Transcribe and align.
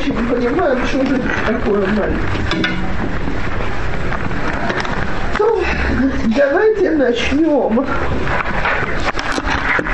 очень 0.00 0.14
понимаем, 0.28 0.86
что 0.86 1.04
же 1.04 1.20
такое 1.46 1.86
молитва. 1.86 2.70
Ну, 5.38 5.62
давайте 6.36 6.90
начнем 6.92 7.86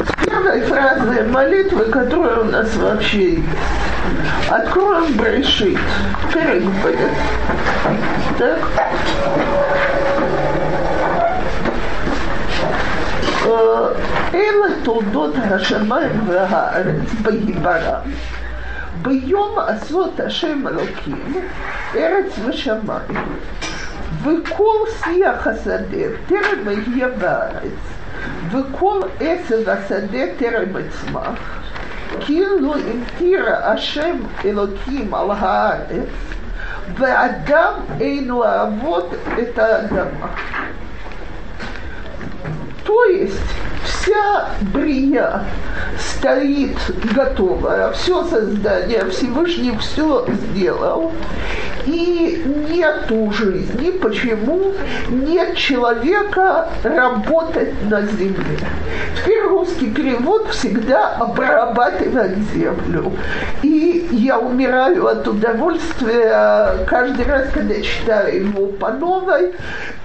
с 0.00 0.24
первой 0.24 0.61
фразы 0.62 1.24
молитвы, 1.24 1.85
которая 1.87 2.40
у 2.40 2.45
нас 2.45 2.74
вообще 2.77 3.35
есть. 3.35 3.48
Откроем 4.48 5.12
Брешит. 5.14 5.79
Перед 6.32 6.64
Так? 8.39 8.59
אלה 14.34 14.66
תולדות 14.82 15.34
השמיים 15.50 16.20
והארץ 16.27 17.12
בהיברם. 17.23 18.00
ביום 19.07 19.59
עשות 19.59 20.20
השם 20.20 20.68
אלוקים 20.68 21.43
ארץ 21.94 22.39
ושמיים, 22.49 23.36
וכל 24.22 24.76
שיח 25.04 25.46
השדה 25.46 26.07
טרם 26.26 26.68
יהיה 26.86 27.08
בארץ, 27.08 27.81
וכל 28.50 29.00
עשב 29.21 29.68
השדה 29.68 30.25
טרם 30.39 30.68
יצמח, 30.86 31.62
כאילו 32.20 32.75
המטיר 32.75 33.47
השם 33.62 34.17
אלוקים 34.44 35.14
על 35.14 35.31
הארץ, 35.31 36.08
ואדם 36.98 37.72
אין 38.00 38.28
לעבוד 38.28 39.14
את 39.42 39.58
האדמה. 39.58 40.27
То 42.84 42.94
есть 43.11 43.42
вся 44.08 44.50
брия 44.73 45.44
стоит 46.00 46.78
готовая, 47.14 47.92
все 47.92 48.23
создание, 48.25 49.06
Всевышний 49.09 49.78
все 49.78 50.25
сделал, 50.28 51.11
и 51.88 52.44
нету 52.69 53.31
жизни, 53.31 53.92
почему 53.92 54.73
нет 55.09 55.56
человека 55.56 56.70
работать 56.84 57.73
на 57.89 58.02
земле. 58.02 58.59
Теперь 59.16 59.44
русский 59.44 59.89
перевод 59.89 60.50
всегда 60.50 61.16
обрабатывает 61.16 62.38
землю. 62.53 63.14
И 63.64 64.08
я 64.12 64.39
умираю 64.39 65.08
от 65.08 65.28
удовольствия 65.28 66.86
каждый 66.88 67.25
раз, 67.25 67.50
когда 67.53 67.81
читаю 67.81 68.47
его 68.47 68.67
по 68.67 68.92
новой. 68.92 69.53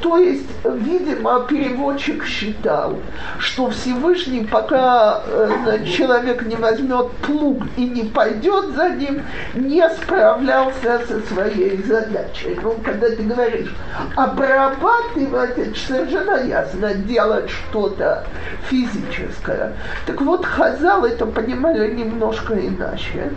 То 0.01 0.19
есть, 0.19 0.47
видимо, 0.65 1.47
переводчик 1.49 2.25
считал, 2.25 2.99
что 3.39 3.71
Всевышний, 3.71 4.45
пока 4.45 5.23
э, 5.27 5.85
человек 5.85 6.43
не 6.43 6.57
возьмет 6.57 7.11
плуг 7.27 7.63
и 7.77 7.85
не 7.85 8.03
пойдет 8.03 8.75
за 8.75 8.91
ним, 8.91 9.23
не 9.55 9.89
справлялся 9.91 11.01
со 11.07 11.21
своей 11.33 11.72
своей 11.73 11.83
задачей. 11.83 12.59
Ну, 12.63 12.77
когда 12.85 13.09
ты 13.09 13.23
говоришь 13.23 13.75
обрабатывать, 14.17 15.59
это 15.59 15.79
совершенно 15.79 16.43
ясно, 16.45 16.95
делать 16.95 17.51
что-то 17.51 18.25
физическое. 18.69 19.73
Так 20.07 20.21
вот, 20.21 20.45
Хазал 20.45 21.05
это 21.05 21.27
понимали 21.27 21.95
немножко 21.95 22.55
иначе. 22.55 23.33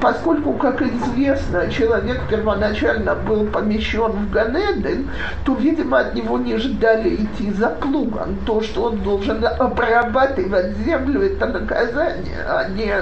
Поскольку, 0.00 0.52
как 0.54 0.82
известно, 0.82 1.70
человек 1.70 2.20
первоначально 2.28 3.14
был 3.14 3.46
помещен 3.46 4.12
в 4.12 4.30
Ганеден, 4.30 5.10
то, 5.44 5.54
видимо, 5.54 6.00
от 6.00 6.14
него 6.14 6.38
не 6.38 6.56
ждали 6.56 7.16
идти 7.16 7.52
за 7.52 7.68
плугом. 7.68 8.38
То, 8.46 8.60
что 8.60 8.84
он 8.84 8.98
должен 8.98 9.44
обрабатывать 9.44 10.76
землю, 10.78 11.22
это 11.22 11.46
наказание, 11.46 12.44
а 12.46 12.68
не 12.68 12.94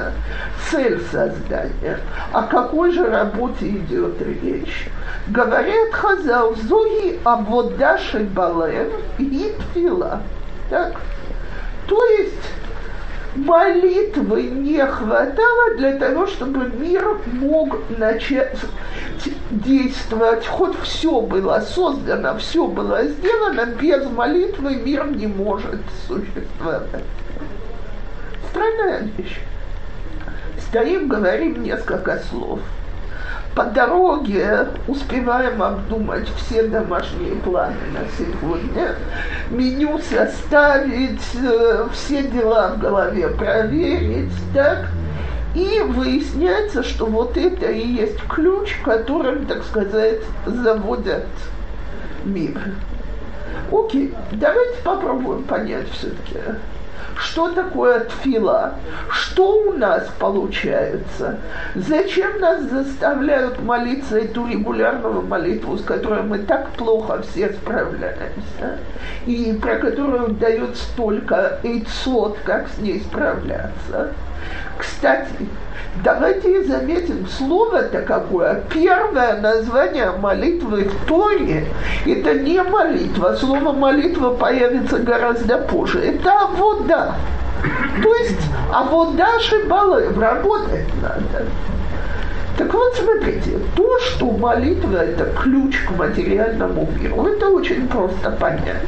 цель 0.71 1.01
создания. 1.11 1.99
О 2.33 2.43
какой 2.43 2.93
же 2.93 3.07
работе 3.07 3.69
идет 3.69 4.21
речь? 4.23 4.66
Вещь. 4.67 4.89
Говорит 5.29 5.93
Хазал, 5.93 6.55
зоги 6.55 7.19
абода 7.25 7.99
шельбалев 7.99 8.93
и 9.19 9.55
тфила. 9.73 10.21
Так? 10.71 11.01
То 11.89 12.05
есть 12.05 12.35
молитвы 13.35 14.43
не 14.43 14.85
хватало 14.85 15.75
для 15.77 15.93
того, 15.99 16.27
чтобы 16.27 16.69
мир 16.69 17.19
мог 17.33 17.77
начать 17.99 18.57
действовать. 19.51 20.47
Хоть 20.47 20.79
все 20.83 21.21
было 21.21 21.61
создано, 21.61 22.39
все 22.39 22.67
было 22.67 23.05
сделано, 23.05 23.67
без 23.67 24.09
молитвы 24.11 24.77
мир 24.77 25.07
не 25.09 25.27
может 25.27 25.81
существовать. 26.07 27.05
Странная 28.51 29.09
вещь. 29.17 29.41
Стоим, 30.69 31.09
говорим 31.09 31.63
несколько 31.63 32.21
слов– 32.31 32.61
по 33.57 33.65
дороге 33.65 34.69
успеваем 34.87 35.63
обдумать 35.63 36.29
все 36.37 36.65
домашние 36.65 37.37
планы 37.37 37.75
на 37.91 38.01
сегодня, 38.19 38.97
меню 39.49 39.99
составить, 39.99 41.23
э, 41.43 41.89
все 41.91 42.25
дела 42.25 42.75
в 42.75 42.79
голове 42.79 43.29
проверить, 43.29 44.31
так? 44.53 44.89
И 45.55 45.81
выясняется, 45.81 46.83
что 46.83 47.07
вот 47.07 47.39
это 47.39 47.71
и 47.71 47.95
есть 47.95 48.21
ключ, 48.29 48.77
которым, 48.85 49.47
так 49.47 49.65
сказать, 49.65 50.21
заводят 50.45 51.25
мир. 52.27 52.61
Окей, 53.73 54.15
давайте 54.33 54.83
попробуем 54.85 55.45
понять 55.45 55.89
все-таки, 55.93 56.41
что 57.17 57.51
такое 57.53 58.01
тфила? 58.01 58.75
Что 59.11 59.69
у 59.69 59.73
нас 59.73 60.09
получается? 60.19 61.39
Зачем 61.75 62.41
нас 62.41 62.63
заставляют 62.63 63.63
молиться 63.63 64.19
эту 64.19 64.47
регулярную 64.47 65.23
молитву, 65.23 65.77
с 65.79 65.83
которой 65.83 66.23
мы 66.23 66.39
так 66.39 66.71
плохо 66.71 67.23
все 67.23 67.51
справляемся, 67.53 68.79
и 69.27 69.59
про 69.61 69.77
которую 69.77 70.29
дает 70.35 70.77
столько 70.77 71.59
эйцот, 71.63 72.39
как 72.45 72.69
с 72.69 72.79
ней 72.79 73.01
справляться? 73.01 74.13
Кстати, 74.79 75.49
давайте 76.05 76.65
заметим, 76.65 77.27
слово-то 77.27 78.03
какое. 78.03 78.63
Первое 78.73 79.41
название 79.41 80.13
молитвы 80.13 80.85
в 80.85 81.07
Торе– 81.07 81.67
это 82.07 82.35
не 82.35 82.63
молитва. 82.63 83.37
Слово 83.39 83.73
молитва 83.73 84.35
появится 84.35 84.99
гораздо 84.99 85.59
позже. 85.59 86.01
Это 86.01 86.49
вода. 86.57 87.15
То 88.03 88.15
есть, 88.17 88.41
а 88.73 88.85
вода 88.85 89.41
шибалев, 89.41 90.19
работать 90.19 90.87
надо. 91.01 91.47
Так 92.57 92.73
вот, 92.73 92.95
смотрите, 92.95 93.59
то, 93.77 93.99
что 94.01 94.31
молитва– 94.31 94.97
это 95.05 95.27
ключ 95.43 95.77
к 95.83 95.91
материальному 95.91 96.89
миру, 96.99 97.27
это 97.27 97.51
очень 97.51 97.87
просто 97.87 98.31
понять. 98.31 98.83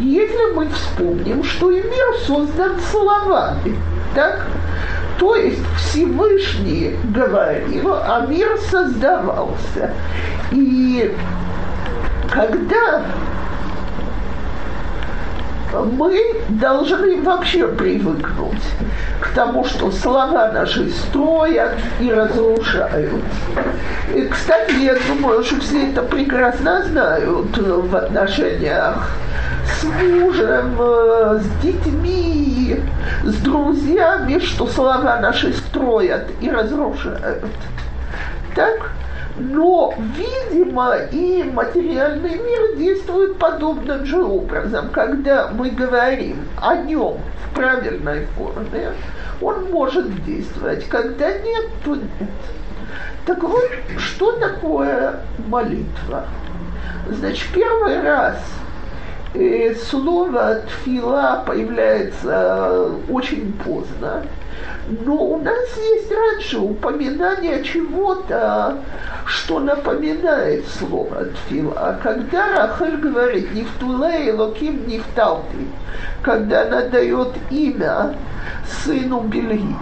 Если 0.00 0.52
мы 0.52 0.68
вспомним, 0.68 1.44
что 1.44 1.70
и 1.70 1.80
мир 1.82 2.14
создан 2.26 2.72
словами, 2.90 3.76
так? 4.14 4.46
То 5.18 5.36
есть 5.36 5.62
Всевышний 5.76 6.96
говорил, 7.04 7.92
а 7.92 8.26
мир 8.28 8.58
создавался. 8.68 9.92
И 10.50 11.14
когда 12.32 13.02
мы 15.82 16.20
должны 16.48 17.20
вообще 17.22 17.66
привыкнуть 17.68 18.62
к 19.20 19.34
тому, 19.34 19.64
что 19.64 19.90
слова 19.90 20.50
наши 20.52 20.90
строят 20.90 21.74
и 22.00 22.12
разрушают. 22.12 23.22
И, 24.14 24.22
кстати, 24.22 24.72
я 24.82 24.94
думаю, 25.08 25.42
что 25.42 25.60
все 25.60 25.90
это 25.90 26.02
прекрасно 26.02 26.84
знают 26.84 27.56
в 27.56 27.96
отношениях 27.96 29.10
с 29.80 29.84
мужем, 29.84 30.76
э, 30.78 31.40
с 31.40 31.62
детьми, 31.62 32.80
с 33.24 33.34
друзьями, 33.36 34.38
что 34.38 34.66
слова 34.66 35.18
наши 35.20 35.52
строят 35.52 36.26
и 36.40 36.50
разрушают. 36.50 37.44
Так? 38.54 38.90
Но, 39.36 39.92
видимо, 40.16 40.96
и 41.10 41.42
материальный 41.42 42.36
мир 42.36 42.76
действует 42.76 43.36
подобным 43.36 44.04
же 44.06 44.22
образом. 44.22 44.90
Когда 44.90 45.48
мы 45.48 45.70
говорим 45.70 46.36
о 46.60 46.76
нем 46.76 47.18
в 47.44 47.54
правильной 47.54 48.26
форме, 48.36 48.92
он 49.40 49.70
может 49.70 50.24
действовать. 50.24 50.88
Когда 50.88 51.32
нет, 51.32 51.64
то 51.84 51.96
нет. 51.96 52.30
Так 53.26 53.42
вот, 53.42 53.70
что 53.98 54.32
такое 54.32 55.16
молитва? 55.48 56.26
Значит, 57.08 57.48
первый 57.52 58.00
раз– 58.02 58.36
слово 59.90 60.60
«тфила» 60.60 61.42
появляется 61.44 62.90
очень 63.10 63.52
поздно, 63.64 64.22
но 65.04 65.14
у 65.14 65.38
нас 65.38 65.76
есть 65.76 66.12
раньше 66.12 66.58
упоминание 66.58 67.64
чего-то, 67.64 68.76
что 69.26 69.58
напоминает 69.58 70.64
слово 70.78 71.24
«тфила». 71.24 71.98
Когда 72.02 72.68
Рахель 72.68 72.96
говорит 72.98 73.52
«не 73.52 73.62
в 73.64 73.70
туле 73.80 74.32
локим 74.32 74.82
талти», 75.16 75.66
когда 76.22 76.62
она 76.62 76.82
дает 76.82 77.30
имя 77.50 78.14
сыну 78.84 79.20
Бельги, 79.20 79.74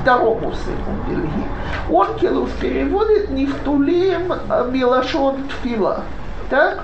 второму 0.00 0.52
сыну 0.52 1.04
Бельги. 1.08 1.44
Онкелус 1.88 2.50
переводит 2.60 3.30
«Нифтулим 3.30 4.32
милашон 4.72 5.36
тфила». 5.48 6.02
Так? 6.48 6.80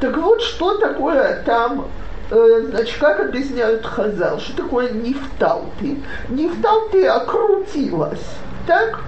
Так 0.00 0.16
вот, 0.16 0.42
что 0.42 0.78
такое 0.78 1.42
там 1.44 1.86
э, 2.30 2.60
значит, 2.70 2.98
как 2.98 3.20
объясняют 3.20 3.84
Хазал, 3.86 4.38
что 4.40 4.64
такое 4.64 4.90
нефталты? 4.90 5.98
Нефталты 6.28 7.06
окрутилась, 7.06 8.26
так? 8.66 9.00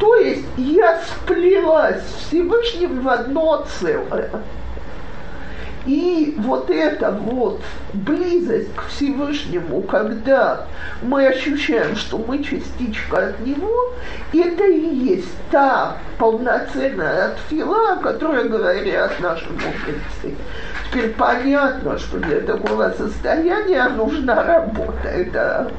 То 0.00 0.16
есть 0.16 0.44
я 0.56 1.00
сплелась 1.02 2.02
Всевышним 2.26 3.02
в 3.02 3.08
одно 3.08 3.64
целое. 3.80 4.30
И 5.86 6.34
вот 6.38 6.70
эта 6.70 7.10
вот 7.10 7.60
близость 7.92 8.74
к 8.74 8.86
Всевышнему, 8.88 9.82
когда 9.82 10.66
мы 11.02 11.26
ощущаем, 11.26 11.94
что 11.94 12.16
мы 12.18 12.42
частичка 12.42 13.28
от 13.28 13.40
Него, 13.40 13.92
это 14.32 14.64
и 14.64 14.94
есть 14.94 15.36
та 15.50 15.98
полноценная 16.18 17.32
отфила, 17.32 17.92
о 17.92 17.96
которой 17.96 18.48
говорят 18.48 19.20
наши 19.20 19.46
мудрецы. 19.50 20.36
Теперь 20.90 21.10
понятно, 21.10 21.98
что 21.98 22.18
для 22.18 22.40
такого 22.40 22.90
состояния 22.96 23.88
нужна 23.90 24.42
работа. 24.42 25.08
Это 25.08 25.70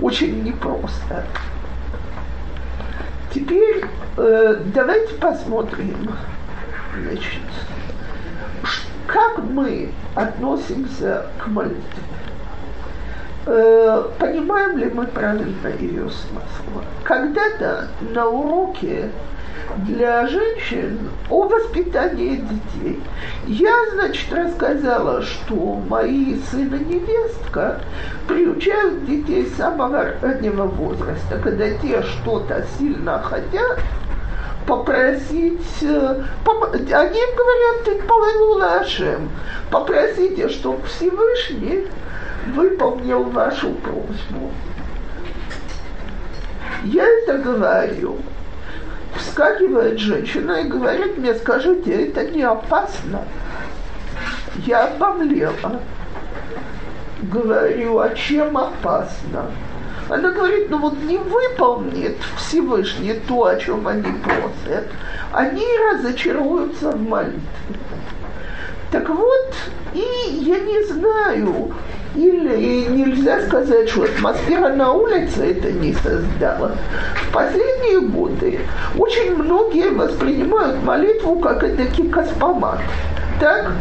очень 0.00 0.42
непросто. 0.42 1.24
Теперь 3.34 3.84
э, 4.16 4.56
давайте 4.74 5.14
посмотрим, 5.14 6.10
значит, 7.00 7.42
как 9.12 9.38
мы 9.38 9.90
относимся 10.14 11.26
к 11.38 11.46
молитве. 11.48 12.02
Э, 13.46 14.04
понимаем 14.18 14.78
ли 14.78 14.86
мы 14.86 15.06
правильно 15.06 15.68
ее 15.78 16.08
смысл? 16.10 16.84
Когда-то 17.02 17.88
на 18.14 18.28
уроке 18.28 19.10
для 19.78 20.26
женщин 20.26 21.10
о 21.28 21.44
воспитании 21.44 22.36
детей. 22.36 23.00
Я, 23.46 23.74
значит, 23.94 24.32
рассказала, 24.32 25.22
что 25.22 25.80
мои 25.88 26.36
сын 26.50 26.74
и 26.74 26.84
невестка 26.84 27.80
приучают 28.28 29.06
детей 29.06 29.46
с 29.46 29.56
самого 29.56 30.12
раннего 30.20 30.64
возраста, 30.64 31.38
когда 31.42 31.70
те 31.78 32.02
что-то 32.02 32.64
сильно 32.78 33.20
хотят, 33.22 33.80
попросить, 34.66 35.82
э, 35.82 36.22
они 36.46 37.20
говорят, 37.36 37.84
ты 37.84 38.00
Ашем, 38.62 39.30
попросите, 39.70 40.48
чтобы 40.48 40.86
Всевышний 40.86 41.86
выполнил 42.54 43.24
вашу 43.24 43.70
просьбу. 43.74 44.52
Я 46.84 47.06
это 47.06 47.38
говорю, 47.38 48.18
вскакивает 49.16 49.98
женщина 49.98 50.52
и 50.60 50.68
говорит 50.68 51.18
мне, 51.18 51.34
скажите, 51.34 52.06
это 52.06 52.24
не 52.30 52.42
опасно? 52.42 53.24
Я 54.66 54.86
обомлела. 54.86 55.80
Говорю, 57.22 57.98
а 57.98 58.10
чем 58.10 58.56
опасно? 58.56 59.50
Она 60.10 60.32
говорит, 60.32 60.68
ну 60.70 60.78
вот 60.78 61.00
не 61.04 61.18
выполнит 61.18 62.16
Всевышний 62.36 63.14
то, 63.28 63.46
о 63.46 63.56
чем 63.56 63.86
они 63.86 64.10
просят, 64.24 64.88
они 65.30 65.64
разочаруются 65.92 66.90
в 66.90 67.08
молитве. 67.08 67.40
Так 68.90 69.08
вот, 69.08 69.54
и 69.94 70.04
я 70.32 70.58
не 70.58 70.82
знаю, 70.82 71.72
или 72.14 72.86
нельзя 72.88 73.40
сказать, 73.42 73.88
что 73.88 74.04
атмосфера 74.04 74.70
на 74.74 74.92
улице 74.92 75.52
это 75.52 75.70
не 75.72 75.94
создала. 75.94 76.72
В 77.14 77.32
последние 77.32 78.00
годы 78.00 78.60
очень 78.98 79.36
многие 79.36 79.90
воспринимают 79.90 80.82
молитву 80.82 81.38
как 81.38 81.62
это 81.62 81.86
космомат. 82.10 82.80
Так? 83.38 83.72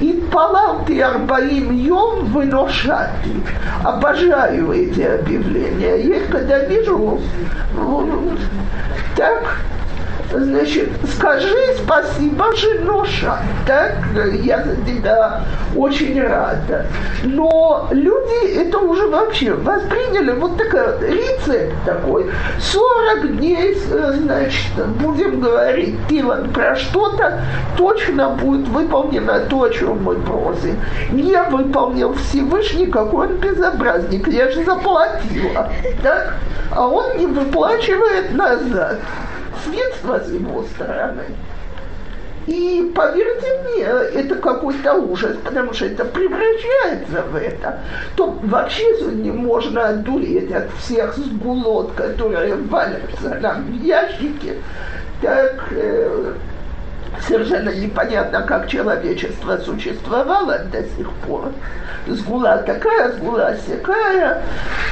И 0.00 0.12
палал 0.32 0.84
ты 0.86 1.00
арбаим 1.00 1.72
йом 1.72 2.26
выношати. 2.26 3.30
Обожаю 3.84 4.72
эти 4.72 5.02
объявления. 5.02 5.96
Я 5.96 6.16
их 6.16 6.30
когда 6.30 6.58
вижу, 6.64 7.20
так, 9.16 9.58
значит, 10.32 10.90
скажи 11.14 11.74
спасибо, 11.82 12.54
женоша, 12.56 13.38
так, 13.66 13.96
я 14.42 14.62
за 14.62 14.76
тебя 14.76 15.42
очень 15.76 16.20
рада. 16.22 16.86
Но 17.24 17.88
люди 17.90 18.54
это 18.56 18.78
уже 18.78 19.08
вообще 19.08 19.52
восприняли, 19.52 20.32
вот 20.32 20.56
такой 20.56 21.08
рецепт 21.08 21.74
такой, 21.84 22.30
40 22.60 23.36
дней, 23.38 23.74
значит, 23.74 24.86
будем 25.00 25.40
говорить, 25.40 25.96
Тилан, 26.08 26.50
про 26.50 26.76
что-то, 26.76 27.40
точно 27.76 28.30
будет 28.30 28.68
выполнено 28.68 29.40
то, 29.48 29.62
о 29.62 29.70
чем 29.70 30.02
мы 30.02 30.16
просим. 30.16 30.78
Не 31.10 31.40
выполнил 31.50 32.14
Всевышний, 32.14 32.86
какой 32.86 33.28
он 33.28 33.36
безобразник, 33.36 34.28
я 34.28 34.50
же 34.50 34.64
заплатила, 34.64 35.70
так, 36.02 36.34
а 36.70 36.86
он 36.86 37.18
не 37.18 37.26
выплачивает 37.26 38.32
назад 38.32 38.98
средства 39.64 40.20
с 40.20 40.30
его 40.30 40.62
стороны. 40.64 41.24
И 42.46 42.90
поверьте 42.96 43.46
мне, 43.62 43.84
это 43.84 44.34
какой-то 44.36 44.94
ужас, 44.94 45.36
потому 45.44 45.72
что 45.74 45.86
это 45.86 46.04
превращается 46.04 47.22
в 47.30 47.36
это. 47.36 47.80
То 48.16 48.30
вообще 48.42 48.82
сегодня 48.98 49.32
можно 49.32 49.88
одуреть 49.88 50.50
от 50.50 50.70
всех 50.78 51.16
сгулот, 51.16 51.92
которые 51.92 52.56
валятся 52.56 53.38
нам 53.40 53.64
в 53.64 53.84
ящике. 53.84 54.56
Так 55.20 55.68
э, 55.72 56.32
совершенно 57.26 57.70
непонятно, 57.70 58.42
как 58.42 58.68
человечество 58.68 59.56
существовало 59.58 60.58
до 60.70 60.82
сих 60.82 61.10
пор. 61.26 61.52
Сгула 62.06 62.58
такая, 62.58 63.12
сгула 63.12 63.54
всякая. 63.62 64.42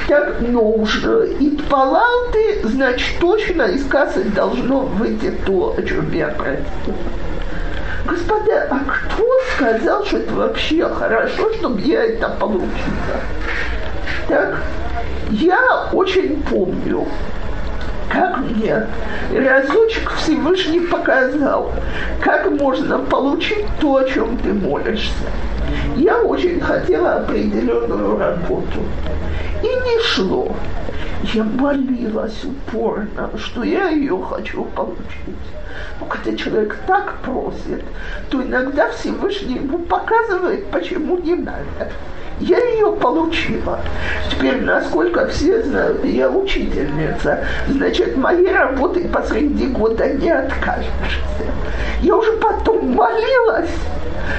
Так, 0.07 0.35
ну 0.39 0.75
уж 0.75 1.03
и 1.39 1.59
палаты, 1.69 2.61
значит, 2.63 3.19
точно 3.19 3.63
из 3.63 3.85
кассы 3.87 4.23
должно 4.23 4.81
выйти 4.81 5.31
то, 5.45 5.75
о 5.77 5.81
чем 5.81 6.11
я 6.13 6.27
просил. 6.27 6.95
Господа, 8.05 8.67
а 8.71 8.79
кто 8.79 9.25
сказал, 9.55 10.05
что 10.05 10.17
это 10.17 10.33
вообще 10.33 10.87
хорошо, 10.89 11.53
чтобы 11.53 11.81
я 11.81 12.05
это 12.05 12.29
получила? 12.29 12.69
Так, 14.27 14.61
я 15.31 15.89
очень 15.91 16.41
помню, 16.43 17.07
как 18.09 18.39
мне 18.39 18.87
разочек 19.33 20.11
Всевышний 20.15 20.79
показал, 20.79 21.71
как 22.21 22.49
можно 22.51 22.99
получить 22.99 23.65
то, 23.79 23.97
о 23.97 24.03
чем 24.03 24.37
ты 24.37 24.53
молишься. 24.53 25.13
Я 25.95 26.17
очень 26.21 26.59
хотела 26.59 27.17
определенную 27.17 28.17
работу. 28.17 28.81
И 29.61 29.67
не 29.67 30.03
шло. 30.03 30.55
Я 31.33 31.43
молилась 31.43 32.43
упорно, 32.43 33.29
что 33.37 33.63
я 33.63 33.89
ее 33.89 34.19
хочу 34.21 34.63
получить. 34.63 35.35
Но 35.99 36.05
когда 36.05 36.35
человек 36.35 36.77
так 36.87 37.15
просит, 37.21 37.83
то 38.29 38.41
иногда 38.41 38.89
Всевышний 38.91 39.55
ему 39.55 39.79
показывает, 39.79 40.65
почему 40.71 41.17
не 41.19 41.35
надо. 41.35 41.91
Я 42.39 42.57
ее 42.57 42.91
получила. 42.93 43.79
Теперь, 44.31 44.61
насколько 44.61 45.27
все 45.27 45.61
знают, 45.63 46.03
я 46.05 46.29
учительница, 46.29 47.43
значит, 47.67 48.15
моей 48.15 48.51
работы 48.51 49.07
посреди 49.09 49.67
года 49.67 50.07
не 50.07 50.29
откажешься. 50.29 50.93
Я 52.01 52.15
уже 52.15 52.31
потом 52.33 52.95
молилась, 52.95 53.69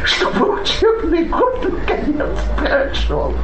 чтобы 0.04 0.60
учебный 0.60 1.24
год 1.24 1.62
наконец 1.62 2.38
прошел. 2.58 3.34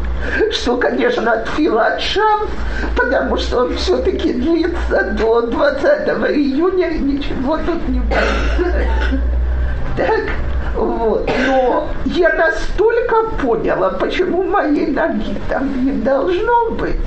Что, 0.51 0.79
конечно, 0.79 1.33
от 1.33 1.49
Филатшам, 1.51 2.49
потому 2.97 3.37
что 3.37 3.65
он 3.65 3.77
все-таки 3.77 4.33
длится 4.33 5.15
до 5.19 5.43
20 5.43 6.09
июня, 6.35 6.89
и 6.89 6.99
ничего 6.99 7.59
тут 7.59 7.87
не 7.89 8.01
будет. 8.01 9.21
Так, 9.97 10.25
вот. 10.77 11.29
Но 11.47 11.89
я 12.05 12.33
настолько 12.35 13.31
поняла, 13.43 13.91
почему 13.91 14.43
моей 14.43 14.89
ноги 14.89 15.37
там 15.49 15.85
не 15.85 15.93
должно 15.93 16.71
быть, 16.71 17.01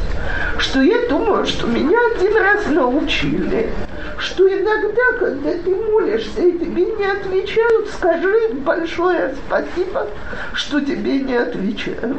что 0.57 0.81
я 0.81 1.07
думаю, 1.07 1.45
что 1.45 1.67
меня 1.67 1.97
один 2.15 2.35
раз 2.38 2.67
научили, 2.67 3.69
что 4.17 4.47
иногда, 4.47 5.19
когда 5.19 5.51
ты 5.51 5.75
молишься 5.75 6.41
и 6.41 6.57
тебе 6.57 6.85
не 6.85 7.05
отвечают, 7.05 7.89
скажи 7.89 8.53
большое 8.53 9.35
спасибо, 9.47 10.07
что 10.53 10.81
тебе 10.81 11.19
не 11.19 11.35
отвечают. 11.35 12.17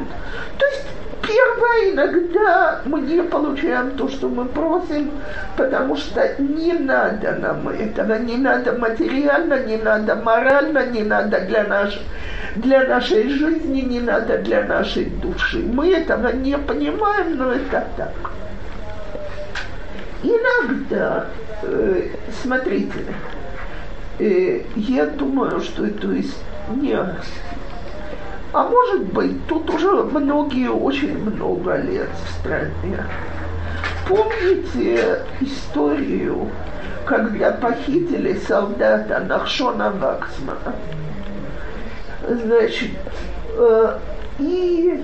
То 0.59 0.67
есть 0.67 0.87
Первое, 1.23 1.93
иногда 1.93 2.81
мы 2.85 3.01
не 3.03 3.23
получаем 3.23 3.93
то, 3.93 4.09
что 4.09 4.29
мы 4.29 4.47
просим, 4.47 5.11
потому 5.57 5.97
что 5.97 6.35
не 6.39 6.73
надо 6.73 7.33
нам 7.33 7.69
этого, 7.69 8.19
не 8.19 8.37
надо 8.37 8.73
материально, 8.73 9.65
не 9.65 9.77
надо 9.77 10.17
морально, 10.17 10.87
не 10.87 11.03
надо 11.03 11.41
для 11.41 11.65
нашей, 11.65 12.03
для 12.57 12.85
нашей 12.87 13.29
жизни, 13.29 13.81
не 13.81 14.01
надо 14.01 14.39
для 14.39 14.65
нашей 14.65 15.07
души. 15.07 15.59
Мы 15.59 15.93
этого 15.93 16.33
не 16.33 16.57
понимаем, 16.57 17.37
но 17.37 17.53
это 17.53 17.85
так. 17.97 18.13
Иногда, 20.23 21.27
э, 21.63 22.09
смотрите, 22.43 23.05
э, 24.19 24.63
я 24.77 25.07
думаю, 25.07 25.61
что 25.61 25.87
это 25.87 26.09
есть 26.09 26.43
не... 26.77 26.97
А 28.53 28.65
может 28.65 29.05
быть, 29.13 29.47
тут 29.47 29.71
уже 29.71 30.03
многие, 30.03 30.69
очень 30.69 31.17
много 31.19 31.77
лет 31.77 32.09
в 32.25 32.41
стране. 32.41 33.05
Помните 34.09 35.25
историю, 35.41 36.49
когда 37.05 37.53
похитили 37.53 38.35
солдата 38.35 39.21
Нахшона 39.21 39.91
Ваксмана? 39.91 40.75
Значит, 42.29 42.91
э, 43.57 43.99
и 44.41 45.01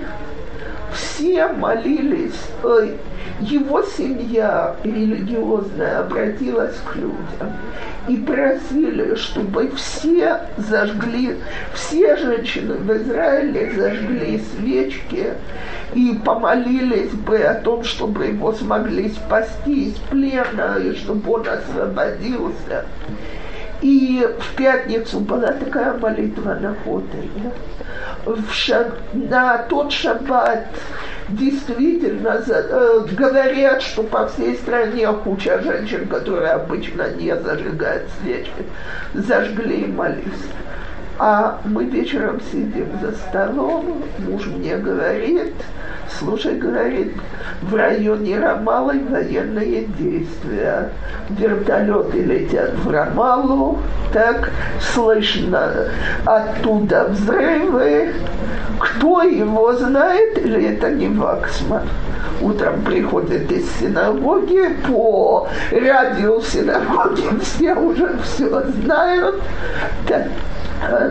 все 0.93 1.47
молились, 1.47 2.39
э, 2.63 2.95
его 3.41 3.83
семья 3.83 4.75
религиозная 4.83 5.99
обратилась 5.99 6.75
к 6.85 6.95
людям 6.95 7.53
и 8.07 8.17
просили, 8.17 9.15
чтобы 9.15 9.69
все 9.71 10.39
зажгли, 10.57 11.37
все 11.73 12.15
женщины 12.17 12.75
в 12.75 12.91
Израиле 12.97 13.71
зажгли 13.75 14.41
свечки 14.55 15.33
и 15.93 16.19
помолились 16.23 17.11
бы 17.11 17.37
о 17.39 17.55
том, 17.55 17.83
чтобы 17.83 18.27
его 18.27 18.53
смогли 18.53 19.09
спасти 19.09 19.89
из 19.89 19.95
плена 20.09 20.77
и 20.79 20.95
чтобы 20.95 21.31
он 21.33 21.45
освободился. 21.47 22.85
И 23.81 24.27
в 24.39 24.55
пятницу 24.55 25.19
была 25.19 25.51
такая 25.51 25.93
молитва 25.97 26.55
на 26.55 26.75
Хотеле. 26.75 27.51
В 28.25 28.51
шаб... 28.51 28.93
На 29.13 29.59
тот 29.59 29.91
шаббат 29.91 30.67
действительно 31.29 32.41
э, 32.47 33.05
говорят, 33.11 33.81
что 33.81 34.03
по 34.03 34.27
всей 34.27 34.55
стране 34.55 35.11
куча 35.23 35.61
женщин, 35.61 36.07
которые 36.07 36.51
обычно 36.51 37.09
не 37.13 37.35
зажигают 37.35 38.09
свечи, 38.19 38.51
зажгли 39.13 39.81
и 39.81 39.87
молились. 39.87 40.47
А 41.19 41.59
мы 41.65 41.85
вечером 41.85 42.39
сидим 42.51 42.87
за 43.01 43.11
столом, 43.13 44.03
муж 44.19 44.45
мне 44.45 44.77
говорит, 44.77 45.53
слушай, 46.19 46.55
говорит, 46.57 47.13
в 47.63 47.75
районе 47.75 48.39
Рамалы 48.39 48.99
военные 49.09 49.85
действия. 49.97 50.91
Вертолеты 51.29 52.21
летят 52.21 52.75
в 52.75 52.89
Рамалу, 52.89 53.79
так 54.13 54.51
слышно 54.79 55.89
оттуда 56.25 57.07
взрывы. 57.09 58.13
Кто 58.79 59.23
его 59.23 59.73
знает, 59.73 60.37
или 60.37 60.65
это 60.75 60.91
не 60.91 61.07
Ваксман? 61.07 61.87
утром 62.41 62.81
приходят 62.81 63.51
из 63.51 63.69
синагоги, 63.79 64.75
по 64.87 65.47
радио 65.71 66.39
синагоги 66.41 67.23
все 67.41 67.73
уже 67.73 68.17
все 68.23 68.61
знают. 68.83 69.41
Так, 70.07 70.27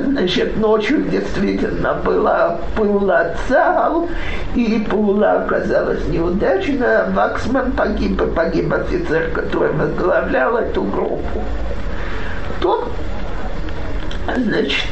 Значит, 0.05 0.57
ночью 0.59 1.03
действительно 1.03 1.95
была 1.95 2.59
пула 2.77 3.35
ЦАЛ, 3.49 4.09
и 4.55 4.87
пула 4.89 5.43
оказалась 5.43 6.07
неудачная. 6.09 7.11
Ваксман 7.11 7.73
погиб, 7.73 8.21
и 8.23 8.27
погиб 8.27 8.73
офицер, 8.73 9.31
который 9.31 9.73
возглавлял 9.73 10.57
эту 10.57 10.83
группу. 10.83 11.43
То, 12.61 12.89
значит, 14.37 14.87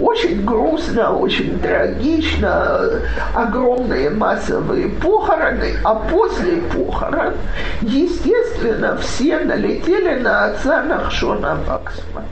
очень 0.00 0.44
грустно, 0.44 1.12
очень 1.12 1.58
трагично, 1.60 3.02
огромные 3.34 4.10
массовые 4.10 4.88
похороны, 4.88 5.74
а 5.84 5.94
после 5.94 6.62
похорон, 6.62 7.34
естественно, 7.82 8.96
все 8.96 9.38
налетели 9.40 10.20
на 10.20 10.46
отца 10.46 10.82
Нахшона 10.82 11.58
Ваксмана. 11.66 12.26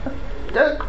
Так? 0.53 0.85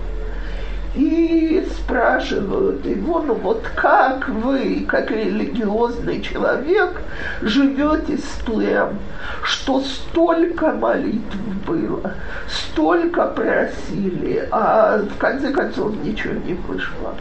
И 0.95 1.67
спрашивают 1.71 2.85
его, 2.85 3.21
ну 3.21 3.35
вот 3.35 3.65
как 3.75 4.29
вы, 4.29 4.85
как 4.89 5.11
религиозный 5.11 6.21
человек, 6.23 7.01
живете 7.43 8.19
с 8.19 8.45
тем, 8.47 8.99
что 9.43 9.81
столько 9.81 10.73
молитв 10.73 11.37
было, 11.67 12.15
столько 12.49 13.27
просили, 13.29 14.49
а 14.51 14.99
в 14.99 15.19
конце 15.19 15.53
концов 15.53 15.95
ничего 16.03 16.35
не 16.35 16.55
вышло. 16.55 17.15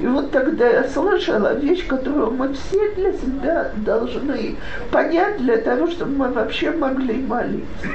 И 0.00 0.06
вот 0.06 0.30
тогда 0.30 0.68
я 0.68 0.84
слышала 0.88 1.54
вещь, 1.54 1.86
которую 1.86 2.32
мы 2.32 2.52
все 2.52 2.90
для 2.94 3.12
себя 3.12 3.70
должны 3.76 4.56
понять 4.90 5.38
для 5.38 5.58
того, 5.58 5.86
чтобы 5.86 6.12
мы 6.16 6.32
вообще 6.32 6.70
могли 6.70 7.22
молиться. 7.22 7.88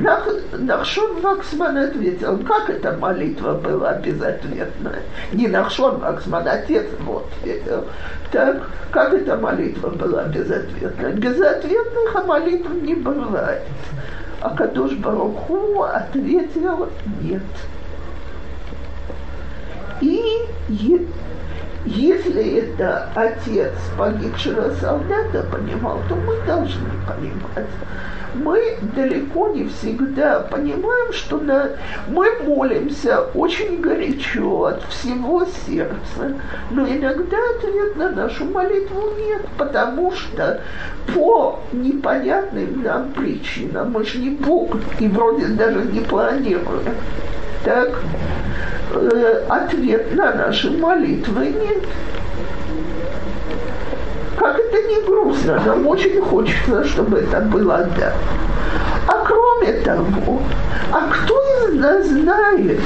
Нах, 0.00 0.28
Нахшон 0.52 1.20
Ваксман 1.20 1.76
ответил, 1.78 2.38
как 2.38 2.70
эта 2.70 2.96
молитва 2.96 3.54
была 3.54 3.94
безответная. 3.94 5.02
Не 5.32 5.48
Нахшон 5.48 5.98
Ваксман, 5.98 6.46
отец 6.46 6.86
вот 7.00 7.26
ответил. 7.42 7.84
Так, 8.30 8.62
как 8.90 9.12
эта 9.12 9.36
молитва 9.36 9.90
была 9.90 10.24
безответная? 10.24 11.12
Безответных 11.12 12.26
молитв 12.26 12.70
не 12.82 12.94
бывает. 12.94 13.62
А 14.40 14.56
Кадуш 14.56 14.92
Баруху 14.94 15.82
ответил 15.82 16.88
нет. 17.20 17.42
И 20.02 20.46
если 21.84 22.58
это 22.58 23.08
отец 23.14 23.72
погибшего 23.96 24.72
солдата 24.80 25.46
понимал, 25.50 26.00
то 26.08 26.14
мы 26.14 26.36
должны 26.46 26.90
понимать. 27.06 27.68
Мы 28.34 28.78
далеко 28.96 29.48
не 29.48 29.66
всегда 29.66 30.40
понимаем, 30.40 31.12
что 31.12 31.38
на... 31.38 31.70
мы 32.08 32.26
молимся 32.44 33.20
очень 33.34 33.80
горячо 33.80 34.64
от 34.64 34.82
всего 34.84 35.44
сердца, 35.66 36.34
но 36.70 36.86
иногда 36.86 37.36
ответ 37.56 37.96
на 37.96 38.10
нашу 38.10 38.46
молитву 38.46 39.12
нет, 39.18 39.42
потому 39.58 40.12
что 40.12 40.62
по 41.14 41.60
непонятным 41.72 42.82
нам 42.82 43.12
причинам, 43.12 43.92
мы 43.92 44.04
же 44.04 44.18
не 44.18 44.30
Бог, 44.30 44.76
и 44.98 45.08
вроде 45.08 45.48
даже 45.48 45.82
не 45.82 46.00
планируем, 46.00 46.94
так 47.64 48.02
э, 48.94 49.44
ответ 49.48 50.14
на 50.14 50.32
наши 50.34 50.70
молитвы 50.70 51.46
нет. 51.46 51.84
Как 54.36 54.58
это 54.58 54.82
не 54.88 55.02
грустно, 55.06 55.62
нам 55.64 55.86
очень 55.86 56.20
хочется, 56.20 56.84
чтобы 56.84 57.18
это 57.18 57.40
было 57.40 57.88
да. 57.96 58.12
А 59.06 59.24
кроме 59.24 59.72
того, 59.80 60.42
а 60.90 61.08
кто 61.10 61.40
из 61.68 61.74
нас 61.74 62.06
знает, 62.06 62.80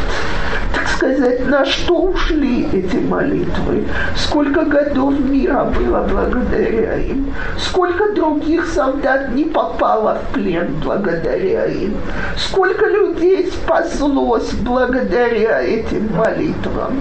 так 0.75 0.89
сказать, 0.89 1.47
на 1.47 1.65
что 1.65 1.95
ушли 1.95 2.69
эти 2.73 2.97
молитвы, 2.97 3.85
сколько 4.17 4.65
годов 4.65 5.19
мира 5.21 5.65
было 5.65 6.07
благодаря 6.09 6.97
им, 6.97 7.33
сколько 7.59 8.13
других 8.15 8.67
солдат 8.67 9.35
не 9.35 9.45
попало 9.45 10.19
в 10.23 10.35
плен 10.35 10.75
благодаря 10.83 11.67
им, 11.67 11.97
сколько 12.37 12.87
людей 12.87 13.51
спаслось 13.51 14.53
благодаря 14.55 15.63
этим 15.63 16.15
молитвам. 16.15 17.01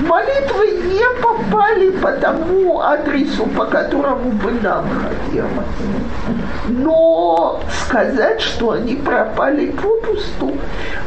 Молитвы 0.00 0.70
не 0.84 1.22
попали 1.22 1.90
по 1.90 2.12
тому 2.12 2.80
адресу, 2.80 3.46
по 3.46 3.64
которому 3.64 4.30
бы 4.30 4.52
нам 4.62 4.86
хотелось. 4.90 5.66
Но 6.68 7.60
сказать, 7.84 8.40
что 8.40 8.72
они 8.72 8.94
пропали 8.94 9.70
попусту, 9.70 10.52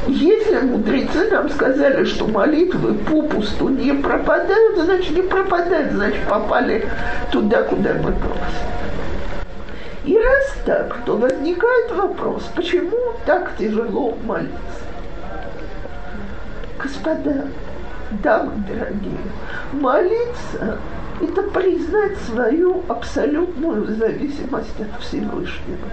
если 0.08 0.60
мудрецы 0.60 1.30
нам 1.32 1.50
сказали, 1.50 2.04
что 2.06 2.28
молитвы 2.28 2.94
попусту 2.94 3.70
не 3.70 3.94
пропадают, 3.94 4.80
значит 4.80 5.16
не 5.16 5.22
пропадают, 5.22 5.94
значит 5.94 6.24
попали 6.28 6.88
туда, 7.32 7.64
куда 7.64 7.94
мы 7.94 8.12
просим. 8.12 8.72
И 10.04 10.18
раз 10.18 10.56
так, 10.66 10.98
то 11.06 11.16
возникает 11.16 11.92
вопрос, 11.92 12.44
почему 12.56 12.98
так 13.26 13.52
тяжело 13.58 14.18
молиться? 14.26 14.58
Господа, 16.82 17.46
дамы 18.24 18.52
дорогие, 18.68 19.18
молиться– 19.74 20.80
это 21.22 21.44
признать 21.44 22.18
свою 22.26 22.84
абсолютную 22.88 23.86
зависимость 23.96 24.80
от 24.80 25.02
Всевышнего. 25.02 25.88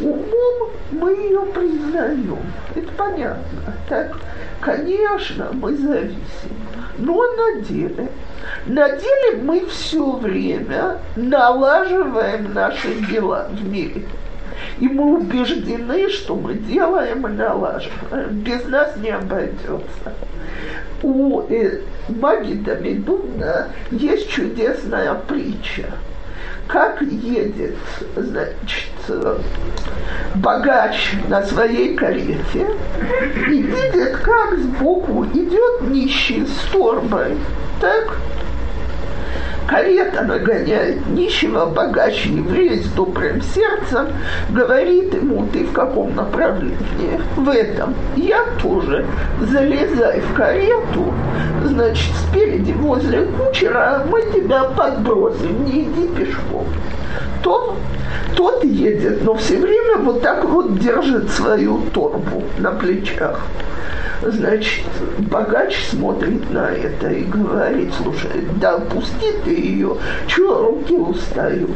Умом 0.00 0.70
мы 0.92 1.12
ее 1.12 1.40
признаем, 1.46 2.38
это 2.74 2.92
понятно. 2.96 3.74
Так, 3.88 4.16
конечно, 4.60 5.48
мы 5.52 5.76
зависим, 5.76 6.56
но 6.98 7.22
на 7.34 7.60
деле, 7.62 8.08
на 8.66 8.88
деле 8.90 9.42
мы 9.42 9.66
все 9.66 10.12
время 10.12 10.98
налаживаем 11.16 12.52
наши 12.54 12.94
дела 13.10 13.48
в 13.50 13.68
мире. 13.68 14.06
И 14.78 14.88
мы 14.88 15.18
убеждены, 15.18 16.08
что 16.08 16.36
мы 16.36 16.54
делаем 16.54 17.26
и 17.26 17.30
налаживаем. 17.30 18.40
Без 18.40 18.64
нас 18.66 18.96
не 18.96 19.10
обойдется 19.10 20.12
у 21.02 21.42
э, 21.48 21.80
Магида 22.08 22.76
Медуна 22.76 23.68
есть 23.90 24.28
чудесная 24.30 25.14
притча, 25.14 25.86
как 26.66 27.00
едет, 27.02 27.76
значит, 28.16 28.90
богач 30.36 31.12
на 31.28 31.42
своей 31.42 31.94
карете 31.94 32.66
и 33.48 33.62
видит, 33.62 34.16
как 34.18 34.58
сбоку 34.58 35.24
идет 35.26 35.82
нищий 35.82 36.46
с 36.46 36.72
торбой. 36.72 37.36
Так? 37.80 38.16
Карета 39.68 40.22
нагоняет 40.22 41.06
нищего, 41.08 41.66
богач 41.66 42.26
еврей 42.26 42.80
с 42.80 42.86
добрым 42.92 43.40
сердцем, 43.42 44.08
говорит 44.50 45.14
ему, 45.14 45.46
ты 45.52 45.64
в 45.64 45.72
каком 45.72 46.14
направлении? 46.14 47.20
В 47.36 47.48
этом. 47.48 47.94
Я 48.16 48.44
тоже. 48.62 49.06
Залезай 49.40 50.20
в 50.20 50.34
карету, 50.34 51.12
значит, 51.64 52.14
спереди 52.28 52.72
возле 52.72 53.22
кучера 53.26 54.04
мы 54.10 54.22
тебя 54.32 54.64
подбросим, 54.64 55.64
не 55.64 55.84
иди 55.84 56.08
пешком. 56.08 56.66
То 57.42 57.76
тот 58.36 58.64
едет, 58.64 59.24
но 59.24 59.34
все 59.34 59.58
время 59.58 59.98
вот 59.98 60.22
так 60.22 60.44
вот 60.44 60.78
держит 60.78 61.30
свою 61.30 61.82
торбу 61.92 62.42
на 62.58 62.72
плечах. 62.72 63.40
Значит, 64.22 64.86
богач 65.18 65.76
смотрит 65.90 66.50
на 66.50 66.70
это 66.70 67.08
и 67.08 67.24
говорит, 67.24 67.92
слушай, 68.02 68.46
да 68.58 68.78
пусти 68.78 69.32
ты 69.44 69.50
ее, 69.50 69.96
чего 70.26 70.62
руки 70.62 70.94
устают? 70.94 71.70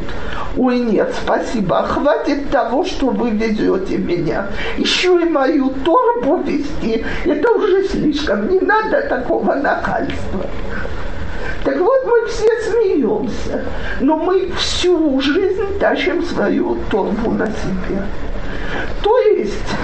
Ой, 0.57 0.79
нет, 0.79 1.13
спасибо, 1.23 1.83
хватит 1.83 2.49
того, 2.49 2.83
что 2.85 3.09
вы 3.09 3.31
везете 3.31 3.97
меня. 3.97 4.47
Еще 4.77 5.21
и 5.21 5.29
мою 5.29 5.69
торбу 5.85 6.37
вести, 6.37 7.05
это 7.25 7.51
уже 7.51 7.87
слишком, 7.87 8.49
не 8.49 8.59
надо 8.59 9.01
такого 9.01 9.53
нахальства. 9.53 10.45
Так 11.63 11.77
вот, 11.77 12.05
мы 12.05 12.25
все 12.27 12.47
смеемся, 12.61 13.65
но 13.99 14.17
мы 14.17 14.51
всю 14.53 15.19
жизнь 15.19 15.79
тащим 15.79 16.23
свою 16.23 16.77
торбу 16.89 17.31
на 17.31 17.47
себе. 17.47 18.01
То 19.03 19.19
есть 19.19 19.75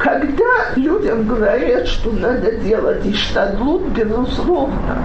когда 0.00 0.72
людям 0.76 1.26
говорят, 1.26 1.86
что 1.86 2.10
надо 2.10 2.52
делать 2.52 3.04
иштадлут, 3.04 3.82
безусловно, 3.88 4.98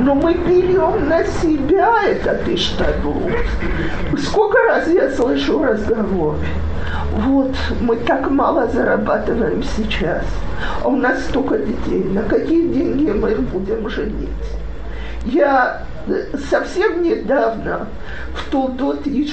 но 0.00 0.14
мы 0.14 0.34
берем 0.34 1.08
на 1.08 1.24
себя 1.24 2.04
этот 2.04 2.48
иштадлут. 2.48 3.32
Сколько 4.18 4.58
раз 4.68 4.86
я 4.88 5.10
слышу 5.10 5.64
разговор, 5.64 6.36
вот, 7.16 7.54
мы 7.80 7.96
так 7.96 8.30
мало 8.30 8.68
зарабатываем 8.68 9.64
сейчас, 9.76 10.22
а 10.82 10.88
у 10.88 10.96
нас 10.96 11.20
столько 11.24 11.58
детей, 11.58 12.04
на 12.04 12.22
какие 12.22 12.68
деньги 12.68 13.10
мы 13.10 13.34
будем 13.34 13.88
женить? 13.88 14.28
Я 15.24 15.82
совсем 16.50 17.02
недавно 17.02 17.86
в 18.34 18.50
Тулдот 18.50 19.06
и 19.06 19.24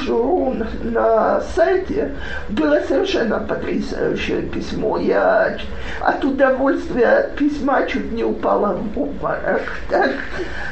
на 0.83 1.41
сайте 1.55 2.13
было 2.49 2.79
совершенно 2.87 3.39
потрясающее 3.39 4.43
письмо. 4.43 4.97
Я 4.97 5.57
от 6.01 6.23
удовольствия 6.23 7.07
от 7.07 7.35
письма 7.35 7.85
чуть 7.87 8.11
не 8.11 8.23
упала 8.23 8.73
в 8.73 8.99
обморок. 8.99 9.61
Так, 9.89 10.11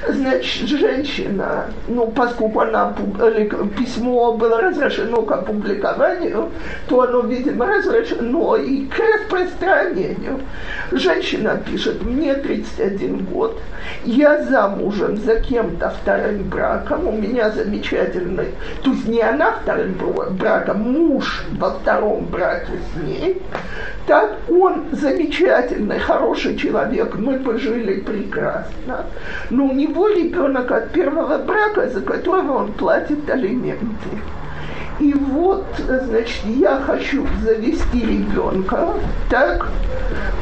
значит, 0.08 0.68
женщина, 0.68 1.66
ну, 1.88 2.08
поскольку 2.08 2.62
она, 2.62 2.96
письмо 3.78 4.34
было 4.34 4.62
разрешено 4.62 5.22
к 5.22 5.32
опубликованию, 5.32 6.50
то 6.88 7.02
оно, 7.02 7.22
видимо, 7.22 7.66
разрешено 7.66 8.56
и 8.56 8.86
к 8.88 9.00
распространению. 9.00 10.40
Женщина 10.92 11.60
пишет, 11.66 12.04
мне 12.04 12.34
31 12.36 13.26
год, 13.26 13.60
я 14.06 14.44
замужем 14.44 15.18
за 15.18 15.36
кем-то 15.40 15.89
вторым 15.90 16.44
браком, 16.44 17.08
у 17.08 17.12
меня 17.12 17.50
замечательный, 17.52 18.50
то 18.84 18.92
есть 18.92 19.08
не 19.08 19.22
она 19.22 19.54
вторым 19.62 19.96
браком, 20.32 20.82
муж 20.82 21.46
во 21.58 21.72
втором 21.72 22.26
браке 22.26 22.74
с 22.94 23.04
ней, 23.04 23.42
так 24.08 24.38
он 24.50 24.86
замечательный, 24.92 26.00
хороший 26.00 26.58
человек, 26.58 27.16
мы 27.16 27.40
пожили 27.40 28.02
прекрасно, 28.02 29.06
но 29.50 29.66
у 29.66 29.74
него 29.74 30.08
ребенок 30.10 30.72
от 30.72 30.92
первого 30.92 31.38
брака, 31.38 31.90
за 31.90 32.02
которого 32.02 32.64
он 32.64 32.74
платит 32.74 33.30
алименты. 33.30 34.10
Вот, 35.32 35.66
значит, 35.78 36.42
я 36.46 36.82
хочу 36.86 37.28
завести 37.44 38.00
ребенка, 38.00 38.94
так, 39.30 39.68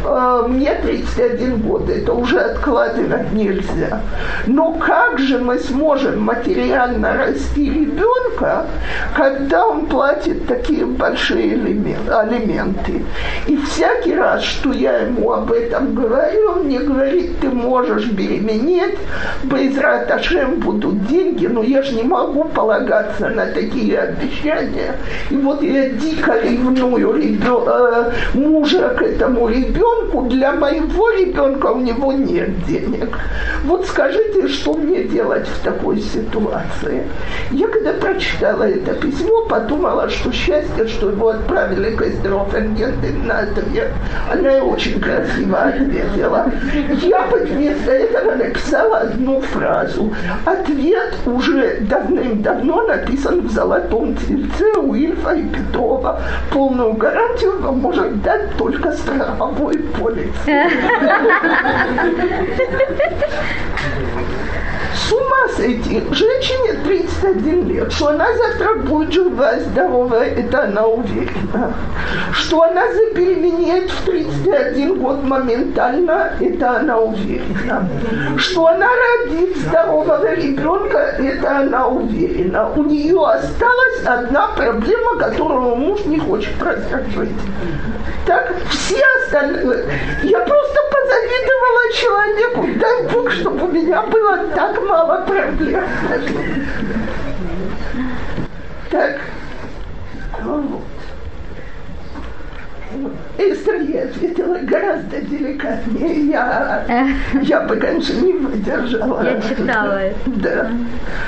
э, 0.05 0.43
мне 0.47 0.75
31 0.75 1.57
год, 1.61 1.89
это 1.89 2.13
уже 2.13 2.39
откладывать 2.39 3.33
нельзя. 3.33 4.01
Но 4.45 4.73
как 4.73 5.19
же 5.19 5.39
мы 5.39 5.59
сможем 5.59 6.21
материально 6.21 7.17
расти 7.17 7.69
ребенка, 7.69 8.65
когда 9.13 9.67
он 9.67 9.87
платит 9.87 10.47
такие 10.47 10.85
большие 10.85 11.55
алименты? 11.55 13.03
И 13.47 13.57
всякий 13.57 14.15
раз, 14.15 14.43
что 14.43 14.71
я 14.71 14.99
ему 14.99 15.33
об 15.33 15.51
этом 15.51 15.95
говорю, 15.95 16.51
он 16.51 16.63
мне 16.63 16.79
говорит, 16.79 17.39
ты 17.39 17.49
можешь 17.49 18.05
беременеть, 18.05 18.97
без 19.43 19.77
Раташем 19.77 20.59
будут 20.59 21.07
деньги, 21.07 21.47
но 21.47 21.63
я 21.63 21.81
же 21.81 21.95
не 21.95 22.03
могу 22.03 22.45
полагаться 22.45 23.29
на 23.29 23.47
такие 23.47 23.99
обещания 23.99 24.76
обещание. 24.77 24.93
И 25.29 25.35
вот 25.37 25.61
я 25.61 25.89
дико 25.89 26.39
ревную 26.41 27.13
ребен... 27.13 27.63
Э, 27.67 28.11
мужа 28.33 28.89
к 28.97 29.01
этому 29.01 29.47
ребенку, 29.47 30.23
для 30.23 30.53
моего 30.53 31.09
ребенка 31.11 31.67
у 31.67 31.79
него 31.79 32.11
нет 32.13 32.65
денег. 32.65 33.17
Вот 33.63 33.85
скажите, 33.87 34.47
что 34.47 34.73
мне 34.73 35.03
делать 35.03 35.47
в 35.47 35.63
такой 35.63 35.99
ситуации? 35.99 37.03
Я 37.51 37.67
когда 37.67 37.93
прочитала 37.93 38.63
это 38.63 38.93
письмо, 38.93 39.45
подумала, 39.45 40.09
что 40.09 40.31
счастье, 40.31 40.87
что 40.87 41.09
его 41.09 41.29
отправили 41.29 41.95
к 41.95 42.01
Эстерофенгенте. 42.01 43.07
Она 44.31 44.63
очень 44.63 44.99
красиво 44.99 45.59
ответила. 45.59 46.51
Я 47.01 47.27
бы 47.27 47.39
вместо 47.39 47.91
этого 47.91 48.35
написала 48.35 48.97
одну 48.99 49.41
фразу. 49.41 50.13
Ответ 50.45 51.15
уже 51.25 51.79
давным-давно 51.81 52.83
написан 52.83 53.41
в 53.41 53.51
золотом 53.51 54.15
цвете 54.17 54.66
лице 54.67 54.79
у 54.79 54.93
и 55.33 55.43
Петрова 55.43 56.19
полную 56.51 56.93
гарантию 56.93 57.61
вам 57.61 57.79
может 57.79 58.21
дать 58.21 58.55
только 58.57 58.91
страховой 58.91 59.79
полис. 59.79 60.35
С 64.97 65.11
ума 65.11 65.47
сойти. 65.55 66.03
Женщине 66.11 66.79
31 66.83 67.67
лет. 67.67 67.91
Что 67.91 68.09
она 68.09 68.27
завтра 68.35 68.75
будет 68.75 69.13
жива, 69.13 69.53
здоровая, 69.59 70.33
это 70.35 70.63
она 70.63 70.85
уверена. 70.87 71.73
Что 72.33 72.63
она 72.63 72.91
забеременеет 72.91 73.91
в 73.91 74.05
31 74.05 74.99
год 74.99 75.23
моментально, 75.23 76.31
это 76.39 76.77
она 76.77 76.97
уверена. 76.97 77.87
Что 78.37 78.67
она 78.67 78.87
родит 78.87 79.57
здорового 79.57 80.33
ребенка, 80.33 80.97
это 80.97 81.57
она 81.57 81.87
уверена. 81.87 82.71
У 82.75 82.83
нее 82.83 83.23
осталась 83.23 84.03
одна 84.05 84.47
проблема, 84.55 85.17
которую 85.19 85.75
муж 85.75 86.05
не 86.05 86.19
хочет 86.19 86.61
разрешить. 86.61 87.37
Так 88.25 88.53
все 88.69 89.01
остальные... 89.23 89.85
Я 90.23 90.39
просто 90.39 90.79
позавидовала 90.91 91.93
человеку. 91.93 92.67
Дай 92.79 93.03
Бог, 93.13 93.31
чтобы 93.31 93.65
у 93.65 93.71
меня 93.71 94.01
было 94.03 94.37
так 94.53 94.86
мало 94.87 95.25
проблем. 95.25 95.57
Так. 98.89 99.19
Эстер 103.37 103.81
я 103.81 104.03
ответила 104.03 104.57
гораздо 104.63 105.21
деликатнее. 105.21 106.27
Я, 106.31 106.85
я 107.41 107.61
бы, 107.61 107.75
конечно, 107.75 108.13
не 108.21 108.33
выдержала. 108.33 109.23
Я 109.23 109.41
читала 109.41 109.99
это. 109.99 110.17
Да. 110.25 110.71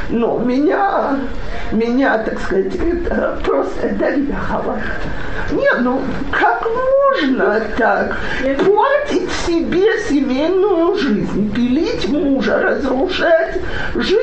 Но 0.10 0.40
меня, 0.40 1.20
меня, 1.72 2.18
так 2.20 2.40
сказать, 2.40 2.76
это 2.76 3.40
просто 3.44 3.90
доехало. 3.90 4.80
Не, 5.52 5.72
ну 5.82 6.02
как 6.32 6.66
можно 7.16 7.62
так 7.78 8.18
портить 8.42 9.30
себе 9.46 10.00
семейную 10.08 10.96
жизнь, 10.96 11.54
пилить 11.54 12.08
мужа, 12.10 12.60
разрушать 12.60 13.60
жизнь? 13.96 14.20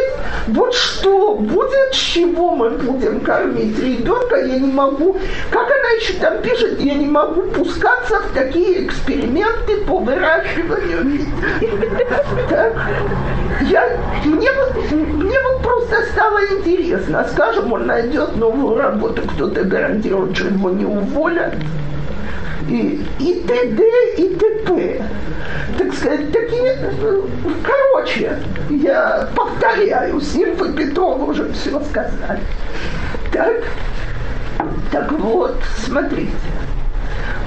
Вот 0.49 0.75
что 0.75 1.35
будет, 1.35 1.93
с 1.93 1.97
чего 1.97 2.55
мы 2.55 2.71
будем 2.71 3.21
кормить 3.21 3.79
ребенка, 3.79 4.37
я 4.37 4.59
не 4.59 4.73
могу. 4.73 5.17
Как 5.51 5.65
она 5.65 5.89
еще 6.01 6.15
там 6.15 6.41
пишет, 6.43 6.81
я 6.81 6.95
не 6.95 7.07
могу 7.07 7.26
пускаться 7.35 8.21
в 8.21 8.35
такие 8.35 8.87
эксперименты 8.87 9.85
по 9.87 9.99
выращиванию. 9.99 11.27
Я, 13.63 13.99
мне, 14.25 14.51
мне 14.93 15.39
вот 15.41 15.63
просто 15.63 15.97
стало 16.13 16.41
интересно. 16.59 17.27
Скажем, 17.33 17.73
он 17.73 17.87
найдет 17.87 18.37
новую 18.37 18.77
работу, 18.79 19.23
кто-то 19.23 19.65
гарантирует, 19.65 20.37
что 20.37 20.49
его 20.49 20.71
не 20.71 20.85
уволят. 20.85 21.55
и, 22.69 23.05
и 23.19 23.45
т.д. 23.47 23.85
и 24.19 24.35
т.п. 24.35 25.03
Так 25.79 25.95
сказать, 25.95 26.33
такие, 26.33 26.79
короче, 27.63 28.39
я 28.71 29.29
повторяю, 29.35 30.21
Сильф 30.21 30.61
и 30.63 30.73
Петров 30.73 31.29
уже 31.29 31.53
все 31.53 31.81
сказали. 31.81 32.41
Так, 33.33 33.63
так 34.91 35.13
вот, 35.13 35.57
смотрите 35.85 36.33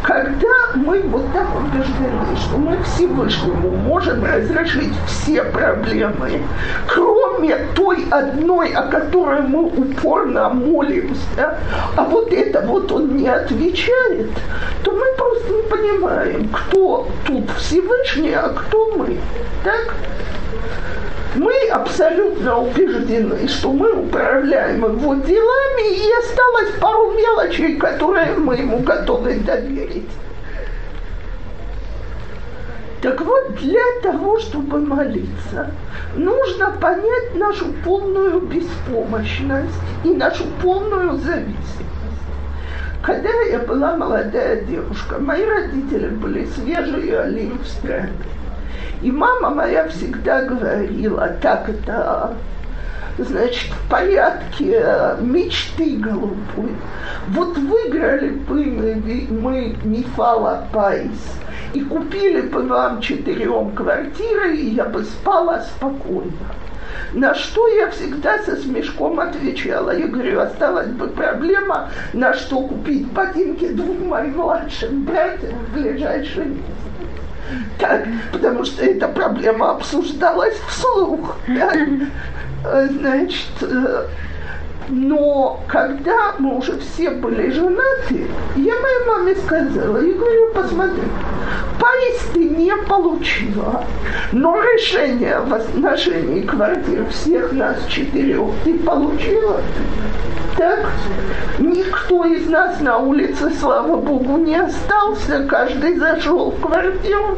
когда 0.04 0.48
мы 0.76 1.02
вот 1.04 1.32
так 1.34 1.48
убеждены, 1.56 2.36
что 2.38 2.58
мы 2.58 2.82
Всевышнему 2.84 3.72
можем 3.72 4.24
разрешить 4.24 4.94
все 5.08 5.44
проблемы, 5.44 6.42
кроме 6.88 7.56
той 7.76 8.06
одной, 8.10 8.72
о 8.74 8.84
которой 8.84 9.42
мы 9.42 9.66
упорно 9.66 10.50
молимся, 10.50 11.60
а 11.96 12.04
вот 12.06 12.32
это 12.32 12.62
вот 12.62 12.92
он 12.92 13.18
не 13.18 13.28
отвечает, 13.28 14.30
то 14.84 14.92
мы 14.92 15.06
просто 15.18 15.54
не 15.54 15.64
понимаем, 15.64 16.50
кто 16.50 17.08
тут 17.26 17.50
Всевышний, 17.58 18.34
а 18.34 18.50
кто 18.50 18.94
мы. 18.96 19.18
Так? 19.64 19.94
Мы 21.36 21.54
абсолютно 21.72 22.60
убеждены, 22.60 23.48
что 23.48 23.72
мы 23.72 23.92
управляем 23.92 24.84
его 24.84 25.14
делами, 25.16 25.96
и 25.96 26.12
осталось 26.20 26.80
пару 26.80 27.12
мелочей, 27.12 27.76
которые 27.76 28.36
мы 28.36 28.56
ему 28.56 28.80
готовы 28.80 29.36
доверить. 29.40 30.10
Так 33.02 33.22
вот, 33.22 33.56
для 33.56 34.02
того, 34.02 34.40
чтобы 34.40 34.80
молиться, 34.80 35.72
нужно 36.16 36.72
понять 36.82 37.36
нашу 37.36 37.72
полную 37.86 38.42
беспомощность 38.42 39.80
и 40.04 40.10
нашу 40.10 40.44
полную 40.62 41.14
зависимость. 41.18 41.80
Когда 43.02 43.30
я 43.50 43.60
была 43.60 43.96
молодая 43.96 44.64
девушка, 44.64 45.18
мои 45.20 45.46
родители 45.46 46.10
были 46.10 46.46
свежие 46.46 47.22
стране. 47.66 48.10
И 49.02 49.12
мама 49.12 49.50
моя 49.50 49.88
всегда 49.88 50.44
говорила, 50.44 51.30
так 51.42 51.70
это, 51.70 52.34
значит, 53.18 53.72
в 53.72 53.90
порядке 53.90 54.84
мечты 55.22 55.98
голубой. 55.98 56.76
Вот 57.30 57.58
выиграли 57.58 58.30
бы 58.30 58.66
мы, 58.66 59.28
мы 59.30 59.76
Мифала 59.84 60.68
Пайс 60.74 61.40
и 61.74 61.82
купили 61.82 62.42
бы 62.42 62.64
вам 62.64 63.02
четырем 63.02 63.72
квартиры, 63.72 64.56
и 64.56 64.72
я 64.72 64.86
бы 64.86 65.04
спала 65.04 65.62
спокойно. 65.62 66.32
На 67.14 67.34
что 67.34 67.68
я 67.68 67.90
всегда 67.92 68.40
со 68.44 68.56
смешком 68.56 69.20
отвечала. 69.20 69.96
Я 69.96 70.08
говорю, 70.08 70.42
осталась 70.42 70.90
бы 70.90 71.08
проблема, 71.08 71.90
на 72.14 72.34
что 72.34 72.62
купить 72.62 73.08
ботинки 73.08 73.68
двум 73.70 74.10
моим 74.10 74.38
младшим 74.38 75.04
братьям 75.06 75.54
в 75.54 75.74
ближайший 75.74 76.46
месяц. 76.46 76.64
Так, 77.78 78.08
потому 78.32 78.66
что 78.66 78.84
эта 78.84 79.08
проблема 79.08 79.72
обсуждалась 79.72 80.58
вслух. 80.68 81.38
Так? 81.48 81.80
Значит, 82.92 83.48
э, 83.62 84.06
но 84.90 85.60
когда 85.68 86.34
мы 86.40 86.58
уже 86.58 86.80
все 86.80 87.12
были 87.12 87.52
женаты, 87.52 88.28
я 88.56 88.74
моей 88.80 89.06
маме 89.08 89.36
сказала, 89.36 89.98
я 89.98 90.14
говорю, 90.14 90.54
посмотри, 90.54 91.04
Парис 91.80 92.22
ты 92.34 92.50
не 92.50 92.76
получила, 92.88 93.84
но 94.32 94.60
решение 94.60 95.40
в 95.42 95.54
отношении 95.54 96.42
квартир 96.42 97.08
всех 97.10 97.54
нас 97.54 97.78
четырех 97.88 98.48
ты 98.64 98.80
получила. 98.80 99.62
Так, 100.58 100.90
никто 101.60 102.26
из 102.26 102.50
нас 102.50 102.82
на 102.82 102.98
улице, 102.98 103.52
слава 103.60 103.96
богу, 103.96 104.38
не 104.38 104.56
остался, 104.56 105.46
каждый 105.48 105.98
зашел 105.98 106.52
в 106.52 106.60
квартиру, 106.60 107.38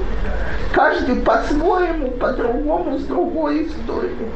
каждый 0.73 1.17
по-своему, 1.17 2.11
по-другому, 2.11 2.97
с 2.97 3.03
другой 3.03 3.67
историей. 3.67 4.31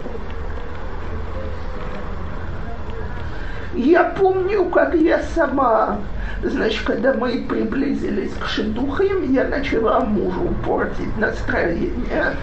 Я 3.76 4.06
помню, 4.06 4.66
как 4.66 4.96
я 4.96 5.20
сама, 5.36 5.98
значит, 6.42 6.84
когда 6.86 7.14
мы 7.14 7.46
приблизились 7.48 8.32
к 8.40 8.48
шедухам, 8.48 9.34
я 9.34 9.44
начала 9.46 10.00
мужу 10.00 10.54
портить 10.66 11.18
настроение. 11.18 12.36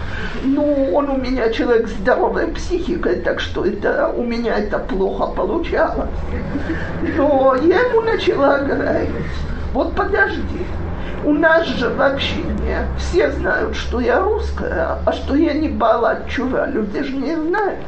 Ну, 0.43 0.91
он 0.93 1.09
у 1.09 1.17
меня 1.17 1.49
человек 1.49 1.87
с 1.87 1.93
здоровой 1.93 2.47
психикой, 2.47 3.15
так 3.15 3.39
что 3.39 3.65
это 3.65 4.13
у 4.15 4.23
меня 4.23 4.57
это 4.59 4.77
плохо 4.77 5.33
получалось. 5.33 6.09
Но 7.17 7.55
я 7.63 7.79
ему 7.79 8.01
начала 8.01 8.59
говорить, 8.59 9.09
вот 9.73 9.95
подожди, 9.95 10.67
у 11.25 11.33
нас 11.33 11.65
же 11.65 11.89
в 11.89 12.01
общине 12.01 12.85
все 12.99 13.31
знают, 13.31 13.75
что 13.75 13.99
я 13.99 14.19
русская, 14.19 14.99
а 15.03 15.11
что 15.13 15.35
я 15.35 15.53
не 15.53 15.69
бала 15.69 16.19
чува, 16.29 16.67
люди 16.67 17.01
же 17.01 17.15
не 17.15 17.35
знают. 17.35 17.79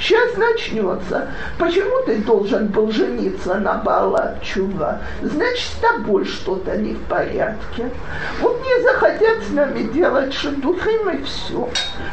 Сейчас 0.00 0.36
начнется. 0.36 1.28
Почему 1.58 2.04
ты 2.06 2.16
должен 2.16 2.66
был 2.68 2.90
жениться 2.90 3.54
на 3.54 3.74
Бала 3.74 4.36
Чува? 4.42 5.00
Значит, 5.22 5.66
с 5.66 5.80
тобой 5.80 6.24
что-то 6.24 6.76
не 6.76 6.94
в 6.94 7.02
порядке. 7.04 7.90
Вот 8.40 8.60
не 8.62 8.82
захотят 8.82 9.42
с 9.44 9.50
нами 9.50 9.84
делать 9.92 10.32
шедухим 10.32 11.10
и 11.10 11.22
все. 11.22 11.68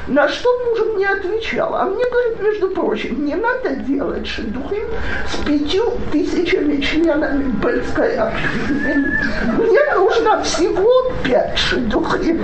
На 0.08 0.27
что 0.27 0.49
муж 0.65 0.79
мне 0.95 1.08
отвечал? 1.08 1.75
А 1.75 1.86
мне 1.86 2.03
говорит, 2.10 2.41
между 2.41 2.69
прочим, 2.69 3.25
не 3.25 3.36
надо 3.36 3.75
делать 3.75 4.27
шедухим 4.27 4.88
с 5.27 5.36
пятью 5.45 5.93
тысячами 6.12 6.82
членами 6.82 7.51
Бельской 7.63 8.15
общины. 8.15 9.17
Мне 9.58 9.79
нужно 9.95 10.41
всего 10.43 11.12
пять 11.23 11.58
шедухим. 11.58 12.39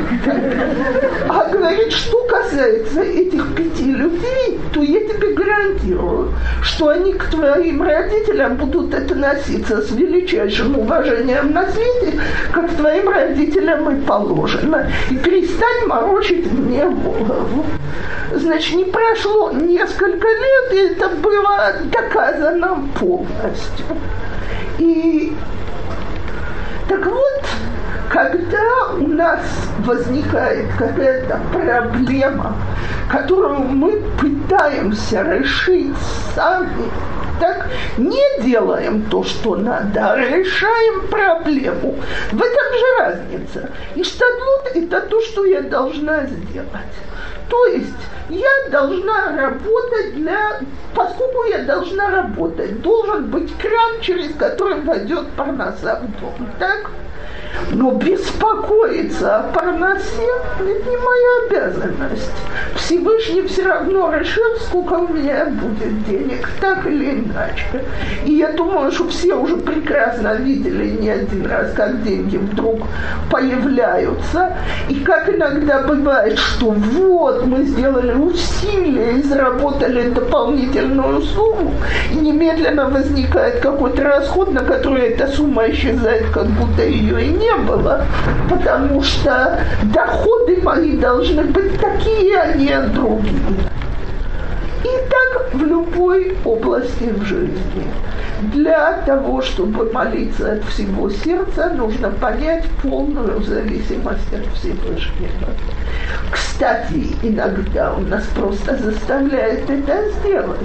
А 1.30 1.46
говорит, 1.50 1.92
что 1.92 2.24
касается 2.28 3.02
этих 3.02 3.56
пяти 3.56 3.92
людей, 3.92 4.60
то 4.74 4.82
я 4.82 5.00
тебе 5.16 5.34
гарантирую, 5.34 6.34
что 6.62 6.90
они 6.90 7.14
к 7.14 7.26
твоим 7.26 7.82
родителям 7.82 8.56
будут 8.58 8.94
относиться 8.94 9.82
с 9.82 9.92
величайшим 9.92 10.78
уважением 10.78 11.52
на 11.52 11.70
свете, 11.70 12.20
как 12.52 12.70
к 12.72 12.76
твоим 12.76 13.10
родителям 13.10 13.90
и 13.90 14.02
положено. 14.06 14.90
И 15.10 15.16
перестань 15.18 15.88
морочить 15.88 16.52
мне 16.52 16.86
голову. 16.90 17.66
Значит, 18.34 18.76
не 18.76 18.86
прошло 18.86 19.52
несколько 19.52 20.28
лет, 20.28 20.74
и 20.74 20.78
это 20.94 21.10
было 21.10 21.74
доказано 21.86 22.88
полностью. 23.00 23.86
И 24.80 25.34
так 26.90 27.06
вот, 27.06 27.44
когда 28.16 28.94
у 28.98 29.08
нас 29.08 29.42
возникает 29.80 30.70
какая-то 30.78 31.38
проблема, 31.52 32.56
которую 33.12 33.60
мы 33.60 34.02
пытаемся 34.18 35.22
решить 35.22 35.94
сами, 36.34 36.90
так 37.42 37.68
не 37.98 38.24
делаем 38.42 39.02
то, 39.12 39.22
что 39.26 39.58
надо, 39.58 40.14
а 40.14 40.16
решаем 40.16 41.08
проблему. 41.10 41.96
В 42.32 42.42
этом 42.42 42.74
же 42.80 42.86
разница. 43.00 43.70
И 43.96 44.04
штадлут– 44.06 44.72
это 44.76 45.02
то, 45.02 45.20
что 45.20 45.44
я 45.44 45.62
должна 45.64 46.26
сделать. 46.26 46.96
То 47.50 47.66
есть 47.66 48.00
я 48.30 48.70
должна 48.72 49.36
работать 49.36 50.16
для... 50.16 50.62
Поскольку 50.96 51.44
я 51.50 51.64
должна 51.64 52.10
работать, 52.12 52.82
должен 52.82 53.26
быть 53.30 53.54
кран, 53.58 54.00
через 54.00 54.34
который 54.36 54.80
войдет 54.80 55.28
парноса 55.36 56.02
в 56.02 56.22
дом. 56.22 56.50
Так? 56.58 56.90
Но 57.72 57.92
беспокоиться 57.92 59.38
о 59.38 59.44
парносе– 59.52 60.28
это 60.60 60.90
не 60.90 60.98
моя 60.98 61.46
обязанность. 61.48 62.32
Всевышний 62.76 63.42
все 63.48 63.64
равно 63.64 64.14
решил, 64.14 64.56
сколько 64.62 64.94
у 64.94 65.08
меня 65.08 65.46
будет 65.46 66.06
денег, 66.06 66.50
так 66.62 66.86
или 66.86 67.12
иначе. 67.12 67.86
И 68.26 68.34
я 68.34 68.52
думаю, 68.52 68.92
что 68.92 69.08
все 69.10 69.34
уже 69.34 69.58
прекрасно 69.58 70.36
видели 70.36 70.92
не 70.92 71.10
один 71.10 71.46
раз, 71.46 71.74
как 71.74 72.04
деньги 72.04 72.38
вдруг 72.38 72.82
появляются. 73.32 74.58
И 74.90 75.00
как 75.00 75.30
иногда 75.30 75.82
бывает, 75.82 76.38
что 76.38 76.72
вот 76.72 77.46
мы 77.46 77.64
сделали 77.64 78.14
усилия 78.14 79.18
и 79.18 79.24
заработали 79.24 80.10
дополнительную 80.10 81.22
сумму, 81.22 81.74
и 82.12 82.16
немедленно 82.16 82.90
возникает 82.90 83.60
какой-то 83.60 84.04
расход, 84.04 84.52
на 84.52 84.62
который 84.62 85.04
эта 85.04 85.28
сумма 85.28 85.70
исчезает, 85.70 86.30
как 86.32 86.48
будто 86.48 86.84
ее 86.84 87.26
и 87.26 87.30
не 87.30 87.45
было, 87.58 88.06
потому 88.50 89.02
что 89.04 89.60
доходы 89.84 90.62
мои 90.62 90.98
должны 90.98 91.44
быть 91.44 91.80
такие, 91.80 92.38
а 92.38 92.54
не 92.54 92.80
другие. 92.88 93.42
И 94.86 95.10
так 95.10 95.54
в 95.56 95.66
любой 95.66 96.38
области 96.46 97.10
в 97.10 97.24
жизни. 97.24 97.88
Для 98.54 98.94
того, 99.06 99.42
чтобы 99.42 99.92
молиться 99.92 100.54
от 100.54 100.64
всего 100.66 101.10
сердца, 101.10 101.72
нужно 101.76 102.12
понять 102.12 102.66
полную 102.84 103.42
зависимость 103.42 104.32
от 104.32 104.46
Всевышнего. 104.54 105.50
Кстати, 106.30 107.16
иногда 107.24 107.94
он 107.94 108.10
нас 108.10 108.26
просто 108.36 108.78
заставляет 108.78 109.68
это 109.68 110.12
сделать. 110.12 110.60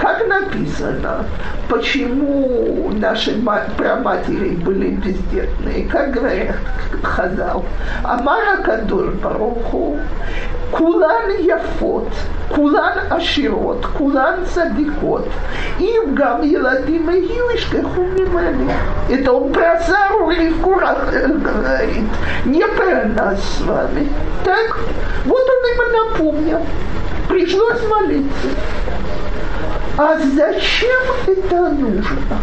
Как 0.00 0.26
написано, 0.26 1.26
почему 1.68 2.92
наши 2.94 3.34
праматери 3.76 4.56
были 4.56 4.90
бездетные, 4.92 5.86
как 5.90 6.12
говорят 6.12 6.56
Хазал, 7.02 7.66
Амара 8.04 8.62
Кадур 8.62 9.10
Баруху, 9.22 9.98
Кулан 10.76 11.30
Яфот, 11.38 12.08
Кулан 12.52 12.98
Аширот, 13.08 13.86
Кулан 13.96 14.44
Садикот, 14.52 15.28
им 15.78 16.16
гам 16.16 16.42
Еладим 16.42 17.10
и 17.10 17.20
Юишкаху 17.20 18.02
Мимани. 18.02 18.72
Это 19.08 19.32
он 19.32 19.52
про 19.52 19.78
Сару 19.80 20.30
и 20.30 20.50
Курах 20.54 21.12
говорит, 21.12 22.08
не 22.44 22.66
про 22.66 23.04
нас 23.04 23.38
с 23.40 23.60
вами. 23.60 24.08
Так, 24.44 24.76
вот 25.24 25.46
он 25.48 25.70
им 25.70 25.92
напомнил. 25.92 26.60
Пришлось 27.28 27.80
молиться. 27.88 28.48
А 29.96 30.18
зачем 30.18 31.04
это 31.28 31.68
нужно? 31.70 32.38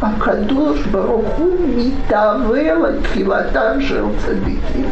А 0.00 0.12
Кадош 0.18 0.86
Баруху 0.86 1.50
Митавела 1.58 2.94
Филатан 3.12 3.82
Шелцадыки 3.82 4.86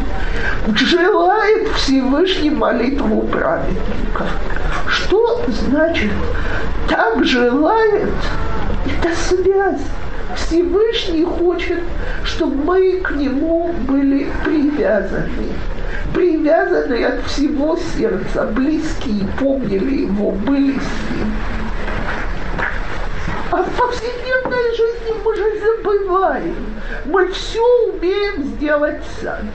желает 0.75 1.69
Всевышний 1.69 2.51
молитву 2.51 3.21
праведников. 3.23 4.27
Что 4.87 5.41
значит 5.47 6.11
так 6.87 7.25
желает? 7.25 8.11
Это 8.85 9.15
связь. 9.15 9.81
Всевышний 10.35 11.23
хочет, 11.23 11.79
чтобы 12.23 12.63
мы 12.63 12.99
к 13.01 13.11
нему 13.11 13.73
были 13.87 14.27
привязаны. 14.45 15.49
Привязаны 16.13 17.05
от 17.05 17.23
всего 17.25 17.77
сердца, 17.97 18.45
близкие, 18.53 19.27
помнили 19.39 20.01
его, 20.03 20.31
были 20.31 20.73
с 20.73 21.15
ним. 21.15 21.33
А 23.53 23.57
в 23.57 23.69
повседневной 23.69 24.75
жизни 24.75 25.13
мы 25.23 25.35
же 25.35 25.43
забываем. 25.59 26.55
Мы 27.05 27.31
все 27.31 27.61
умеем 27.87 28.45
сделать 28.45 29.03
сами. 29.21 29.51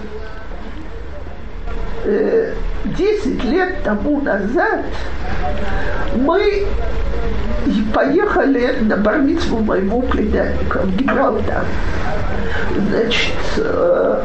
Э, 2.04 2.54
десять 2.96 3.42
лет 3.42 3.82
тому 3.82 4.20
назад 4.20 4.84
мы 6.14 6.68
поехали 7.92 8.76
на 8.82 8.98
бармицу 8.98 9.56
моего 9.56 10.00
племянника 10.02 10.78
в 10.78 10.96
Гибралтар. 10.96 11.64
Значит, 12.76 13.34
э, 13.56 14.24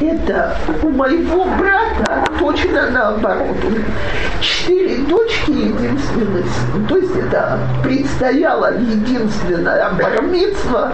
это 0.00 0.56
у 0.82 0.88
моего 0.90 1.44
брата 1.44 2.24
точно 2.38 2.90
наоборот. 2.90 3.56
Четыре 4.40 4.98
дочки 5.04 5.50
единственный 5.50 6.42
сын. 6.42 6.86
То 6.86 6.96
есть 6.96 7.16
это 7.16 7.58
предстояла 7.82 8.74
единственная 8.74 9.90
бармитсва. 9.90 10.92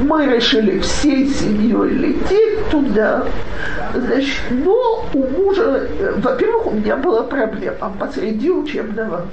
Мы 0.00 0.26
решили 0.26 0.78
всей 0.80 1.26
семьей 1.28 1.90
лететь 1.90 2.68
туда. 2.70 3.24
Значит, 3.94 4.40
но 4.50 5.06
у 5.12 5.18
мужа, 5.18 5.88
во-первых, 6.18 6.66
у 6.66 6.70
меня 6.72 6.96
была 6.96 7.22
проблема 7.22 7.92
посреди 7.98 8.50
учебного 8.50 9.16
года 9.16 9.28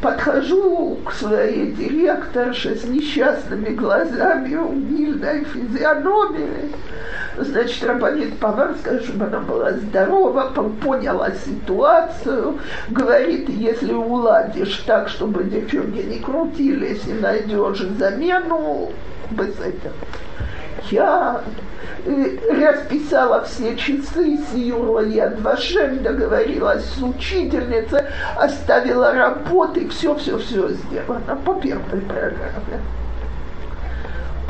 подхожу 0.00 0.98
к 1.04 1.12
своей 1.12 1.72
директорше 1.72 2.76
с 2.76 2.84
несчастными 2.84 3.70
глазами, 3.70 4.54
умильной 4.54 5.44
физиономией. 5.44 6.74
Значит, 7.38 7.84
Рабанит 7.84 8.38
Паварская, 8.38 9.00
чтобы 9.00 9.26
она 9.26 9.40
была 9.40 9.72
здорова, 9.72 10.52
поняла 10.82 11.30
ситуацию, 11.32 12.58
говорит, 12.88 13.48
если 13.48 13.92
уладишь 13.92 14.82
так, 14.86 15.08
чтобы 15.08 15.44
девчонки 15.44 15.98
не 15.98 16.18
крутились 16.18 17.02
и 17.06 17.12
найдешь 17.12 17.80
замену, 17.98 18.90
без 19.30 19.58
этого. 19.58 19.94
Я 20.90 21.40
расписала 22.48 23.44
все 23.44 23.76
часы, 23.76 24.38
съюрла 24.50 25.00
я 25.00 25.34
Вашем, 25.40 26.02
договорилась 26.02 26.84
с 26.84 27.02
учительницей, 27.02 28.02
оставила 28.36 29.12
работы, 29.12 29.88
все-все-все 29.88 30.68
сделано 30.70 31.36
по 31.44 31.54
первой 31.54 32.00
программе. 32.00 32.80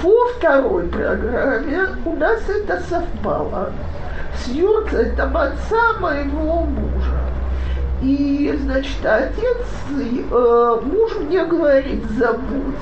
По 0.03 0.29
второй 0.37 0.87
программе 0.89 1.89
у 2.05 2.17
нас 2.17 2.41
это 2.49 2.81
совпало 2.89 3.73
с 4.37 4.49
юрцем 4.49 5.37
отца 5.37 5.95
моего 6.01 6.65
мужа. 6.65 6.96
И, 8.03 8.55
значит, 8.63 9.05
отец, 9.05 9.67
э, 9.91 10.81
муж 10.85 11.17
мне 11.21 11.45
говорит, 11.45 12.05
забудь, 12.19 12.75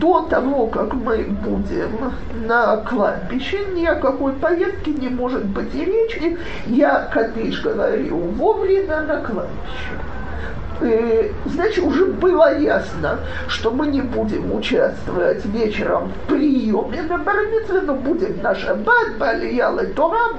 до 0.00 0.22
того, 0.22 0.66
как 0.66 0.92
мы 0.94 1.24
будем 1.24 2.12
на 2.46 2.78
кладбище, 2.78 3.58
ни 3.74 3.84
о 3.84 3.96
какой 3.96 4.32
поездке 4.34 4.92
не 4.92 5.08
может 5.08 5.44
быть 5.46 5.74
и 5.74 5.84
речи. 5.84 6.38
Я, 6.66 7.08
Кадыш, 7.12 7.62
говорю 7.62 8.18
вовремя 8.18 9.00
на 9.02 9.20
кладбище. 9.20 9.92
И, 10.82 11.32
значит, 11.46 11.84
уже 11.84 12.06
было 12.06 12.58
ясно, 12.58 13.20
что 13.48 13.70
мы 13.70 13.86
не 13.86 14.00
будем 14.00 14.52
участвовать 14.52 15.44
вечером 15.46 16.12
в 16.12 16.28
приеме 16.28 17.02
на 17.02 17.18
бармитве, 17.18 17.80
но 17.82 17.94
будем 17.94 18.42
на 18.42 18.54
шаббат, 18.54 19.16
балиял 19.18 19.78
и 19.78 19.86
Тора, 19.92 20.34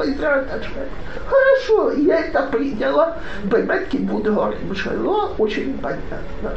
Хорошо, 1.27 1.91
я 1.93 2.19
это 2.19 2.43
приняла. 2.43 3.17
Беметки 3.45 3.97
буду 3.97 4.33
говорить, 4.33 4.59
очень 5.37 5.77
понятно. 5.77 6.53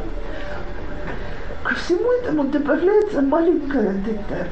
Ко 1.63 1.75
всему 1.75 2.11
этому 2.11 2.45
добавляется 2.45 3.21
маленькая 3.21 3.93
деталь. 3.93 4.49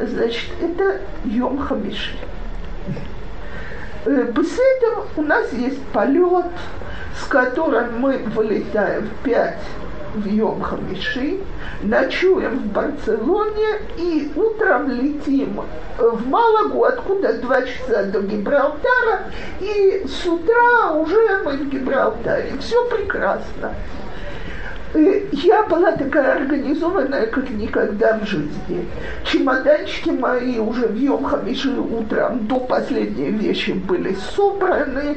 Значит, 0.00 0.50
это 0.60 1.00
Йом 1.24 1.58
Хамиши. 1.58 2.16
Э, 4.04 4.32
у 5.16 5.22
нас 5.22 5.52
есть 5.52 5.80
полет, 5.92 6.46
с 7.20 7.26
которым 7.26 7.98
мы 7.98 8.18
вылетаем 8.18 9.08
в 9.08 9.24
5 9.24 9.58
в 10.14 10.26
Йом 10.26 10.60
Хамиши, 10.62 11.38
ночуем 11.82 12.58
в 12.58 12.66
Барселоне 12.66 13.80
и 13.96 14.30
утром 14.36 14.90
летим 14.90 15.62
в 15.98 16.28
Малагу, 16.28 16.84
откуда 16.84 17.34
два 17.34 17.62
часа 17.62 18.04
до 18.04 18.20
Гибралтара, 18.20 19.30
и 19.60 20.04
с 20.06 20.26
утра 20.26 20.92
уже 20.92 21.42
мы 21.44 21.52
в 21.52 21.68
Гибралтаре. 21.70 22.52
Все 22.60 22.84
прекрасно. 22.88 23.74
Я 24.94 25.62
была 25.62 25.92
такая 25.92 26.36
организованная, 26.36 27.26
как 27.26 27.48
никогда 27.48 28.18
в 28.18 28.26
жизни. 28.26 28.86
Чемоданчики 29.24 30.10
мои 30.10 30.58
уже 30.58 30.86
в 30.86 30.94
Йом-Хамиши 30.94 31.78
утром 31.80 32.46
до 32.46 32.60
последней 32.60 33.30
вещи 33.30 33.70
были 33.70 34.14
собраны. 34.36 35.16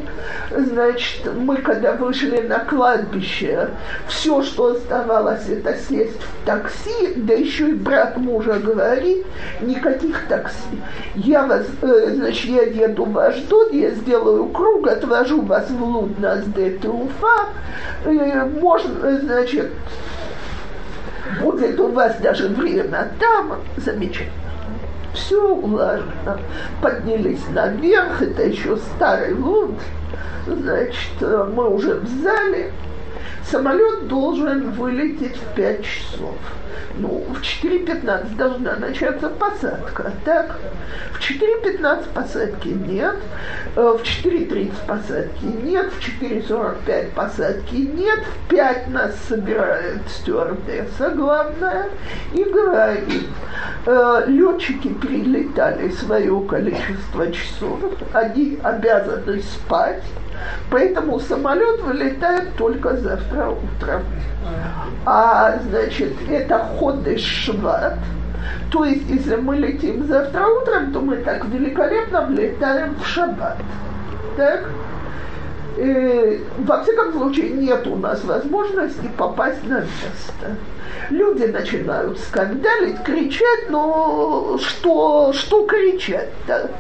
Значит, 0.55 1.29
мы 1.35 1.57
когда 1.57 1.91
вышли 1.93 2.39
на 2.47 2.59
кладбище, 2.59 3.69
все, 4.07 4.41
что 4.43 4.75
оставалось, 4.75 5.49
это 5.49 5.75
сесть 5.89 6.21
в 6.21 6.45
такси, 6.45 7.13
да 7.17 7.33
еще 7.33 7.71
и 7.71 7.73
брат 7.73 8.15
мужа 8.15 8.53
говорит, 8.53 9.25
никаких 9.61 10.25
такси. 10.27 10.79
Я 11.15 11.45
вас, 11.45 11.65
э, 11.81 12.13
значит, 12.15 12.45
я 12.45 12.88
еду 12.88 13.03
в 13.03 13.17
Аждот, 13.19 13.73
я 13.73 13.89
сделаю 13.89 14.45
круг, 14.45 14.88
отвожу 14.88 15.41
вас 15.41 15.69
в 15.69 15.83
Луднас 15.83 16.45
де 16.55 16.69
Туфа, 16.71 17.49
э, 18.05 18.45
можно, 18.45 19.19
значит, 19.19 19.64
будет 21.41 21.80
у 21.80 21.91
вас 21.91 22.17
даже 22.17 22.47
время 22.49 23.12
там, 23.19 23.60
замечательно. 23.78 24.32
Все 25.13 25.41
улажено. 25.41 26.39
Поднялись 26.82 27.47
наверх, 27.54 28.21
это 28.21 28.43
еще 28.43 28.78
старый 28.78 29.34
лунд. 29.34 29.80
Значит, 30.45 31.21
мы 31.21 31.69
уже 31.69 31.95
в 31.95 32.08
зале. 32.21 32.71
Самолет 33.49 34.08
должен 34.08 34.71
вылететь 34.71 35.38
в 35.38 35.55
5 35.55 35.84
часов. 35.84 36.36
Ну, 36.97 37.23
в 37.29 37.41
4.15 37.41 38.36
должна 38.38 38.75
начаться 38.77 39.29
посадка, 39.29 40.12
так? 40.23 40.58
В 41.13 41.19
4.15 41.19 42.05
посадки 42.13 42.69
нет, 42.69 43.15
э, 43.75 43.81
в 43.81 44.01
4.30 44.01 44.71
посадки 44.88 45.45
нет, 45.63 45.91
в 45.91 46.21
4.45 46.21 47.12
посадки 47.13 47.75
нет, 47.75 48.19
в 48.19 48.49
5 48.49 48.88
нас 48.89 49.15
собирает 49.27 50.01
стюардесса 50.08 51.10
главная 51.12 51.89
и 52.34 52.43
говорит, 52.43 53.27
э, 53.86 54.23
летчики 54.27 54.93
перелетали 54.93 55.89
свое 55.89 56.39
количество 56.47 57.31
часов, 57.31 57.79
они 58.13 58.58
обязаны 58.63 59.41
спать, 59.41 60.03
Поэтому 60.69 61.19
самолет 61.19 61.82
вылетает 61.82 62.56
только 62.58 62.95
завтра 62.98 63.50
утром. 63.50 64.04
А, 65.06 65.58
значит, 65.69 66.13
это 66.30 66.60
ходыш 66.60 67.21
шват. 67.21 67.98
То 68.71 68.86
есть, 68.86 69.10
если 69.10 69.36
мы 69.36 69.58
летим 69.58 70.08
завтра 70.08 70.45
утром, 70.48 70.91
то 70.91 71.00
мы 71.00 71.17
так 71.17 71.45
великолепно 71.45 72.26
влетаем 72.26 72.95
в 72.95 73.06
шаббат. 73.06 73.58
Так? 74.38 74.69
Э, 75.77 76.39
во 76.59 76.83
всяком 76.83 77.13
случае, 77.13 77.51
нет 77.51 77.85
у 77.88 77.95
нас 77.95 78.23
возможности 78.23 79.09
попасть 79.17 79.63
на 79.63 79.79
место. 79.79 80.57
Люди 81.09 81.43
начинают 81.43 82.19
скандалить, 82.19 83.03
кричать, 83.03 83.69
но 83.69 84.57
что, 84.59 85.33
что 85.33 85.65
кричать-то? 85.65 86.71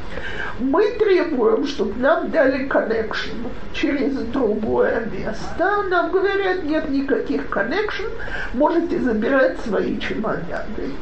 Мы 0.59 0.91
требуем, 0.91 1.67
чтобы 1.67 1.99
нам 1.99 2.31
дали 2.31 2.65
коннекшн 2.67 3.31
через 3.73 4.13
другое 4.13 5.07
место. 5.11 5.83
Нам 5.89 6.11
говорят, 6.11 6.63
нет 6.63 6.89
никаких 6.89 7.49
коннекшн, 7.49 8.05
можете 8.53 8.99
забирать 8.99 9.59
свои 9.61 9.99
чемоданы 9.99 10.93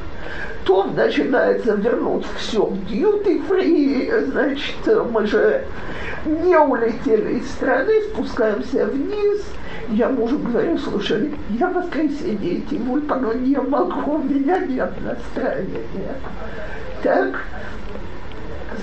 то 0.66 0.84
начинается 0.86 1.76
вернуть 1.76 2.26
все 2.38 2.66
в 2.66 2.74
duty 2.90 3.48
free, 3.48 4.26
значит, 4.32 5.12
мы 5.12 5.28
же 5.28 5.66
не 6.26 6.58
улетели 6.58 7.40
из 7.40 7.50
страны, 7.52 7.94
спускаемся 8.12 8.86
вниз. 8.86 9.44
Я 9.90 10.08
мужу 10.08 10.40
говорю, 10.40 10.78
слушай, 10.78 11.34
я 11.50 11.68
в 11.68 11.74
воскресенье 11.74 12.60
идти 12.60 12.78
в 12.78 12.92
Ульпану 12.92 13.34
не 13.34 13.58
могу, 13.58 14.14
у 14.14 14.24
меня 14.24 14.60
нет 14.60 14.92
настроения. 15.02 16.16
Так, 17.04 17.44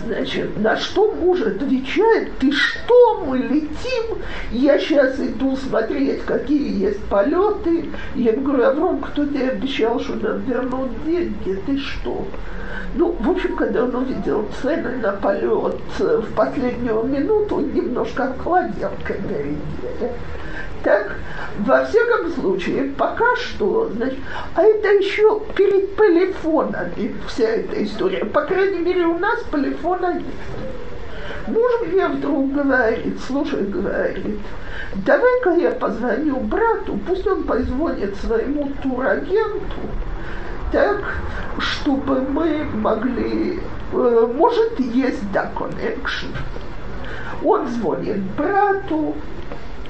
Значит, 0.04 0.58
на 0.58 0.76
что 0.76 1.12
муж 1.12 1.40
отвечает, 1.40 2.38
ты 2.38 2.52
что, 2.52 3.24
мы 3.26 3.38
летим? 3.38 4.18
Я 4.50 4.78
сейчас 4.78 5.18
иду 5.18 5.56
смотреть, 5.56 6.24
какие 6.24 6.80
есть 6.80 7.04
полеты. 7.04 7.86
Я 8.14 8.32
говорю, 8.32 8.64
Авром, 8.64 9.00
кто 9.00 9.24
тебе 9.24 9.50
обещал, 9.50 10.00
что 10.00 10.14
нам 10.14 10.40
вернут 10.42 10.90
деньги? 11.04 11.58
Ты 11.66 11.78
что? 11.78 12.26
Ну, 12.94 13.12
в 13.20 13.30
общем, 13.30 13.56
когда 13.56 13.84
он 13.84 13.94
увидел 13.94 14.48
цены 14.60 14.96
на 14.96 15.12
полет 15.12 15.76
в 15.98 16.34
последнюю 16.34 17.04
минуту, 17.04 17.56
он 17.56 17.72
немножко 17.72 18.24
охладел 18.24 18.90
к 19.04 19.10
этой 19.10 19.52
идее. 19.52 20.12
Так, 20.82 21.14
во 21.58 21.84
всяком 21.84 22.32
случае, 22.32 22.84
пока 22.96 23.36
что, 23.36 23.90
значит, 23.94 24.18
а 24.54 24.62
это 24.62 24.88
еще 24.88 25.40
перед 25.54 25.94
полифонами 25.94 27.14
вся 27.28 27.44
эта 27.44 27.84
история. 27.84 28.24
По 28.24 28.42
крайней 28.42 28.78
мере, 28.78 29.04
у 29.04 29.18
нас 29.18 29.40
полифона 29.50 30.14
нет. 30.14 30.24
Муж 31.46 31.72
мне 31.86 32.06
вдруг 32.08 32.52
говорит, 32.52 33.18
слушай, 33.26 33.62
говорит, 33.62 34.38
давай-ка 34.94 35.50
я 35.56 35.72
позвоню 35.72 36.40
брату, 36.40 36.98
пусть 37.06 37.26
он 37.26 37.44
позвонит 37.44 38.16
своему 38.16 38.70
турагенту, 38.82 39.80
так, 40.72 41.02
чтобы 41.58 42.22
мы 42.22 42.64
могли, 42.74 43.60
э, 43.92 44.28
может, 44.34 44.78
есть 44.80 45.30
да 45.32 45.50
connection. 45.54 46.28
Он 47.42 47.66
звонит 47.68 48.20
брату, 48.36 49.14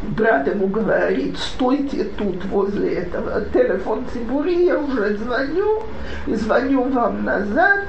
брат 0.03 0.47
ему 0.47 0.67
говорит, 0.67 1.37
стойте 1.39 2.05
тут 2.17 2.45
возле 2.47 2.95
этого, 2.97 3.43
телефон 3.53 4.05
Цибури, 4.13 4.67
я 4.67 4.79
уже 4.79 5.17
звоню, 5.17 5.83
звоню 6.27 6.85
вам 6.85 7.25
назад, 7.25 7.81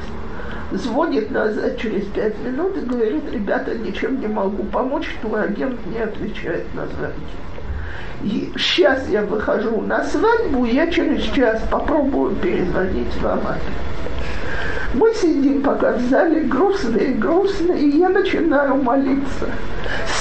звонит 0.72 1.32
назад 1.32 1.78
через 1.78 2.06
пять 2.08 2.38
минут 2.40 2.78
и 2.78 2.82
говорит, 2.82 3.32
ребята, 3.32 3.76
ничем 3.76 4.20
не 4.20 4.28
могу 4.28 4.64
помочь, 4.64 5.16
турагент 5.22 5.80
не 5.88 6.00
отвечает 6.00 6.66
на 6.74 6.86
звонки. 6.88 7.36
И 8.24 8.52
сейчас 8.58 9.08
я 9.10 9.24
выхожу 9.24 9.82
на 9.82 10.04
свадьбу, 10.04 10.66
я 10.66 10.88
через 10.92 11.24
час 11.24 11.62
попробую 11.72 12.36
перезвонить 12.36 13.16
вам. 13.22 13.42
Мы 14.94 15.14
сидим 15.14 15.62
пока 15.62 15.94
в 15.94 16.02
зале 16.02 16.42
грустные, 16.42 17.14
грустные, 17.14 17.80
и 17.80 17.98
я 17.98 18.10
начинаю 18.10 18.76
молиться 18.76 19.48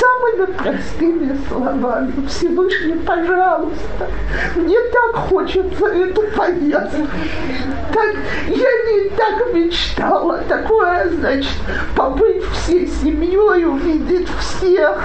самыми 0.01 0.47
простыми 0.53 1.37
словами. 1.49 2.13
Всевышний, 2.29 2.95
пожалуйста, 3.05 4.07
мне 4.55 4.79
так 4.93 5.17
хочется 5.29 5.87
эту 5.87 6.23
поездку. 6.37 7.07
Так, 7.93 8.17
я 8.49 8.57
не 8.57 9.11
так 9.11 9.53
мечтала. 9.53 10.39
Такое, 10.49 11.09
значит, 11.11 11.59
побыть 11.97 12.45
всей 12.53 12.87
семьей, 12.87 13.65
увидеть 13.67 14.29
всех. 14.39 14.99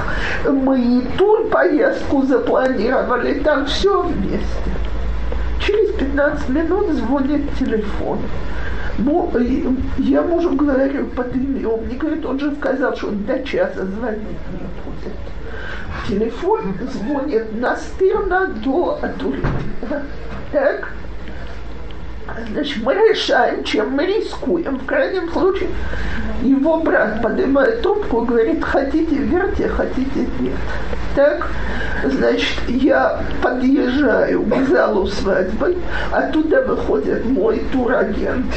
Мы 0.46 0.80
и 0.80 1.02
ту 1.18 1.46
поездку 1.46 2.22
запланировали, 2.24 2.85
там 3.44 3.66
все 3.66 4.02
вместе. 4.02 4.72
Через 5.60 5.92
15 5.96 6.50
минут 6.50 6.92
звонит 6.92 7.42
телефон. 7.58 8.20
Ну, 8.98 9.32
я 9.98 10.22
мужу 10.22 10.56
говорю 10.56 11.08
под 11.08 11.36
имя, 11.36 11.68
он 11.68 11.86
мне 11.86 11.98
говорит, 11.98 12.26
он 12.26 12.40
же 12.40 12.56
сказал, 12.56 12.96
что 12.96 13.12
до 13.12 13.44
часа 13.44 13.86
звонить 13.86 14.40
не 14.52 14.68
будет. 14.84 15.14
Телефон 16.08 16.76
звонит 16.92 17.60
настырно 17.60 18.48
до 18.64 19.00
Атулина. 19.02 20.04
Так? 20.52 20.92
Значит, 22.52 22.84
мы 22.84 22.94
решаем, 22.94 23.64
чем 23.64 23.92
мы 23.92 24.06
рискуем. 24.06 24.80
В 24.80 24.86
крайнем 24.86 25.32
случае, 25.32 25.70
его 26.42 26.78
брат 26.78 27.22
поднимает 27.22 27.82
трубку 27.82 28.24
и 28.24 28.26
говорит, 28.26 28.64
хотите 28.64 29.16
верьте, 29.16 29.68
хотите 29.70 30.28
нет. 30.40 30.54
Так, 31.16 31.48
значит, 32.04 32.60
я 32.68 33.22
подъезжаю 33.42 34.44
к 34.44 34.68
залу 34.68 35.08
свадьбы, 35.08 35.78
оттуда 36.12 36.62
выходит 36.64 37.26
мой 37.26 37.64
турагент. 37.72 38.54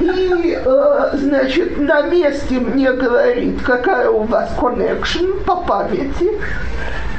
И, 0.00 0.58
э, 0.64 1.10
значит, 1.12 1.78
на 1.78 2.02
месте 2.02 2.58
мне 2.58 2.92
говорит, 2.92 3.60
какая 3.62 4.08
у 4.08 4.22
вас 4.22 4.50
коннекшн 4.58 5.44
по 5.44 5.56
памяти. 5.56 6.40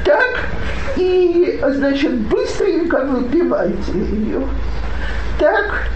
Так, 0.03 0.49
и, 0.97 1.59
значит, 1.67 2.13
быстренько 2.27 3.03
выпивайте 3.05 3.91
ее. 3.93 4.41
Так, 5.39 5.87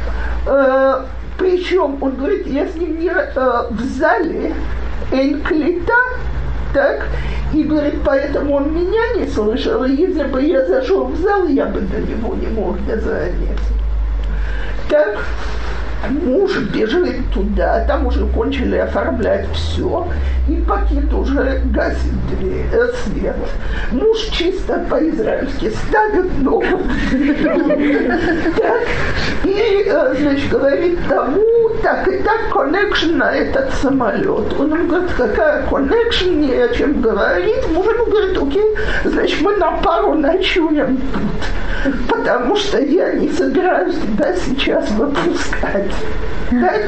э, 0.47 1.01
причем 1.37 1.97
он 2.01 2.15
говорит, 2.15 2.45
ним 2.75 2.99
не, 2.99 3.09
э, 3.09 3.63
в 3.69 3.81
зале 3.81 4.53
Энклита, 5.11 5.93
так, 6.73 7.05
и 7.53 7.63
говорит, 7.63 7.95
поэтому 8.05 8.55
он 8.55 8.73
меня 8.73 9.13
не 9.15 9.27
слышал, 9.27 9.83
и 9.83 9.91
если 9.95 10.23
бы 10.23 10.41
я 10.41 10.65
зашел 10.65 11.05
в 11.05 11.17
зал, 11.17 11.47
я 11.47 11.65
бы 11.65 11.81
до 11.81 11.99
него 11.99 12.35
не 12.35 12.47
мог 12.47 12.83
дозвониться. 12.85 13.73
Так, 14.89 15.19
Муж 16.09 16.57
бежит 16.73 17.31
туда, 17.33 17.85
там 17.85 18.07
уже 18.07 18.25
кончили 18.27 18.75
оформлять 18.75 19.47
все, 19.53 20.05
и 20.49 20.55
пакет 20.55 21.13
уже 21.13 21.61
гасит 21.65 22.27
дверь, 22.27 22.65
э, 22.73 22.89
свет. 23.03 23.35
Муж 23.91 24.17
чисто 24.31 24.85
по-израильски 24.89 25.69
ставит 25.69 26.37
ногу. 26.39 26.81
Так, 28.57 28.81
и, 29.45 29.83
э, 29.85 30.15
значит, 30.19 30.49
говорит 30.49 30.99
тому, 31.07 31.69
так 31.81 32.07
и 32.07 32.17
так, 32.17 32.49
коннекшн 32.51 33.17
на 33.17 33.33
этот 33.33 33.73
самолет. 33.75 34.59
Он 34.59 34.73
ему 34.73 34.87
говорит, 34.87 35.11
какая 35.17 35.63
коннекшн, 35.67 36.29
не 36.31 36.53
о 36.53 36.67
чем 36.69 37.01
говорить. 37.01 37.69
Муж 37.69 37.85
ему 37.85 38.05
говорит, 38.05 38.37
окей, 38.37 38.75
значит, 39.05 39.41
мы 39.41 39.55
на 39.57 39.71
пару 39.77 40.15
ночуем 40.15 40.97
тут, 40.97 41.93
потому 42.09 42.55
что 42.55 42.81
я 42.81 43.13
не 43.13 43.29
собираюсь 43.29 43.95
тебя 43.95 44.33
сейчас 44.35 44.89
выпускать. 44.91 45.92
Так? 46.61 46.81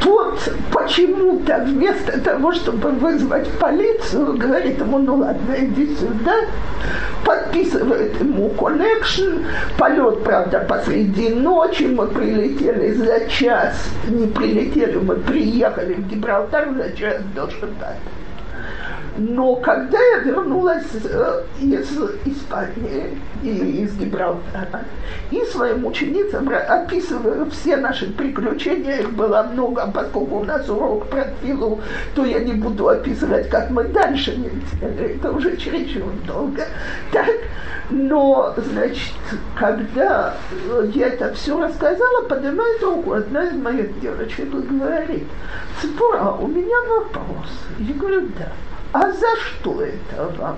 Тут 0.00 0.38
почему-то 0.72 1.64
вместо 1.66 2.20
того, 2.20 2.52
чтобы 2.52 2.90
вызвать 2.90 3.48
полицию, 3.58 4.36
говорит 4.36 4.78
ему, 4.78 4.98
ну 4.98 5.16
ладно, 5.16 5.54
иди 5.58 5.94
сюда, 5.96 6.34
подписывает 7.24 8.18
ему 8.20 8.48
коннекшн, 8.50 9.44
полет, 9.78 10.24
правда, 10.24 10.64
посреди 10.68 11.30
ночи, 11.30 11.84
мы 11.84 12.06
прилетели 12.06 12.92
за 12.92 13.28
час, 13.28 13.74
не 14.08 14.26
прилетели, 14.26 14.96
мы 14.96 15.16
приехали 15.16 15.94
в 15.94 16.08
Гибралтар 16.08 16.72
за 16.74 16.96
час 16.96 17.20
до 17.34 17.50
Шабата. 17.50 17.96
Но 19.16 19.56
когда 19.56 19.98
я 19.98 20.18
вернулась 20.20 20.86
э, 20.94 21.42
из 21.60 21.90
Испании 22.24 23.18
и 23.42 23.82
из 23.82 23.94
Гибралтара, 23.98 24.84
и 25.30 25.44
своим 25.44 25.84
ученицам 25.84 26.48
описываю 26.48 27.50
все 27.50 27.76
наши 27.76 28.10
приключения, 28.10 29.00
их 29.00 29.12
было 29.12 29.42
много, 29.52 29.90
поскольку 29.92 30.36
у 30.36 30.44
нас 30.44 30.68
урок 30.68 31.08
про 31.08 31.26
филу, 31.42 31.80
то 32.14 32.24
я 32.24 32.40
не 32.40 32.54
буду 32.54 32.88
описывать, 32.88 33.50
как 33.50 33.70
мы 33.70 33.84
дальше 33.84 34.32
летели, 34.32 35.16
это 35.16 35.30
уже 35.30 35.56
чересчур 35.58 36.10
долго. 36.26 36.66
Так, 37.12 37.28
но, 37.90 38.54
значит, 38.56 39.12
когда 39.58 40.34
я 40.94 41.08
это 41.08 41.34
все 41.34 41.60
рассказала, 41.60 42.22
поднимает 42.28 42.82
руку 42.82 43.12
одна 43.12 43.44
из 43.44 43.52
моих 43.54 44.00
девочек 44.00 44.54
и 44.54 44.74
говорит, 44.74 45.24
Цепура, 45.80 46.30
у 46.40 46.46
меня 46.46 46.76
вопрос. 46.88 47.48
Я 47.78 47.94
говорю, 47.94 48.28
да. 48.38 48.48
А 48.92 49.10
за 49.10 49.36
что 49.36 49.82
это 49.82 50.32
вам? 50.38 50.56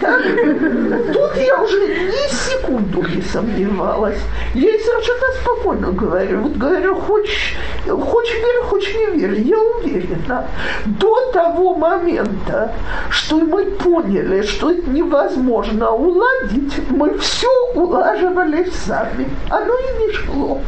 Так, 0.00 0.22
тут 0.22 1.36
я 1.36 1.60
уже 1.60 1.88
ни 1.88 2.28
секунду 2.30 3.02
не 3.02 3.22
сомневалась. 3.22 4.20
Я 4.54 4.70
ей 4.70 4.80
совершенно 4.80 5.32
спокойно 5.40 5.92
говорю. 5.92 6.42
Вот 6.42 6.52
говорю, 6.52 6.94
хочешь, 6.94 7.56
хочешь 7.86 8.36
верь, 8.36 8.62
хочешь 8.64 8.94
не 8.94 9.06
верь. 9.18 9.40
Я 9.40 9.58
уверена. 9.58 10.46
До 10.86 11.32
того 11.32 11.74
момента, 11.74 12.72
что 13.10 13.40
мы 13.40 13.64
поняли, 13.64 14.42
что 14.42 14.70
это 14.70 14.88
невозможно 14.90 15.90
уладить, 15.90 16.74
мы 16.90 17.18
все 17.18 17.50
улаживали 17.74 18.70
сами. 18.86 19.28
Оно 19.50 19.74
и 19.74 20.06
не 20.06 20.12
шло. 20.12 20.60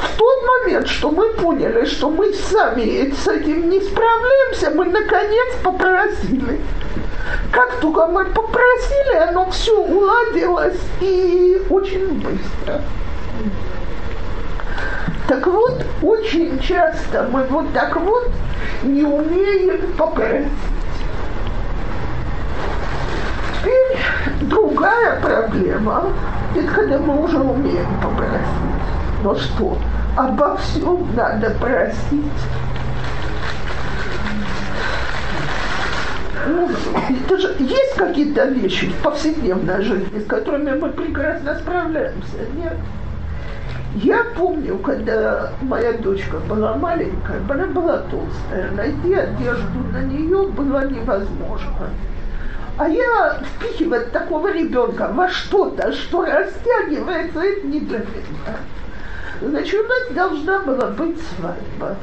В 0.00 0.16
тот 0.16 0.42
момент, 0.46 0.86
что 0.86 1.10
мы 1.10 1.32
поняли, 1.34 1.84
что 1.84 2.10
мы 2.10 2.32
сами 2.32 3.12
с 3.12 3.26
этим 3.28 3.70
не 3.70 3.80
справляемся, 3.80 4.70
мы 4.70 4.84
наконец 4.86 5.54
попросили. 5.62 6.60
Как 7.50 7.76
только 7.80 8.06
мы 8.06 8.24
попросили, 8.26 9.16
оно 9.28 9.50
все 9.50 9.76
уладилось 9.78 10.80
и 11.00 11.62
очень 11.70 12.20
быстро. 12.20 12.80
Так 15.28 15.46
вот, 15.46 15.84
очень 16.02 16.58
часто 16.60 17.28
мы 17.30 17.44
вот 17.44 17.72
так 17.72 17.96
вот 17.96 18.30
не 18.82 19.04
умеем 19.04 19.92
попросить. 19.96 20.48
Теперь 23.60 23.98
другая 24.42 25.20
проблема, 25.20 26.12
это 26.56 26.68
когда 26.68 26.98
мы 26.98 27.22
уже 27.22 27.38
умеем 27.38 28.00
попросить. 28.02 28.91
Но 29.22 29.34
что? 29.36 29.78
Обо 30.16 30.56
всем 30.56 31.06
надо 31.14 31.50
просить. 31.60 32.42
Ну, 36.44 36.68
это 37.08 37.38
же 37.38 37.54
есть 37.60 37.94
какие-то 37.94 38.46
вещи 38.46 38.88
в 38.88 39.02
повседневной 39.02 39.82
жизни, 39.82 40.18
с 40.18 40.26
которыми 40.26 40.72
мы 40.72 40.88
прекрасно 40.88 41.54
справляемся, 41.54 42.38
нет? 42.56 42.74
Я 43.94 44.24
помню, 44.36 44.78
когда 44.78 45.52
моя 45.60 45.92
дочка 45.92 46.38
была 46.38 46.74
маленькая, 46.74 47.40
она 47.48 47.66
была 47.66 47.98
толстая, 47.98 48.70
найти 48.72 49.14
одежду 49.14 49.80
на 49.92 50.02
нее 50.02 50.48
было 50.48 50.88
невозможно. 50.88 51.90
А 52.78 52.88
я 52.88 53.38
впихивать 53.54 54.10
такого 54.10 54.50
ребенка 54.50 55.10
во 55.12 55.28
что-то, 55.28 55.92
что 55.92 56.24
растягивается, 56.24 57.40
это 57.40 57.66
не 57.66 57.80
для 57.80 57.98
меня. 57.98 58.56
Значит, 59.40 59.80
у 59.80 59.88
нас 59.88 60.14
должна 60.14 60.58
была 60.60 60.88
быть 60.88 61.18
свадьба. 61.36 61.96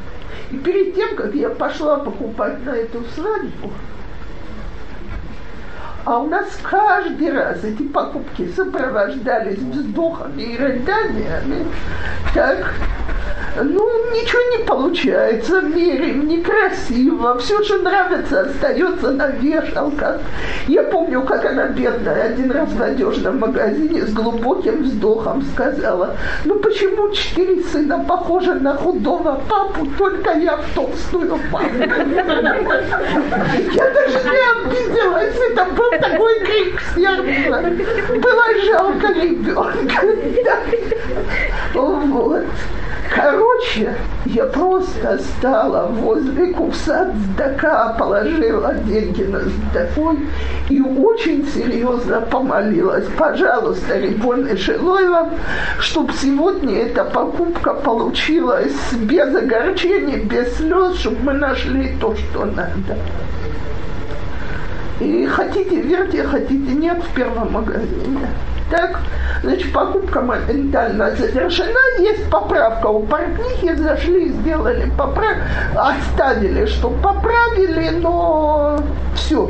И 0.51 0.57
перед 0.57 0.95
тем, 0.95 1.15
как 1.15 1.33
я 1.35 1.49
пошла 1.49 1.97
покупать 1.97 2.63
на 2.65 2.71
эту 2.71 3.03
свадьбу, 3.15 3.71
а 6.09 6.17
у 6.17 6.27
нас 6.27 6.47
каждый 6.63 7.31
раз 7.31 7.63
эти 7.63 7.83
покупки 7.83 8.51
сопровождались 8.55 9.59
вздохами 9.59 10.41
и 10.41 10.57
рыданиями, 10.57 11.67
так 12.33 12.73
ну, 13.55 14.11
ничего 14.13 14.57
не 14.57 14.63
получается, 14.65 15.61
мерим, 15.61 16.27
некрасиво, 16.27 17.37
все, 17.39 17.61
что 17.63 17.77
нравится, 17.79 18.41
остается 18.41 19.11
на 19.11 19.27
вешалках. 19.27 20.21
Я 20.67 20.83
помню, 20.83 21.21
как 21.23 21.45
она 21.45 21.67
бедная 21.67 22.31
один 22.31 22.51
раз 22.51 22.69
в 22.71 22.81
одежном 22.81 23.39
магазине 23.39 24.05
с 24.05 24.13
глубоким 24.13 24.83
вздохом 24.83 25.43
сказала, 25.53 26.15
ну 26.45 26.55
почему 26.55 27.11
четыре 27.11 27.61
сына 27.63 28.03
похожи 28.07 28.53
на 28.53 28.75
худого 28.75 29.41
папу, 29.49 29.87
только 29.97 30.31
я 30.37 30.57
в 30.57 30.65
толстую 30.75 31.39
маму. 31.51 31.69
Я 33.73 33.89
даже 33.89 34.19
не 34.23 34.39
обиделась, 34.51 35.35
это 35.51 35.65
был 35.75 35.91
такой 36.01 36.39
крик 36.39 36.81
сердца. 36.95 37.61
Было 38.21 38.43
жалко 38.65 39.07
ребенка. 39.13 40.07
Вот. 41.73 42.45
Короче, 43.13 43.95
я 44.25 44.45
просто 44.45 45.17
стала 45.17 45.87
возле 45.87 46.53
кувса 46.53 47.11
сдака, 47.33 47.95
положила 47.97 48.73
деньги 48.85 49.23
на 49.23 49.39
сдакой 49.39 50.19
и 50.69 50.79
очень 50.79 51.47
серьезно 51.47 52.21
помолилась. 52.21 53.07
Пожалуйста, 53.17 53.97
Рибон 53.97 54.47
Эшелоева, 54.53 55.29
чтобы 55.79 56.13
сегодня 56.13 56.83
эта 56.83 57.03
покупка 57.03 57.73
получилась 57.73 58.93
без 58.93 59.35
огорчения, 59.35 60.17
без 60.17 60.55
слез, 60.57 60.97
чтобы 60.97 61.17
мы 61.23 61.33
нашли 61.33 61.95
то, 61.99 62.15
что 62.15 62.45
надо. 62.45 62.95
И 64.99 65.25
хотите 65.27 65.81
верьте, 65.81 66.23
хотите 66.23 66.73
нет 66.73 67.01
в 67.01 67.13
первом 67.13 67.53
магазине. 67.53 68.27
Так, 68.69 68.99
значит, 69.41 69.71
покупка 69.73 70.21
моментально 70.21 71.15
завершена, 71.15 71.99
есть 71.99 72.29
поправка 72.29 72.87
у 72.87 73.03
портнихи, 73.03 73.73
зашли, 73.75 74.29
сделали 74.29 74.91
поправку, 74.97 75.41
оставили, 75.75 76.65
что 76.65 76.89
поправили, 76.89 77.89
но 77.99 78.79
все. 79.15 79.49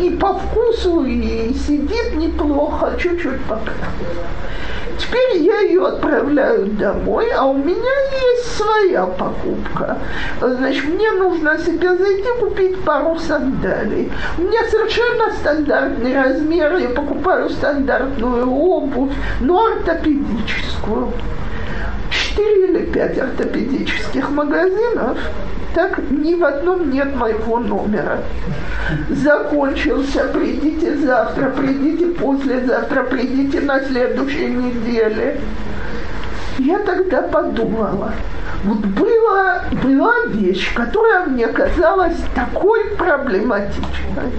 И 0.00 0.10
по 0.10 0.34
вкусу, 0.34 1.04
и 1.04 1.54
сидит 1.54 2.16
неплохо, 2.16 2.94
чуть-чуть 2.98 3.40
поправили. 3.42 4.24
Теперь 4.98 5.42
я 5.42 5.60
ее 5.60 5.86
отправляю 5.86 6.66
домой, 6.66 7.30
а 7.32 7.46
у 7.46 7.54
меня 7.54 7.74
есть 7.74 8.56
своя 8.56 9.06
покупка. 9.06 9.98
Значит, 10.40 10.84
мне 10.84 11.10
нужно 11.12 11.58
себе 11.58 11.96
зайти 11.96 12.28
купить 12.38 12.84
пару 12.84 13.18
сандалий. 13.18 14.10
У 14.38 14.42
меня 14.42 14.64
совершенно 14.70 15.32
стандартный 15.32 16.14
размер, 16.14 16.76
я 16.76 16.88
покупаю 16.90 17.50
стандартную 17.50 18.50
обувь, 18.50 19.12
но 19.40 19.66
ортопедическую. 19.66 21.12
Четыре 22.34 22.66
или 22.66 22.86
пять 22.86 23.18
ортопедических 23.18 24.30
магазинов– 24.30 25.18
так 25.74 25.98
ни 26.10 26.34
в 26.34 26.44
одном 26.44 26.90
нет 26.90 27.14
моего 27.16 27.58
номера. 27.58 28.20
Закончился, 29.10 30.24
придите 30.32 30.96
завтра, 30.96 31.50
придите 31.50 32.06
послезавтра, 32.06 33.02
придите 33.02 33.60
на 33.60 33.80
следующей 33.80 34.46
неделе. 34.46 35.40
Я 36.58 36.78
тогда 36.78 37.22
подумала, 37.22 38.12
вот 38.62 38.78
была, 38.78 39.64
была 39.82 40.14
вещь, 40.28 40.72
которая 40.74 41.26
мне 41.26 41.48
казалась 41.48 42.16
такой 42.34 42.84
проблематичной. 42.96 44.30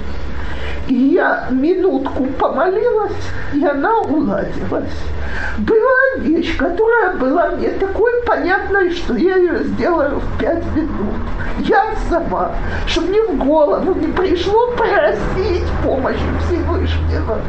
И 0.87 0.93
я 0.93 1.47
минутку 1.49 2.25
помолилась, 2.39 3.11
и 3.53 3.65
она 3.65 3.97
уладилась. 4.01 4.93
Была 5.57 6.17
вещь, 6.17 6.55
которая 6.57 7.13
была 7.13 7.49
мне 7.49 7.69
такой 7.69 8.11
понятной, 8.25 8.91
что 8.91 9.15
я 9.15 9.35
ее 9.35 9.63
сделаю 9.63 10.19
в 10.19 10.39
пять 10.39 10.63
минут. 10.75 11.15
Я 11.59 11.95
сама, 12.09 12.51
чтобы 12.85 13.07
мне 13.07 13.21
в 13.23 13.37
голову 13.37 13.95
не 13.95 14.07
пришло 14.07 14.71
просить 14.73 15.65
помощи 15.83 16.19
Всевышнего. 16.45 17.39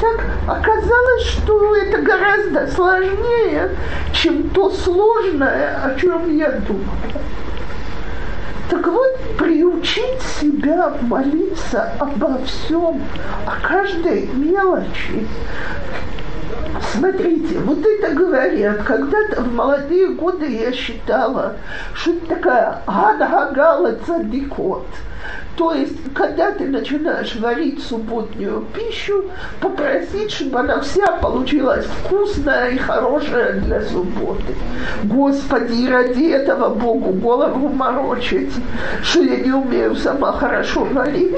Так 0.00 0.24
оказалось, 0.46 1.24
что 1.24 1.76
это 1.76 2.00
гораздо 2.00 2.68
сложнее, 2.68 3.70
чем 4.12 4.48
то 4.50 4.70
сложное, 4.70 5.78
о 5.84 5.94
чем 5.98 6.36
я 6.36 6.52
думала. 6.52 7.20
Так 8.68 8.86
вот, 8.86 9.18
приучить 9.38 10.20
себя 10.40 10.92
молиться 11.00 11.90
обо 11.98 12.38
всем, 12.44 13.00
о 13.46 13.66
каждой 13.66 14.28
мелочи. 14.34 15.26
Смотрите, 16.92 17.58
вот 17.60 17.78
это 17.84 18.14
говорят, 18.14 18.82
когда-то 18.82 19.40
в 19.42 19.54
молодые 19.54 20.08
годы 20.10 20.46
я 20.46 20.72
считала, 20.72 21.56
что 21.94 22.10
это 22.10 22.26
такая 22.26 22.82
адагала 22.86 23.96
цадикот. 24.06 24.86
То 25.56 25.74
есть, 25.74 25.96
когда 26.14 26.52
ты 26.52 26.66
начинаешь 26.68 27.34
варить 27.36 27.82
субботнюю 27.82 28.64
пищу, 28.74 29.24
попросить, 29.60 30.30
чтобы 30.30 30.60
она 30.60 30.80
вся 30.80 31.06
получилась 31.16 31.84
вкусная 31.84 32.70
и 32.70 32.78
хорошая 32.78 33.54
для 33.60 33.82
субботы. 33.82 34.54
Господи, 35.04 35.88
ради 35.88 36.30
этого 36.30 36.68
Богу 36.72 37.12
голову 37.12 37.68
морочить, 37.68 38.52
что 39.02 39.22
я 39.22 39.36
не 39.36 39.50
умею 39.50 39.96
сама 39.96 40.32
хорошо 40.32 40.84
варить. 40.84 41.36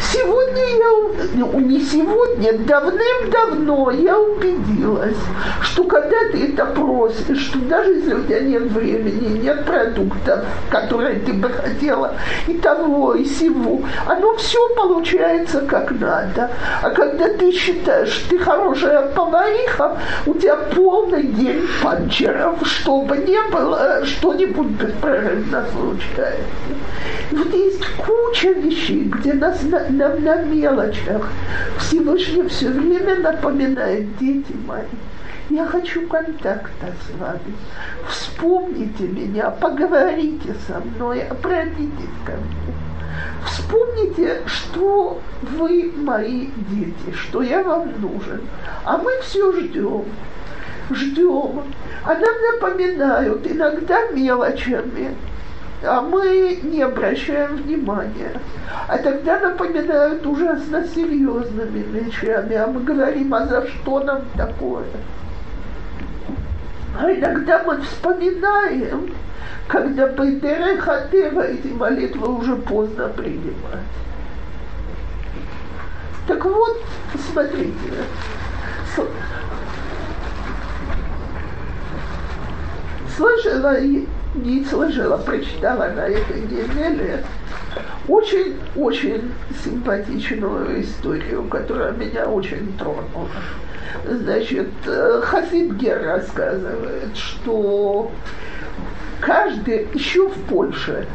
Сегодня 0.00 0.62
я, 0.78 1.28
ну, 1.34 1.60
не 1.60 1.80
сегодня, 1.80 2.56
давным-давно 2.58 3.90
я 3.90 4.18
убедилась, 4.18 5.16
что 5.60 5.84
когда 5.84 6.16
ты 6.32 6.52
это 6.52 6.66
просишь, 6.66 7.46
что 7.46 7.58
даже 7.60 7.90
если 7.94 8.14
у 8.14 8.22
тебя 8.22 8.40
нет 8.40 8.62
времени, 8.62 9.38
нет 9.38 9.64
продуктов, 9.64 10.44
которые 10.70 11.20
ты 11.28 11.34
бы 11.34 11.50
хотела, 11.50 12.14
и 12.46 12.54
того, 12.54 13.14
и 13.14 13.24
сего, 13.24 13.82
оно 14.06 14.34
все 14.36 14.58
получается 14.74 15.60
как 15.60 15.90
надо. 15.90 16.50
А 16.82 16.90
когда 16.90 17.28
ты 17.28 17.52
считаешь, 17.52 18.24
ты 18.30 18.38
хорошая 18.38 19.02
повариха, 19.08 19.98
у 20.24 20.34
тебя 20.34 20.56
полный 20.74 21.24
день 21.24 21.62
панчеров, 21.82 22.66
чтобы 22.66 23.18
не 23.18 23.40
было, 23.50 24.04
что-нибудь 24.06 24.68
беспрерывно 24.68 25.64
случается. 25.72 26.46
Вот 27.30 27.52
есть 27.52 27.84
куча 27.96 28.52
вещей, 28.52 29.04
где 29.04 29.34
нас 29.34 29.62
на, 29.64 29.86
на, 29.90 30.14
на 30.14 30.36
мелочах 30.44 31.28
Всевышний 31.78 32.48
все 32.48 32.68
время 32.68 33.16
напоминает, 33.16 34.16
дети 34.16 34.54
мои, 34.66 34.80
я 35.50 35.66
хочу 35.66 36.06
контакта 36.08 36.92
с 37.06 37.18
вами. 37.18 37.54
Вспомните 38.08 39.04
меня, 39.04 39.50
поговорите 39.50 40.54
со 40.66 40.80
мной, 40.80 41.22
обратитесь 41.22 42.18
ко 42.24 42.32
мне. 42.32 42.74
Вспомните, 43.46 44.42
что 44.46 45.20
вы 45.42 45.92
мои 45.96 46.48
дети, 46.70 47.14
что 47.14 47.42
я 47.42 47.62
вам 47.62 47.88
нужен. 48.00 48.42
А 48.84 48.98
мы 48.98 49.10
все 49.22 49.52
ждем, 49.52 50.04
ждем. 50.90 51.62
А 52.04 52.14
нам 52.14 52.34
напоминают 52.52 53.46
иногда 53.46 54.10
мелочами, 54.10 55.14
а 55.82 56.02
мы 56.02 56.60
не 56.62 56.82
обращаем 56.82 57.56
внимания. 57.56 58.40
А 58.86 58.98
тогда 58.98 59.40
напоминают 59.40 60.26
ужасно 60.26 60.86
серьезными 60.86 61.78
вещами, 61.78 62.54
а 62.54 62.66
мы 62.66 62.82
говорим, 62.82 63.34
а 63.34 63.46
за 63.46 63.66
что 63.66 64.00
нам 64.00 64.22
такое? 64.36 64.84
А 66.98 67.12
иногда 67.12 67.62
мы 67.62 67.80
вспоминаем, 67.82 69.14
когда 69.68 70.08
по 70.08 70.24
Хатева 70.80 71.42
эти 71.42 71.68
молитвы 71.68 72.28
уже 72.28 72.56
поздно 72.56 73.08
принимать. 73.08 73.86
Так 76.26 76.44
вот, 76.44 76.82
смотрите, 77.30 77.72
слышала, 83.16 83.80
не 83.80 84.64
слышала, 84.64 85.18
прочитала 85.18 85.90
на 85.94 86.08
этой 86.08 86.40
неделе 86.40 87.24
очень-очень 88.08 89.32
симпатичную 89.64 90.82
историю, 90.82 91.44
которая 91.44 91.92
меня 91.92 92.26
очень 92.26 92.76
тронула. 92.76 93.28
Значит, 94.04 94.68
Хасид 95.22 95.72
Гер 95.74 96.02
рассказывает, 96.02 97.16
что 97.16 98.10
каждый, 99.20 99.88
еще 99.94 100.28
в 100.28 100.34
Польше, 100.44 101.06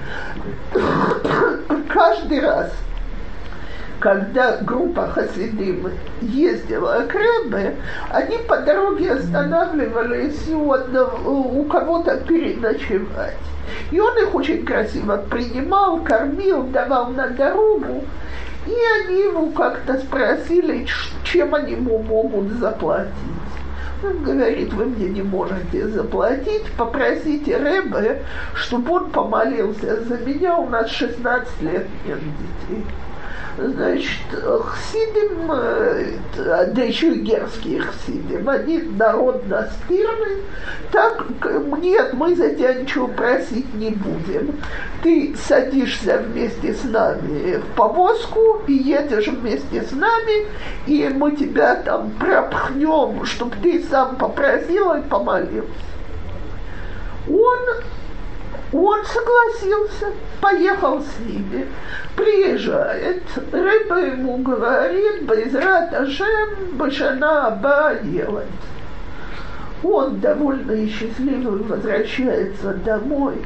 каждый 1.90 2.40
раз, 2.40 2.72
когда 4.00 4.58
группа 4.58 5.08
Хасидим 5.08 5.90
ездила 6.22 7.06
к 7.08 7.16
Ребе, 7.16 7.76
они 8.10 8.38
по 8.50 8.58
дороге 8.58 9.14
останавливались 9.14 10.50
у, 10.50 10.74
одного, 10.74 11.32
у 11.32 11.64
кого-то 11.64 12.18
переночевать. 12.18 13.38
И 13.92 14.00
он 14.00 14.18
их 14.18 14.36
очень 14.36 14.66
красиво 14.66 15.24
принимал, 15.30 16.00
кормил, 16.00 16.64
давал 16.64 17.12
на 17.12 17.28
дорогу. 17.30 18.04
И 18.66 18.72
они 18.72 19.20
его 19.22 19.48
как-то 19.52 19.98
спросили, 19.98 20.88
чем 21.24 21.54
они 21.56 21.74
ему 21.74 22.00
могут 22.00 22.54
заплатить. 22.54 23.12
Он 24.04 24.24
говорит, 24.24 24.74
вы 24.74 24.86
мне 24.86 25.10
не 25.10 25.22
можете 25.22 25.88
заплатить, 25.88 26.66
попросите 26.78 27.58
Рэбе, 27.58 28.24
чтобы 28.54 28.92
он 28.94 29.10
помолился 29.12 30.04
за 30.04 30.18
меня, 30.18 30.58
у 30.58 30.70
нас 30.70 30.90
16 30.90 31.62
лет 31.62 31.88
нет 32.06 32.20
детей. 32.20 32.86
Значит, 33.56 34.20
хсидим, 34.66 35.52
э, 35.52 36.18
да 36.36 36.82
еще 36.82 37.14
и 37.14 37.20
герские 37.20 37.82
хсидим, 37.82 38.50
они 38.50 38.80
народ 38.80 39.48
настырный, 39.48 40.42
так, 40.92 41.24
нет, 41.80 42.14
мы 42.14 42.36
за 42.36 42.50
тебя 42.50 42.74
ничего 42.74 43.08
просить 43.08 43.72
не 43.76 43.92
будем. 43.92 44.60
Ты 45.04 45.36
садишься 45.36 46.18
вместе 46.18 46.74
с 46.74 46.84
нами 46.84 47.58
в 47.58 47.76
повозку 47.76 48.62
и 48.66 48.74
едешь 48.74 49.28
вместе 49.28 49.84
с 49.84 49.92
нами, 49.92 50.48
и 50.88 51.08
мы 51.10 51.36
тебя 51.36 51.76
там 51.76 52.10
пропхнем, 52.20 53.24
чтобы 53.26 53.56
ты 53.62 53.84
сам 53.84 54.16
попросил 54.16 54.94
и 54.94 55.02
помолился. 55.02 55.68
Он 57.30 57.60
он 58.74 59.00
согласился, 59.06 60.08
поехал 60.42 61.00
с 61.00 61.20
ними, 61.20 61.68
приезжает, 62.16 63.22
рыба 63.52 64.00
ему 64.00 64.38
говорит, 64.38 65.26
Байзрат 65.26 65.94
Ашем 65.94 66.72
Башана 66.74 67.48
Аба 67.48 67.96
делать. 68.02 68.48
Он 69.84 70.20
довольно 70.20 70.88
счастливый 70.88 71.62
возвращается 71.62 72.74
домой, 72.74 73.46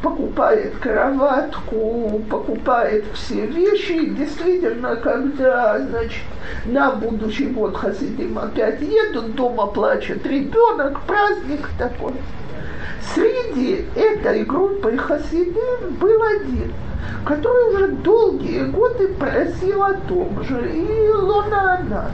покупает 0.00 0.74
кроватку, 0.78 2.22
покупает 2.30 3.04
все 3.12 3.46
вещи. 3.46 3.92
И 3.92 4.10
действительно, 4.10 4.96
когда, 4.96 5.80
значит, 5.80 6.22
на 6.64 6.92
будущий 6.92 7.46
год 7.46 7.76
Хасидим 7.76 8.38
опять 8.38 8.80
едут, 8.80 9.34
дома 9.34 9.66
плачет 9.66 10.24
ребенок, 10.24 11.00
праздник 11.02 11.68
такой– 11.78 12.14
Среди 13.14 13.84
этой 13.94 14.44
группы 14.44 14.96
Хасидин 14.96 15.96
был 16.00 16.22
один, 16.22 16.72
который 17.24 17.74
уже 17.74 17.88
долгие 17.88 18.64
годы 18.64 19.08
просил 19.08 19.82
о 19.82 19.94
том 19.94 20.42
же, 20.44 20.70
и 20.70 21.08
Луна 21.08 22.10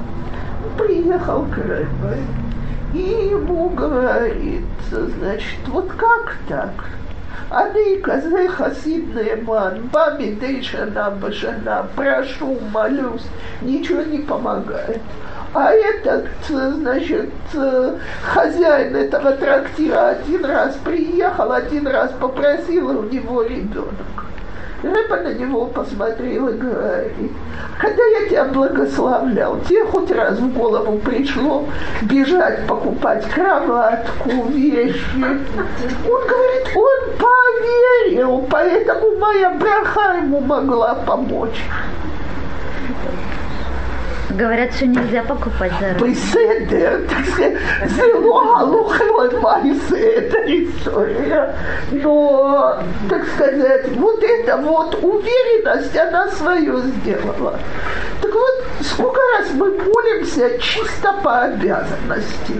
приехал 0.79 1.45
к 1.47 1.59
Рэбе, 1.59 2.23
и 2.95 3.29
ему 3.31 3.69
говорит, 3.71 4.65
значит, 4.91 5.59
вот 5.69 5.91
как 5.93 6.37
так? 6.49 6.73
Они, 7.51 7.99
козы 7.99 8.49
хасидные 8.49 9.37
ман, 9.37 9.89
бами 9.91 10.35
дышана 10.35 11.11
башана, 11.11 11.87
прошу, 11.97 12.59
молюсь, 12.73 13.27
ничего 13.63 14.03
не 14.03 14.19
помогает. 14.19 15.01
А 15.55 15.73
этот, 15.73 16.27
значит, 16.47 17.31
хозяин 18.23 18.97
этого 18.97 19.33
трактира 19.33 20.09
один 20.09 20.45
раз 20.45 20.77
приехал, 20.85 21.53
один 21.53 21.87
раз 21.87 22.13
попросил, 22.21 23.01
у 23.01 23.03
него 23.05 23.43
ребенок. 23.43 24.27
Рэба 24.83 25.17
на 25.17 25.33
него 25.33 25.67
посмотрел 25.67 26.49
и 26.49 26.57
говорит, 26.57 27.33
когда 27.81 28.05
я 28.05 28.29
тебя 28.29 28.45
благословлял, 28.45 29.59
тебе 29.63 29.85
хоть 29.87 30.11
раз 30.13 30.39
в 30.39 30.57
голову 30.57 30.99
пришло 30.99 31.65
бежать 32.03 32.65
покупать 32.69 33.29
кроватку, 33.29 34.31
вещи. 34.51 35.01
Он 35.17 36.29
говорит, 36.29 36.77
он 36.77 37.17
поверил, 37.19 38.47
поэтому 38.49 39.17
моя 39.19 39.51
браха 39.51 40.19
ему 40.19 40.41
могла 40.41 40.95
помочь 40.95 41.61
говорят, 44.31 44.73
что 44.75 44.87
нельзя 44.87 45.23
покупать 45.23 45.73
за 45.81 45.95
руку. 45.95 46.07
Так 47.09 47.27
сказать, 47.27 47.63
это 49.93 50.39
история. 50.47 51.55
Но, 51.91 52.83
так 53.09 53.27
сказать, 53.35 53.89
вот 53.97 54.23
эта 54.23 54.57
вот 54.59 54.95
уверенность, 55.03 55.97
она 55.97 56.29
свое 56.29 56.79
сделала. 56.79 57.59
Так 58.21 58.35
вот, 58.35 58.65
сколько 58.83 59.21
раз 59.39 59.49
мы 59.55 59.71
молимся 59.71 60.59
чисто 60.59 61.15
по 61.23 61.43
обязанности. 61.43 62.55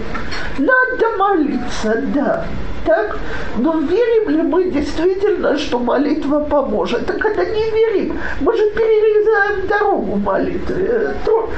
Надо 0.59 1.17
молиться, 1.19 2.03
да 2.15 2.45
так? 2.89 3.19
Но 3.59 3.79
верим 3.81 4.31
ли 4.31 4.43
мы 4.43 4.71
действительно, 4.71 5.59
что 5.59 5.79
молитва 5.79 6.41
поможет? 6.41 7.07
Так 7.07 7.19
когда 7.19 7.45
не 7.45 7.71
верим, 7.71 8.19
мы 8.41 8.57
же 8.57 8.71
перерезаем 8.71 9.67
дорогу 9.67 10.17
молитвы. 10.17 11.15
То 11.25 11.51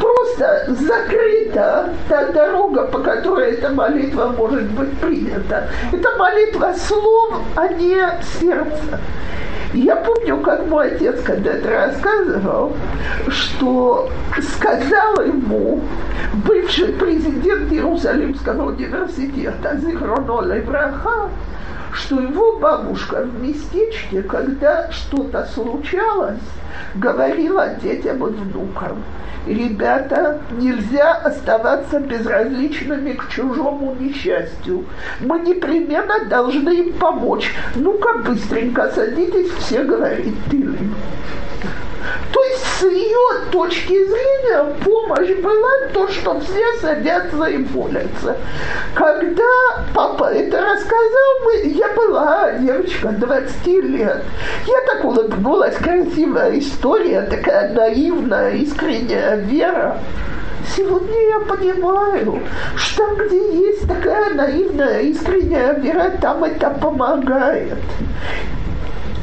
просто 0.00 0.66
закрыта 0.68 1.92
та 2.08 2.26
дорога, 2.26 2.84
по 2.84 3.00
которой 3.00 3.54
эта 3.54 3.70
молитва 3.70 4.32
может 4.38 4.70
быть 4.70 4.96
принята. 5.00 5.68
Это 5.92 6.08
молитва 6.16 6.72
слов, 6.78 7.34
а 7.56 7.66
не 7.68 7.96
сердца. 8.38 9.00
Я 9.72 9.96
помню, 9.96 10.38
как 10.38 10.66
мой 10.66 10.88
отец 10.92 11.22
когда-то 11.22 11.70
рассказывал, 11.70 12.72
что 13.28 14.08
сказал 14.40 15.24
ему 15.24 15.80
бывший 16.44 16.88
президент 16.88 17.72
Иерусалимского 17.72 18.72
университета 18.72 19.78
Зихроно 20.60 20.90
Левраха, 20.90 21.30
что 21.92 22.20
его 22.20 22.58
бабушка 22.58 23.22
в 23.22 23.42
местечке, 23.42 24.22
когда 24.22 24.90
что-то 24.90 25.46
случалось, 25.54 26.38
говорила 26.94 27.68
детям 27.82 28.24
и 28.26 28.30
внукам, 28.30 29.02
ребята, 29.46 30.40
нельзя 30.52 31.14
оставаться 31.14 31.98
безразличными 31.98 33.12
к 33.12 33.28
чужому 33.28 33.96
несчастью. 33.98 34.84
Мы 35.20 35.40
непременно 35.40 36.24
должны 36.28 36.70
им 36.70 36.92
помочь. 36.94 37.52
Ну-ка, 37.74 38.18
быстренько 38.18 38.90
садитесь, 38.90 39.50
все 39.58 39.82
говорить 39.82 40.36
тылым. 40.50 40.94
То 42.32 42.44
есть 42.44 42.64
с 42.78 42.82
ее 42.84 43.50
точки 43.50 44.04
зрения 44.04 44.74
помощь 44.84 45.30
была 45.42 45.88
то, 45.92 46.08
что 46.08 46.40
все 46.40 46.72
садятся 46.80 47.44
и 47.44 47.58
молятся. 47.58 48.36
Когда 48.94 49.42
папа 49.94 50.32
это 50.32 50.60
рассказал, 50.60 51.50
я 51.64 51.88
была 51.94 52.52
девочка 52.52 53.08
20 53.08 53.66
лет. 53.66 54.22
Я 54.66 54.80
так 54.86 55.04
улыбнулась, 55.04 55.76
красивая 55.76 56.58
история, 56.58 57.22
такая 57.22 57.72
наивная, 57.72 58.52
искренняя 58.52 59.36
вера. 59.36 59.98
Сегодня 60.76 61.28
я 61.30 61.40
понимаю, 61.40 62.40
что 62.76 63.00
там, 63.00 63.16
где 63.16 63.68
есть 63.68 63.88
такая 63.88 64.34
наивная, 64.34 65.00
искренняя 65.00 65.72
вера, 65.74 66.10
там 66.20 66.44
это 66.44 66.70
помогает. 66.70 67.78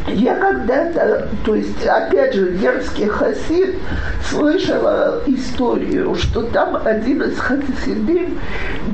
Я 0.08 0.36
когда-то, 0.36 1.28
то 1.45 1.55
есть, 1.55 1.86
опять 1.86 2.34
же, 2.34 2.51
дерзкий 2.51 3.08
хасид, 3.08 3.76
слышала 4.30 5.22
историю, 5.28 6.16
что 6.16 6.43
там 6.43 6.80
один 6.86 7.24
из 7.24 7.38
хасидим 7.38 8.39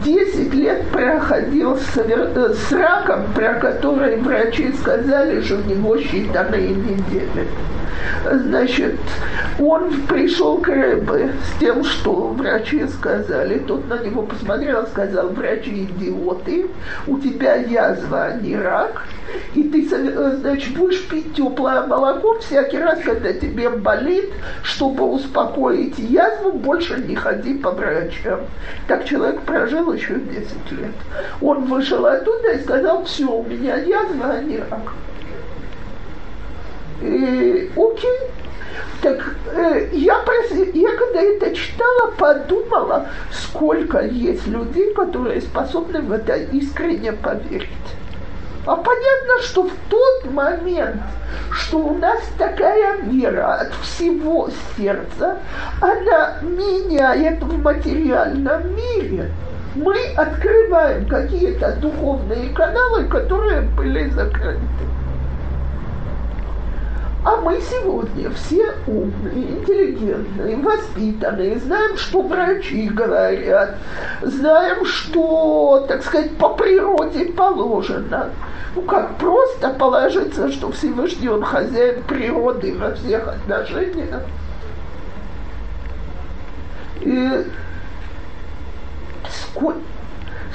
10 0.03 0.53
лет 0.53 0.87
проходил 0.87 1.77
э, 1.77 2.53
с 2.53 2.71
раком, 2.71 3.25
про 3.35 3.53
который 3.55 4.17
врачи 4.17 4.73
сказали, 4.73 5.41
что 5.41 5.57
у 5.57 5.69
него 5.69 5.95
считанные 5.97 6.69
недели. 6.69 7.47
Значит, 8.31 8.99
он 9.59 9.91
пришел 10.07 10.57
к 10.57 10.67
Рэбе 10.67 11.33
с 11.43 11.59
тем, 11.59 11.83
что 11.83 12.29
врачи 12.29 12.85
сказали. 12.87 13.59
Тот 13.59 13.87
на 13.87 13.99
него 13.99 14.23
посмотрел, 14.23 14.85
сказал, 14.87 15.29
врачи 15.29 15.83
идиоты, 15.85 16.67
у 17.07 17.19
тебя 17.19 17.55
язва, 17.55 18.25
а 18.25 18.37
не 18.37 18.55
рак, 18.55 19.03
и 19.53 19.63
ты, 19.63 19.87
значит, 20.37 20.75
будешь 20.75 21.02
пить 21.09 21.35
теплое 21.35 21.85
молоко 21.85 22.39
всякий 22.39 22.77
раз, 22.77 22.99
когда 23.03 23.33
тебе 23.33 23.69
болит, 23.69 24.31
чтобы 24.63 25.05
успокоить 25.05 25.97
язву, 25.99 26.53
больше 26.53 26.97
не 26.97 27.15
ходи 27.15 27.53
по 27.55 27.71
врачам. 27.71 28.41
Так 28.87 29.05
человек 29.05 29.41
прожил 29.41 29.93
еще 29.93 30.15
10 30.15 30.71
лет. 30.71 30.95
Он 31.41 31.65
вышел 31.65 32.05
оттуда 32.05 32.53
и 32.53 32.61
сказал, 32.61 33.03
все, 33.05 33.25
у 33.25 33.43
меня 33.43 33.75
язва, 33.75 34.31
а 34.31 34.41
не 34.41 34.57
рак. 34.57 34.93
И, 37.01 37.71
окей. 37.75 38.19
Так 39.01 39.35
э, 39.53 39.89
я, 39.91 40.15
прос... 40.19 40.51
я 40.73 40.95
когда 40.95 41.21
это 41.21 41.53
читала, 41.53 42.11
подумала, 42.17 43.09
сколько 43.31 43.99
есть 44.01 44.47
людей, 44.47 44.93
которые 44.93 45.41
способны 45.41 46.01
в 46.01 46.11
это 46.11 46.35
искренне 46.37 47.11
поверить. 47.11 47.69
А 48.65 48.77
понятно, 48.77 49.41
что 49.41 49.63
в 49.63 49.71
тот 49.89 50.31
момент, 50.31 51.01
что 51.51 51.79
у 51.79 51.97
нас 51.97 52.21
такая 52.37 52.97
вера 53.01 53.55
от 53.55 53.73
всего 53.81 54.49
сердца, 54.77 55.37
она 55.81 56.37
меняет 56.41 57.43
в 57.43 57.61
материальном 57.61 58.73
мире. 58.75 59.31
Мы 59.75 59.97
открываем 60.15 61.07
какие-то 61.07 61.75
духовные 61.77 62.49
каналы, 62.53 63.05
которые 63.05 63.61
были 63.61 64.09
закрыты. 64.09 64.61
А 67.25 67.37
мы 67.37 67.61
сегодня 67.61 68.29
все 68.31 68.73
умные, 68.85 69.51
интеллигентные, 69.51 70.57
воспитанные, 70.57 71.57
знаем, 71.57 71.95
что 71.95 72.21
врачи 72.21 72.89
говорят, 72.89 73.77
знаем, 74.21 74.85
что, 74.85 75.85
так 75.87 76.03
сказать, 76.03 76.35
по 76.37 76.49
природе 76.49 77.27
положено. 77.27 78.29
Ну 78.75 78.81
как, 78.81 79.17
просто 79.17 79.69
положиться, 79.69 80.51
что 80.51 80.71
Всевышний 80.73 81.29
Он 81.29 81.43
хозяин 81.43 82.03
природы 82.03 82.77
во 82.77 82.91
всех 82.91 83.25
отношениях. 83.29 84.23
И 86.99 87.45
сколько 89.29 89.79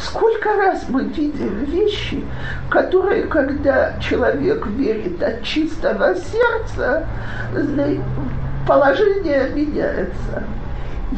Сколько 0.00 0.54
раз 0.56 0.84
мы 0.88 1.04
видим 1.04 1.64
вещи, 1.64 2.24
которые, 2.70 3.24
когда 3.24 3.98
человек 4.00 4.66
верит 4.68 5.22
от 5.22 5.42
чистого 5.42 6.14
сердца, 6.14 7.06
положение 8.66 9.50
меняется. 9.50 10.44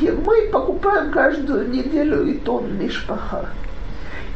И 0.00 0.10
мы 0.10 0.48
покупаем 0.52 1.10
каждую 1.10 1.68
неделю 1.68 2.26
и 2.26 2.34
тон 2.38 2.78
мишпаха. 2.78 3.46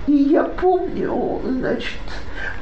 И 0.07 0.12
я 0.12 0.44
помню, 0.44 1.40
значит, 1.48 2.00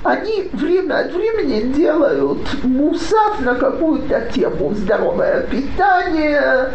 они 0.04 0.48
время 0.52 1.00
от 1.00 1.12
времени 1.12 1.72
делают 1.72 2.40
мусав 2.62 3.40
на 3.40 3.54
какую-то 3.54 4.20
тему. 4.32 4.72
Здоровое 4.74 5.42
питание, 5.42 6.70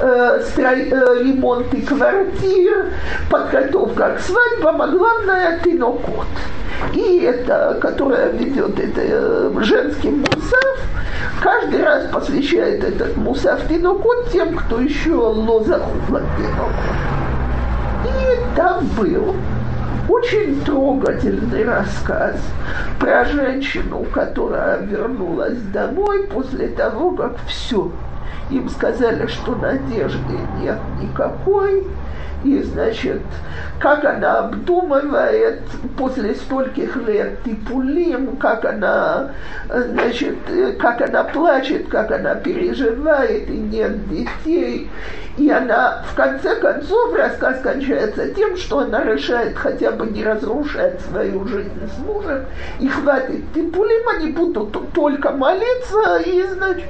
э, 0.00 0.42
строй, 0.46 0.88
э, 0.90 1.22
ремонты 1.24 1.82
квартир, 1.82 2.92
подготовка 3.30 4.16
к 4.16 4.20
свадьбам, 4.20 4.82
а 4.82 4.88
главное– 4.88 5.60
тинокот. 5.64 6.26
И 6.92 7.20
это, 7.20 7.78
которая 7.80 8.30
ведет 8.30 8.78
это 8.78 9.00
э, 9.00 9.52
женский 9.60 10.10
мусав, 10.10 10.78
каждый 11.40 11.82
раз 11.82 12.04
посвящает 12.12 12.84
этот 12.84 13.16
мусав 13.16 13.66
тинокот 13.68 14.30
тем, 14.30 14.56
кто 14.56 14.80
еще 14.80 15.14
лозахула 15.14 16.22
тинокот. 16.36 16.72
И 18.04 18.56
там 18.56 18.86
был 18.98 19.36
очень 20.08 20.60
трогательный 20.64 21.64
рассказ 21.64 22.36
про 22.98 23.24
женщину, 23.24 24.04
которая 24.12 24.78
вернулась 24.80 25.58
домой 25.72 26.26
после 26.26 26.68
того, 26.68 27.12
как 27.12 27.36
все. 27.46 27.90
Им 28.50 28.68
сказали, 28.68 29.26
что 29.28 29.54
надежды 29.54 30.38
нет 30.60 30.78
никакой, 31.00 31.86
и, 32.44 32.60
значит, 32.62 33.22
как 33.78 34.04
она 34.04 34.40
обдумывает 34.40 35.60
после 35.96 36.34
стольких 36.34 36.96
лет 37.06 37.42
типулим, 37.44 38.36
как 38.36 38.64
она, 38.64 39.30
значит, 39.68 40.36
как 40.80 41.00
она 41.02 41.24
плачет, 41.24 41.88
как 41.88 42.10
она 42.10 42.34
переживает, 42.34 43.48
и 43.48 43.56
нет 43.56 44.08
детей. 44.08 44.90
И 45.38 45.50
она, 45.50 46.04
в 46.10 46.14
конце 46.14 46.56
концов, 46.56 47.14
рассказ 47.14 47.60
кончается 47.62 48.28
тем, 48.34 48.56
что 48.56 48.80
она 48.80 49.02
решает 49.02 49.56
хотя 49.56 49.90
бы 49.92 50.06
не 50.06 50.22
разрушать 50.22 51.00
свою 51.02 51.46
жизнь 51.46 51.70
с 51.88 51.98
мужем, 52.00 52.44
и 52.80 52.88
хватит 52.88 53.52
типулим, 53.54 54.08
они 54.08 54.32
будут 54.32 54.92
только 54.92 55.30
молиться, 55.30 56.18
и, 56.26 56.42
значит, 56.48 56.88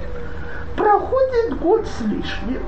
проходит 0.77 1.57
год 1.61 1.87
с 1.87 2.01
лишним. 2.01 2.63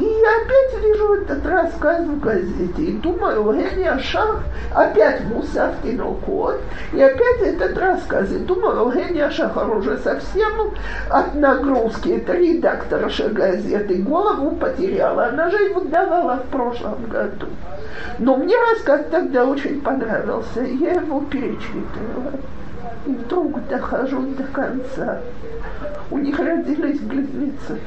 И 0.00 0.04
я 0.04 0.40
опять 0.40 0.82
вижу 0.82 1.12
этот 1.12 1.44
рассказ 1.44 2.06
в 2.06 2.20
газете 2.20 2.82
и 2.82 2.92
думаю, 2.92 3.40
Евгения 3.40 3.98
Шах, 3.98 4.42
опять 4.74 5.20
Мусав 5.24 5.74
Тинокот, 5.82 6.58
и 6.94 7.02
опять 7.02 7.42
этот 7.42 7.76
рассказ. 7.76 8.32
И 8.32 8.38
думаю, 8.38 8.86
Евгения 8.86 9.28
Шахар 9.28 9.76
уже 9.76 9.98
совсем 9.98 10.72
от 11.10 11.34
нагрузки, 11.34 12.08
это 12.16 12.32
редакторша 12.32 13.28
газеты, 13.28 13.96
голову 13.96 14.52
потеряла. 14.52 15.26
Она 15.26 15.50
же 15.50 15.64
его 15.64 15.82
давала 15.82 16.36
в 16.38 16.46
прошлом 16.50 17.04
году. 17.04 17.48
Но 18.18 18.36
мне 18.36 18.56
рассказ 18.70 19.02
тогда 19.10 19.44
очень 19.44 19.82
понравился, 19.82 20.62
я 20.62 20.94
его 20.94 21.20
перечитывала. 21.30 22.32
И 23.04 23.10
вдруг 23.10 23.68
дохожу 23.68 24.22
до 24.22 24.44
конца. 24.44 25.20
У 26.10 26.16
них 26.16 26.38
родились 26.38 27.00
близнецы 27.00 27.78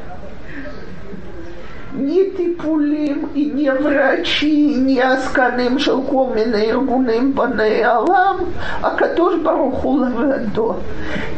не 1.95 2.19
טיפולים, 2.37 3.25
היא 3.35 3.53
נהיה 3.53 3.73
וראצ'י, 3.83 4.75
נהיה 4.77 5.15
не 5.57 5.79
של 5.79 5.95
כל 6.09 6.25
מיני 6.35 6.71
ארגונים 6.71 7.35
בני 7.35 7.85
а 7.85 8.89
который 8.97 9.39
ברוך 9.43 9.83
הוא 9.83 10.75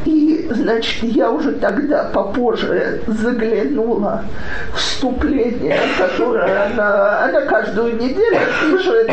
И, 0.05 0.47
значит, 0.51 1.03
я 1.03 1.31
уже 1.31 1.53
тогда 1.53 2.09
попозже 2.13 3.01
заглянула 3.07 4.23
в 4.73 4.79
вступление, 4.95 5.79
которое 5.97 6.65
она, 6.67 7.25
она 7.25 7.41
каждую 7.41 7.95
неделю 7.95 8.39
пишет 8.61 9.11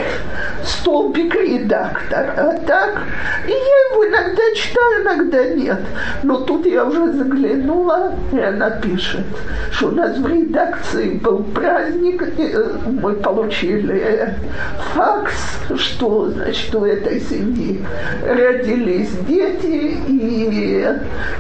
столбик 0.65 1.35
редактора. 1.35 2.35
А 2.37 2.67
так, 2.67 3.03
и 3.47 3.51
я 3.51 3.57
его 3.57 4.07
иногда 4.07 4.43
читаю, 4.55 5.03
иногда 5.03 5.45
нет. 5.55 5.79
Но 6.23 6.39
тут 6.39 6.67
я 6.67 6.85
уже 6.85 7.13
заглянула, 7.13 8.13
и 8.33 8.39
она 8.39 8.71
пишет, 8.71 9.25
что 9.73 9.89
у 9.89 9.91
нас 9.91 10.17
в 10.17 10.27
редакции 10.27 11.11
был 11.19 11.32
праздник, 11.39 12.23
и 12.39 12.55
мы 12.91 13.15
получили 13.15 14.35
факс, 14.95 15.35
что, 15.77 16.31
значит, 16.31 16.75
у 16.75 16.85
этой 16.85 17.21
семьи 17.21 17.85
родились 18.27 19.11
дети, 19.29 19.97
и 20.09 20.89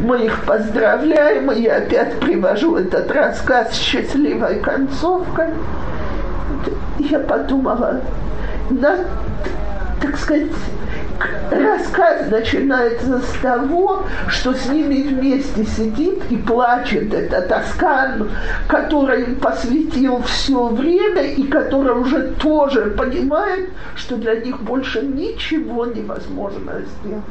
мы 0.00 0.26
их 0.26 0.44
поздравляем, 0.44 1.50
и 1.52 1.62
я 1.62 1.76
опять 1.76 2.18
привожу 2.20 2.76
этот 2.76 3.10
рассказ 3.10 3.72
с 3.72 3.80
счастливой 3.80 4.60
концовкой. 4.60 5.48
Я 6.98 7.18
подумала, 7.20 8.00
на, 8.70 8.98
так 10.00 10.16
сказать, 10.16 10.48
рассказ 11.50 12.30
начинается 12.30 13.18
с 13.18 13.32
того, 13.40 14.04
что 14.28 14.54
с 14.54 14.66
ними 14.66 15.08
вместе 15.08 15.64
сидит 15.64 16.22
и 16.30 16.36
плачет 16.36 17.12
этот 17.12 17.50
Аскан, 17.50 18.30
который 18.68 19.24
посвятил 19.36 20.22
все 20.22 20.68
время 20.68 21.22
и 21.22 21.44
который 21.44 21.98
уже 21.98 22.32
тоже 22.32 22.90
понимает, 22.90 23.70
что 23.94 24.16
для 24.16 24.36
них 24.36 24.60
больше 24.62 25.02
ничего 25.02 25.86
невозможно 25.86 26.80
сделать. 26.80 27.24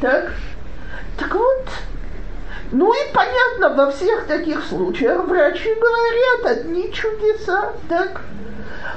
Так? 0.00 0.32
Так 1.18 1.34
вот, 1.34 1.68
ну 2.72 2.92
и 2.94 3.12
понятно, 3.12 3.76
во 3.76 3.90
всех 3.90 4.26
таких 4.26 4.64
случаях 4.64 5.24
врачи 5.26 5.74
говорят 5.74 6.58
одни 6.58 6.90
чудеса, 6.92 7.72
так? 7.88 8.22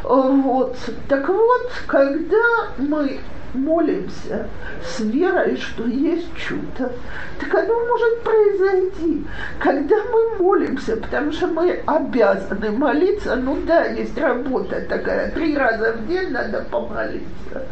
Вот. 0.03 0.77
Так 1.07 1.27
вот, 1.29 1.71
когда 1.87 2.67
мы 2.77 3.19
молимся 3.53 4.47
с 4.83 4.99
верой, 4.99 5.57
что 5.57 5.85
есть 5.85 6.27
чудо, 6.35 6.91
так 7.39 7.53
оно 7.53 7.73
может 7.85 8.21
произойти. 8.23 9.25
Когда 9.59 9.95
мы 9.95 10.37
молимся, 10.39 10.97
потому 10.97 11.31
что 11.31 11.47
мы 11.47 11.81
обязаны 11.85 12.71
молиться, 12.71 13.35
ну 13.35 13.57
да, 13.65 13.85
есть 13.85 14.17
работа 14.17 14.81
такая, 14.81 15.31
три 15.31 15.55
раза 15.55 15.93
в 15.93 16.07
день 16.07 16.29
надо 16.31 16.65
помолиться. 16.69 17.63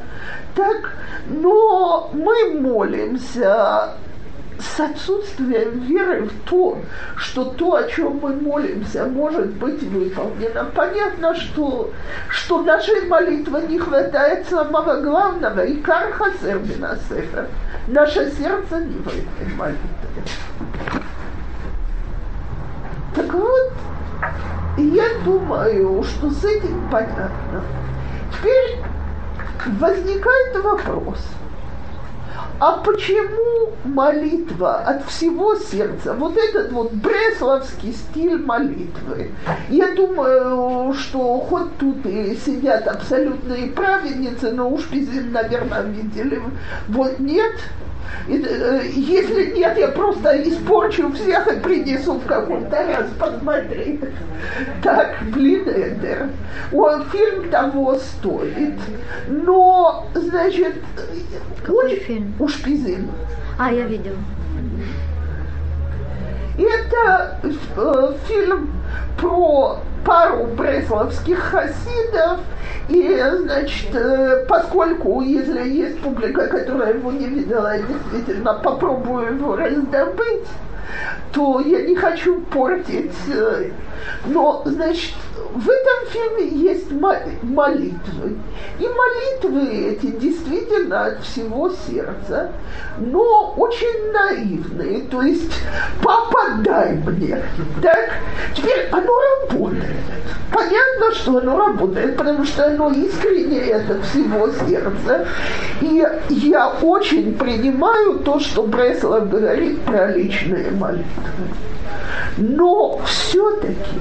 Так, 0.56 0.94
но 1.28 2.10
мы 2.14 2.60
молимся 2.60 3.96
с 4.60 4.80
отсутствием 4.80 5.80
веры 5.82 6.24
в 6.24 6.50
то, 6.50 6.80
что 7.16 7.46
то, 7.46 7.76
о 7.76 7.84
чем 7.84 8.20
мы 8.22 8.34
молимся, 8.34 9.06
может 9.06 9.52
быть 9.54 9.82
выполнено. 9.84 10.66
Понятно, 10.76 11.36
что, 11.36 11.92
что 12.30 12.62
нашей 12.62 13.08
молитвы 13.08 13.62
не 13.64 13.80
хватает 13.80 14.48
самого 14.48 15.02
главного, 15.02 15.62
и 15.62 15.82
карха 15.82 16.32
сербина 16.42 16.98
сефер. 17.10 17.48
Наше 17.88 18.32
сердце 18.32 18.82
не 18.82 18.98
в 18.98 19.08
этой 19.08 19.54
молитве. 19.56 19.80
Так 23.16 23.34
вот, 23.34 23.74
я 24.78 25.06
думаю, 25.26 26.04
что 26.04 26.30
с 26.30 26.46
этим 26.46 26.90
понятно. 26.90 27.64
Теперь 28.32 28.78
возникает 29.80 30.64
вопрос– 30.64 31.20
а 32.60 32.78
почему 32.78 33.72
молитва 33.84 34.76
от 34.80 35.06
всего 35.06 35.56
сердца, 35.56 36.14
вот 36.14 36.38
этот 36.38 36.72
вот 36.72 36.92
бресловский 36.94 37.94
стиль 37.94 38.38
молитвы, 38.38 39.32
я 39.70 39.96
думаю, 39.96 40.94
что 40.94 41.40
хоть 41.40 41.78
тут 41.78 42.06
и 42.06 42.36
сидят 42.36 42.88
абсолютные 42.88 43.68
праведницы, 43.68 44.52
но 44.52 44.70
уж 44.70 44.90
наверное, 44.92 45.84
видели, 45.84 46.42
вот 46.88 47.20
нет, 47.20 47.54
если 48.28 49.52
нет, 49.56 49.78
я 49.78 49.88
просто 49.90 50.42
испорчу 50.48 51.12
всех 51.14 51.48
и 51.48 51.60
принесу 51.60 52.14
в 52.14 52.26
какой-то 52.26 52.76
раз 52.88 53.08
посмотреть. 53.20 54.02
Так, 54.84 55.18
блин, 55.34 55.68
Эдер. 55.68 56.30
Он 56.72 57.06
фильм 57.06 57.50
того 57.50 57.96
стоит. 57.96 58.80
Но, 59.28 60.08
значит... 60.14 60.76
Какой 61.64 61.86
очень... 61.86 62.04
фильм? 62.04 62.34
У 62.40 62.48
Шпизин. 62.48 63.10
А, 63.58 63.72
я 63.72 63.86
видел. 63.86 64.16
Это 66.58 67.40
э, 67.44 68.14
фильм 68.28 68.72
про 69.18 69.80
пару 70.06 70.46
бресловских 70.46 71.40
хасидов, 71.40 72.40
и, 72.90 73.24
значит, 73.40 73.96
э, 73.96 74.46
поскольку, 74.48 75.22
если 75.22 75.68
есть 75.68 76.02
публика, 76.02 76.48
которая 76.48 76.94
его 76.94 77.12
не 77.12 77.28
видела, 77.28 77.78
я 77.78 77.84
действительно 77.84 78.54
попробую 78.56 79.36
его 79.36 79.56
раздобыть, 79.56 80.48
то 81.32 81.62
я 81.62 81.84
не 81.84 81.96
хочу 81.96 82.42
портить. 82.42 83.16
Э, 83.34 83.70
но, 84.26 84.64
значит, 84.66 85.14
в 85.54 85.70
этом 85.70 86.10
фильме 86.10 86.48
есть 86.64 86.92
молитвы. 86.92 88.38
И 88.80 88.88
молитвы 88.88 89.92
эти 89.92 90.08
действительно 90.08 91.06
от 91.06 91.24
всего 91.24 91.70
сердца, 91.88 92.52
но 92.98 93.54
очень 93.58 94.12
наивные. 94.12 95.02
То 95.04 95.22
есть, 95.22 95.54
папа, 96.04 96.58
дай 96.64 96.94
мне. 96.94 97.42
Так, 97.82 98.12
теперь 98.56 98.88
оно 98.92 99.12
работает. 99.42 99.96
Понятно, 100.54 101.14
что 101.14 101.38
оно 101.38 101.58
работает, 101.58 102.18
потому 102.18 102.44
что 102.46 102.66
оно 102.66 102.92
искреннее 102.92 103.76
от 103.76 104.04
всего 104.06 104.50
сердца. 104.68 105.26
И 105.82 106.06
я 106.30 106.70
очень 106.82 107.38
принимаю 107.38 108.20
то, 108.20 108.40
что 108.40 108.64
Бреслов 108.64 109.30
говорит 109.30 109.82
про 109.82 110.08
личные 110.12 110.72
молитвы. 110.72 111.06
Но 112.38 113.00
все-таки 113.06 114.00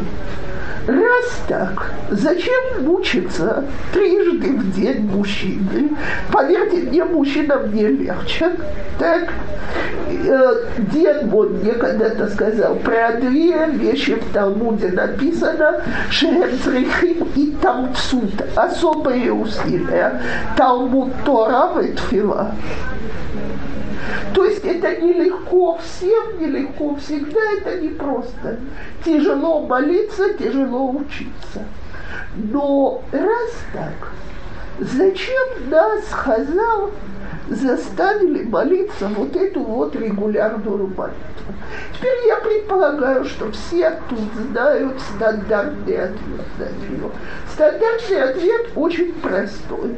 Раз 0.91 1.43
так, 1.47 1.93
зачем 2.11 2.85
мучиться 2.85 3.65
трижды 3.93 4.49
в 4.57 4.75
день 4.75 5.07
мужчины? 5.07 5.91
Поверьте 6.33 6.79
мне, 6.79 7.05
мужчинам 7.05 7.73
не 7.73 7.87
легче. 7.87 8.51
Так, 8.99 9.29
э, 10.09 10.55
дед 10.93 11.27
вот 11.27 11.63
мне 11.63 11.75
когда-то 11.75 12.27
сказал 12.27 12.75
про 12.75 13.13
две 13.21 13.67
вещи 13.67 14.17
в 14.17 14.33
Талмуде 14.33 14.89
написано, 14.89 15.81
Шехем 16.11 17.29
и 17.37 17.55
Тамцут, 17.63 18.43
особые 18.57 19.33
усилия. 19.33 20.21
Талмуд 20.57 21.13
Тора 21.25 21.69
и. 21.77 22.53
Есть 24.63 24.65
это 24.65 25.01
нелегко 25.01 25.79
всем, 25.79 26.39
нелегко 26.39 26.95
всегда, 26.97 27.41
это 27.59 27.81
непросто. 27.81 28.59
Тяжело 29.05 29.67
молиться, 29.67 30.35
тяжело 30.35 30.91
учиться. 30.91 31.65
Но 32.35 33.03
раз 33.13 33.51
так, 33.73 34.13
зачем 34.79 35.71
нас, 35.71 36.05
Хазал, 36.11 36.91
заставили 37.49 38.45
молиться 38.45 39.09
вот 39.09 39.35
эту 39.37 39.61
вот 39.61 39.97
регулярную 39.97 40.87
молитву. 40.89 41.55
Теперь 41.97 42.27
я 42.27 42.37
предполагаю, 42.37 43.25
что 43.25 43.51
все 43.53 43.99
тут 44.09 44.47
знают 44.51 45.01
стандартный 45.01 46.05
ответ 46.05 46.47
на 46.59 46.65
нее. 46.65 47.11
Стандартный 47.53 48.23
ответ 48.23 48.69
очень 48.77 49.13
простой. 49.15 49.97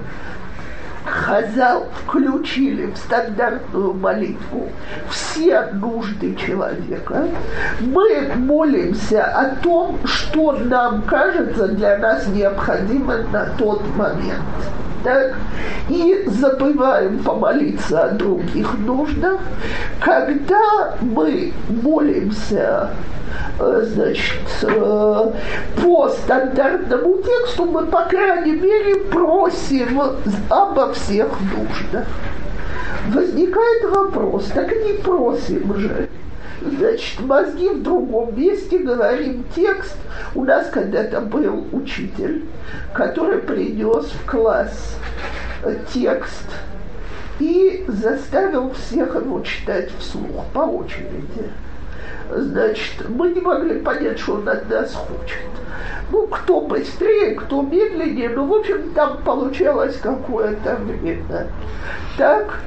Хазал 1.04 1.86
включили 2.04 2.86
в 2.86 2.96
стандартную 2.96 3.92
молитву 3.94 4.68
все 5.10 5.62
нужды 5.72 6.34
человека. 6.36 7.26
Мы 7.80 8.32
молимся 8.36 9.24
о 9.24 9.56
том, 9.56 9.98
что 10.04 10.52
нам 10.52 11.02
кажется 11.02 11.68
для 11.68 11.98
нас 11.98 12.26
необходимо 12.28 13.18
на 13.32 13.46
тот 13.58 13.82
момент. 13.96 14.42
Так? 15.02 15.34
И 15.88 16.22
забываем 16.26 17.18
помолиться 17.24 18.04
о 18.04 18.10
других 18.10 18.78
нуждах. 18.78 19.40
Когда 20.00 20.94
мы 21.00 21.52
молимся 21.82 22.90
Э, 23.58 23.82
значит, 23.84 24.40
э, 24.62 25.32
по 25.82 26.08
стандартному 26.08 27.18
тексту 27.18 27.64
мы, 27.66 27.86
по 27.86 28.02
крайней 28.02 28.52
мере, 28.52 28.96
просим 29.10 30.00
обо 30.48 30.91
всех 30.92 31.28
нуждах. 31.40 32.06
Возникает 33.12 33.84
вопрос, 33.90 34.46
так 34.54 34.70
не 34.70 34.94
просим 34.94 35.76
же. 35.76 36.08
Значит, 36.60 37.20
мозги 37.20 37.68
в 37.68 37.82
другом 37.82 38.38
месте, 38.38 38.78
говорим 38.78 39.44
текст. 39.54 39.96
У 40.34 40.44
нас 40.44 40.68
когда-то 40.70 41.20
был 41.20 41.66
учитель, 41.72 42.44
который 42.92 43.38
принес 43.38 44.06
в 44.06 44.30
класс 44.30 44.96
текст 45.92 46.46
и 47.40 47.84
заставил 47.88 48.72
всех 48.72 49.16
его 49.16 49.40
читать 49.40 49.90
вслух 49.98 50.44
по 50.52 50.60
очереди. 50.60 51.50
Значит, 52.36 53.08
мы 53.08 53.30
не 53.30 53.40
могли 53.40 53.80
понять, 53.80 54.18
что 54.18 54.34
он 54.34 54.48
от 54.48 54.68
нас 54.68 54.94
хочет. 54.94 55.38
Ну, 56.10 56.26
кто 56.26 56.60
быстрее, 56.60 57.34
кто 57.34 57.62
медленнее, 57.62 58.28
ну, 58.30 58.46
в 58.46 58.52
общем, 58.52 58.92
там 58.94 59.18
получалось 59.22 59.96
какое-то 59.96 60.76
время. 60.76 61.46
Так, 62.18 62.60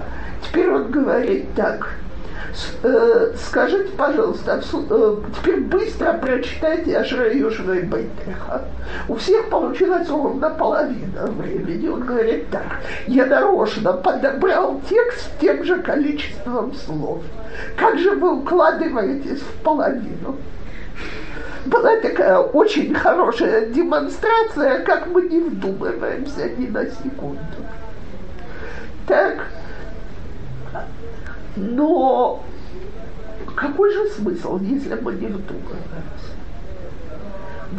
теперь 0.43 0.69
он 0.69 0.91
говорит 0.91 1.53
так– 1.55 1.95
скажите, 3.37 3.91
пожалуйста, 3.97 4.61
э, 4.89 5.15
теперь 5.35 5.61
быстро 5.61 6.13
прочитайте 6.13 6.97
Ашраюшвей 6.97 7.83
Бейтеха. 7.83 8.65
У 9.07 9.15
всех 9.15 9.49
получилось 9.49 10.09
ровно 10.09 10.49
половина 10.49 11.25
времени. 11.27 11.87
Он 11.87 12.01
говорит 12.01 12.49
так, 12.49 12.81
я 13.07 13.25
нарочно 13.25 13.93
подобрал 13.93 14.81
текст 14.89 15.21
с 15.21 15.39
тем 15.39 15.63
же 15.63 15.81
количеством 15.81 16.73
слов. 16.73 17.23
Как 17.77 17.97
же 17.97 18.11
вы 18.11 18.39
укладываетесь 18.39 19.41
в 19.41 19.63
половину? 19.63 20.35
была 21.65 21.97
такая 21.97 22.37
очень 22.37 22.93
хорошая 22.93 23.67
демонстрация, 23.67 24.83
как 24.83 25.07
мы 25.07 25.23
не 25.23 25.39
вдумываемся 25.39 26.49
ни 26.57 26.67
на 26.67 26.85
секунду. 26.85 27.39
Так, 29.07 29.47
но 31.55 32.43
какой 33.55 33.93
же 33.93 34.09
смысл, 34.09 34.59
если 34.59 34.95
мы 34.95 35.13
не 35.13 35.27
вдумываемся? 35.27 36.35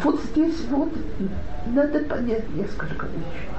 Вот 0.03 0.19
здесь 0.31 0.65
вот 0.69 0.89
надо 1.67 1.99
понять 1.99 2.49
несколько 2.55 3.05
вещей. 3.05 3.49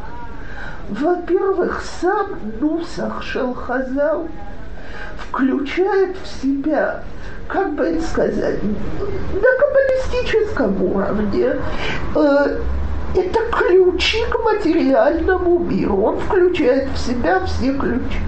Во-первых, 0.88 1.82
сам 2.00 2.38
Нусах 2.60 3.22
Шелхазал 3.22 4.28
включает 5.16 6.16
в 6.16 6.42
себя, 6.42 7.02
как 7.46 7.74
бы 7.74 8.00
сказать, 8.00 8.62
на 8.62 9.48
каббалистическом 9.58 10.82
уровне 10.82 11.56
э, 12.14 12.58
это 13.14 13.40
ключи 13.50 14.24
к 14.30 14.38
материальному 14.44 15.58
миру. 15.58 16.02
Он 16.02 16.18
включает 16.18 16.88
в 16.90 16.98
себя 16.98 17.40
все 17.44 17.72
ключи. 17.72 18.20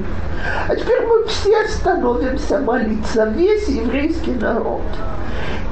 А 0.69 0.75
теперь 0.75 1.07
мы 1.07 1.27
все 1.27 1.69
становимся 1.69 2.59
молиться, 2.59 3.25
весь 3.27 3.69
еврейский 3.69 4.33
народ. 4.33 4.83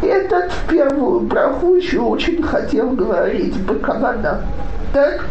Этот 0.03 0.53
в 0.53 0.69
первую 0.69 1.21
браху 1.21 1.75
еще 1.75 2.01
очень 2.01 2.43
хотел 2.43 2.91
говорить 2.91 3.59
Бакавана. 3.65 4.43
Так? 4.93 5.25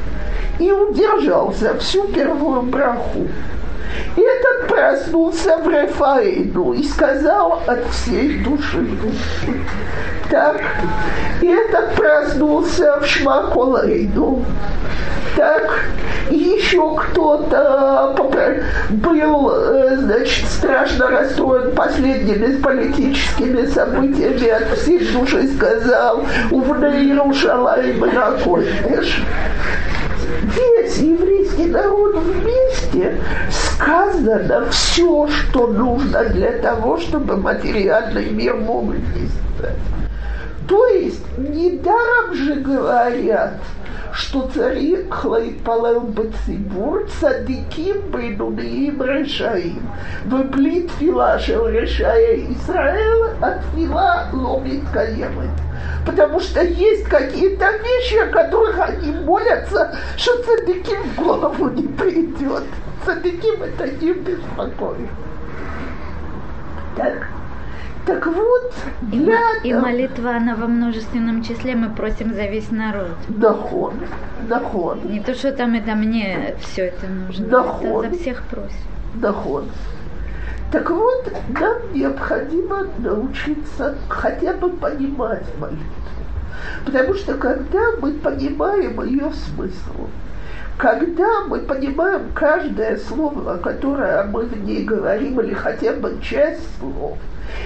И 0.60 0.72
удержался 0.72 1.78
всю 1.78 2.08
первую 2.08 2.64
браху. 2.64 3.28
И 4.16 4.22
этот 4.22 4.68
проснулся 4.68 5.58
в 5.58 5.68
Рафаэну 5.68 6.74
и 6.74 6.84
сказал 6.84 7.62
от 7.68 7.86
всей 7.92 8.40
души. 8.44 8.86
Так, 10.30 10.62
и 11.42 11.48
этот 11.48 11.96
проснулся 11.96 13.00
в 13.00 13.06
Шмаколейну. 13.06 14.44
Так, 15.36 15.86
еще 16.30 16.96
кто-то 16.96 18.16
был, 18.90 19.52
э, 19.52 19.98
значит, 19.98 20.48
страшно 20.48 21.08
расстроен 21.10 21.76
последними 21.76 22.58
политическими 22.58 23.66
событиями, 23.68 24.48
от 24.50 24.78
всей 24.78 25.00
души 25.12 25.48
сказал, 25.56 26.24
«Увны 26.52 26.86
Иерушалаем 26.86 28.04
Ракольеш» 28.04 29.22
весь 30.88 30.98
еврейский 30.98 31.66
народ 31.66 32.16
вместе 32.16 33.18
сказано 33.50 34.70
все, 34.70 35.28
что 35.28 35.68
нужно 35.68 36.26
для 36.26 36.54
того, 36.54 36.98
чтобы 36.98 37.38
материальный 37.38 38.30
мир 38.32 38.56
мог 38.56 38.94
действовать. 39.14 39.76
То 40.68 40.86
есть 40.88 41.24
недаром 41.38 42.34
же 42.34 42.56
говорят, 42.56 43.54
что 44.14 44.50
цари 44.54 45.08
Хлайпалел 45.10 46.02
Бацибур 46.02 47.08
цадиким 47.20 48.02
бейнуним 48.12 49.02
решаим. 49.04 49.90
Фила 51.00 51.40
шел 51.40 51.68
решая 51.68 52.38
Израиль, 52.52 53.36
от 53.42 53.64
фила 53.74 54.28
ломит 54.34 54.84
каемет 54.94 55.52
потому 56.08 56.40
что 56.40 56.64
есть 56.64 57.04
какие-то 57.04 57.70
вещи, 57.78 58.16
о 58.16 58.28
которых 58.28 58.80
они 58.80 59.12
молятся, 59.12 59.96
что 60.16 60.42
цадыким 60.44 61.04
в 61.04 61.16
голову 61.16 61.70
не 61.70 61.84
придет. 61.84 62.64
Цадыким 63.06 63.62
это 63.62 63.88
не 63.88 64.14
беспокоит. 64.14 65.10
Так. 66.96 67.28
Так 68.08 68.26
вот, 68.26 68.74
для... 69.02 69.38
И, 69.64 69.68
и 69.68 69.74
молитва, 69.74 70.38
она 70.38 70.56
во 70.56 70.68
множественном 70.68 71.44
числе, 71.44 71.76
мы 71.76 71.90
просим 71.90 72.34
за 72.34 72.46
весь 72.46 72.72
народ. 72.72 73.12
Нахон, 73.28 73.96
нахон. 74.48 75.02
Не 75.12 75.20
то, 75.20 75.34
что 75.34 75.52
там 75.52 75.74
это 75.74 75.94
мне 75.94 76.56
все 76.62 76.84
это 76.84 77.06
нужно. 77.08 77.48
Нахон. 77.48 78.06
Это 78.06 78.16
за 78.16 78.22
всех 78.22 78.44
просим. 78.44 78.78
Нахон. 79.16 79.66
Так 80.72 80.90
вот, 80.90 81.34
нам 81.50 81.94
необходимо 81.94 82.88
научиться 83.00 83.96
хотя 84.08 84.54
бы 84.54 84.70
понимать 84.70 85.44
молитву. 85.60 85.84
Потому 86.86 87.14
что 87.14 87.34
когда 87.34 87.92
мы 88.02 88.14
понимаем 88.14 89.04
ее 89.04 89.34
смысл, 89.34 90.08
когда 90.78 91.44
мы 91.46 91.60
понимаем 91.60 92.32
каждое 92.34 92.98
слово, 92.98 93.58
которое 93.58 94.24
мы 94.24 94.46
в 94.46 94.64
ней 94.64 94.86
говорим, 94.86 95.42
или 95.42 95.54
хотя 95.54 95.92
бы 95.92 96.18
часть 96.22 96.64
слов, 96.80 97.18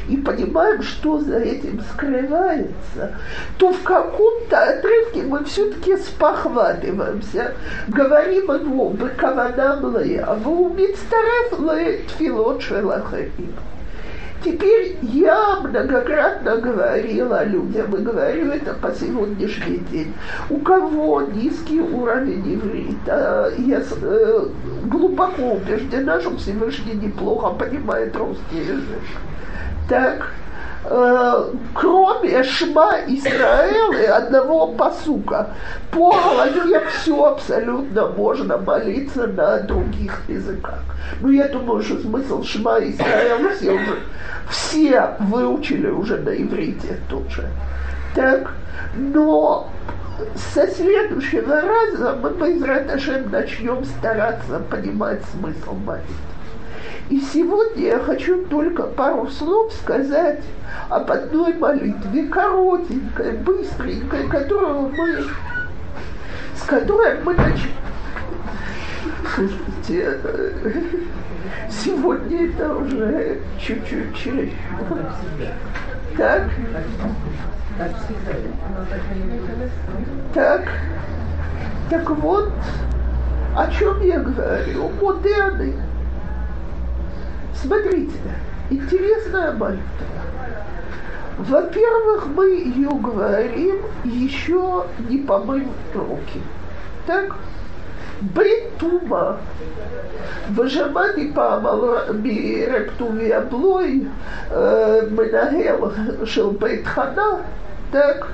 и 0.10 0.18
понимаем, 0.18 0.82
что 0.82 1.20
за 1.20 1.38
этим 1.40 1.82
скрывается, 1.94 3.16
то 3.58 3.72
в 3.72 3.84
каком-то 3.84 4.58
отрывке 4.58 5.24
мы 5.24 5.44
все-таки 5.46 5.98
спохватываемся, 5.98 7.54
говорим 7.88 8.52
его 8.52 8.90
«Бекаванам 8.90 9.98
ле, 9.98 10.20
а 10.20 10.36
вы 10.36 10.52
умицтарев 10.52 11.60
ле 11.60 12.04
тфилот 12.08 12.62
шелахарим». 12.62 13.56
Теперь 14.44 14.98
я 15.04 15.58
многократно 15.58 16.58
говорила 16.58 17.44
людям, 17.46 17.96
и 17.96 18.02
говорю 18.02 18.52
это 18.52 18.74
по 18.74 18.92
сегодняшний 18.92 19.78
день, 19.92 20.14
у 20.50 20.58
кого 20.58 21.22
низкий 21.22 21.80
уровень 21.80 22.56
иврита, 22.56 23.54
я 23.60 23.82
э, 24.02 24.48
глубоко 24.86 25.52
убеждена, 25.54 26.20
что 26.22 26.36
Всевышний 26.38 26.94
неплохо 26.94 27.54
понимает 27.54 28.16
русский 28.16 28.58
язык. 28.58 29.04
Так, 29.90 30.32
э, 30.86 31.54
кроме 31.74 32.44
Шма 32.44 32.98
Израиля 33.08 34.02
и 34.02 34.06
одного 34.06 34.68
посука, 34.68 35.50
по 35.92 36.12
голове 36.12 36.82
все 36.90 37.26
абсолютно 37.26 38.08
можно 38.08 38.58
молиться 38.58 39.28
на 39.28 39.60
других 39.60 40.22
языках. 40.28 40.80
Ну, 41.20 41.30
я 41.30 41.48
думаю, 41.48 41.84
что 41.84 41.98
смысл 42.00 42.44
Шма 42.44 42.80
Израиля 42.80 43.54
все 43.56 43.72
уже 43.72 43.98
все 44.52 45.16
выучили 45.20 45.88
уже 45.90 46.18
на 46.18 46.30
иврите 46.30 46.98
тоже. 47.10 47.48
Так, 48.16 48.54
но 48.96 49.70
со 50.54 50.68
следующего 50.68 51.62
раза 51.62 52.18
мы, 52.22 52.32
Байзраташем, 52.32 53.32
начнем 53.32 53.84
стараться 53.86 54.60
понимать 54.70 55.22
смысл 55.32 55.74
молитвы. 55.74 56.16
И 57.10 57.20
сегодня 57.20 57.84
я 57.84 58.00
хочу 58.00 58.46
только 58.46 58.84
пару 58.84 59.28
слов 59.28 59.74
сказать 59.74 60.42
об 60.90 61.12
одной 61.12 61.54
молитве, 61.54 62.28
коротенькой, 62.28 63.34
быстренькой, 63.38 64.28
которую 64.28 64.90
мы, 64.90 65.26
с 66.56 66.64
которой 66.66 67.22
мы 67.24 67.34
начнем. 67.34 67.72
Слушайте, 69.36 70.20
Сегодня 71.70 72.50
это 72.50 72.76
уже 72.76 73.40
чуть-чуть 73.60 74.16
чересчур. 74.16 75.00
Так? 76.18 76.50
Так. 80.34 80.70
Так 81.90 82.10
вот, 82.10 82.52
о 83.56 83.72
чем 83.72 84.02
я 84.02 84.20
говорю? 84.20 84.90
Модерны. 85.02 85.74
Смотрите, 87.56 88.18
интересная 88.70 89.52
молитва. 89.52 89.82
Во-первых, 91.38 92.28
мы 92.36 92.46
ее 92.46 92.90
говорим 92.90 93.78
еще 94.04 94.86
не 95.10 95.20
помыв 95.20 95.68
руки. 95.94 96.42
Так? 97.08 97.36
Бритума. 98.22 99.38
Выжимали 100.50 101.32
по 101.32 101.56
облой 101.56 104.08
э, 104.52 105.08
Менагел 105.10 105.92
Шелбейтхана, 106.26 107.42
так, 107.92 108.28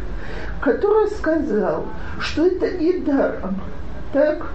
который 0.62 1.08
сказал, 1.08 1.86
что 2.20 2.48
это 2.48 2.72
не 2.72 3.00
даром. 3.00 3.62
Так, 4.12 4.48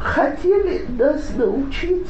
хотели 0.00 0.84
нас 0.98 1.30
научить 1.36 2.08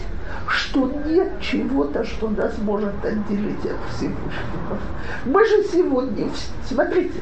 что 0.49 0.87
нет 1.07 1.29
чего-то, 1.41 2.05
что 2.05 2.29
нас 2.29 2.57
может 2.59 3.05
отделить 3.05 3.65
от 3.65 3.95
Всевышнего. 3.95 4.79
Мы 5.25 5.45
же 5.45 5.65
сегодня, 5.65 6.29
смотрите, 6.67 7.21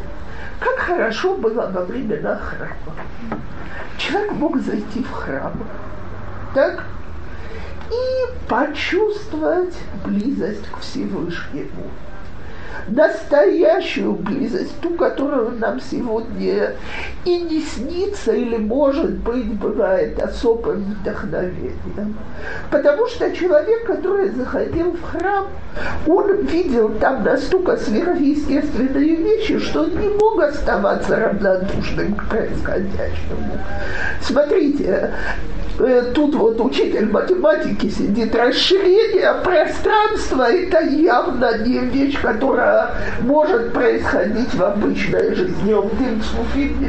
как 0.58 0.78
хорошо 0.78 1.36
было 1.36 1.70
во 1.70 1.84
времена 1.84 2.36
храма. 2.36 2.96
Человек 3.98 4.32
мог 4.32 4.58
зайти 4.60 5.02
в 5.02 5.10
храм, 5.10 5.52
так, 6.54 6.84
и 7.90 8.48
почувствовать 8.48 9.76
близость 10.04 10.66
к 10.70 10.78
Всевышнему 10.80 11.90
настоящую 12.88 14.14
близость, 14.14 14.80
ту, 14.80 14.90
которую 14.90 15.52
нам 15.58 15.80
сегодня 15.80 16.74
и 17.24 17.38
не 17.38 17.60
снится, 17.60 18.32
или, 18.32 18.56
может 18.56 19.10
быть, 19.18 19.52
бывает 19.54 20.20
особым 20.20 20.84
вдохновением. 20.84 22.16
Потому 22.70 23.06
что 23.06 23.30
человек, 23.32 23.86
который 23.86 24.30
заходил 24.30 24.92
в 24.92 25.02
храм, 25.02 25.46
он 26.06 26.34
видел 26.46 26.90
там 27.00 27.22
настолько 27.24 27.76
сверхъестественные 27.76 29.16
вещи, 29.16 29.58
что 29.58 29.82
он 29.82 29.90
не 29.98 30.08
мог 30.08 30.42
оставаться 30.42 31.16
равнодушным 31.16 32.14
к 32.14 32.28
происходящему. 32.28 33.58
Смотрите, 34.20 35.10
Э, 35.80 36.12
тут 36.14 36.34
вот 36.34 36.60
учитель 36.60 37.10
математики 37.10 37.88
сидит, 37.88 38.34
расширение 38.34 39.32
пространства– 39.42 40.42
это 40.52 40.80
явно 40.84 41.56
не 41.58 41.78
вещь, 41.78 42.20
которая 42.20 42.59
может 43.20 43.72
происходить 43.72 44.54
в 44.54 44.62
обычной 44.62 45.34
жизни. 45.34 45.74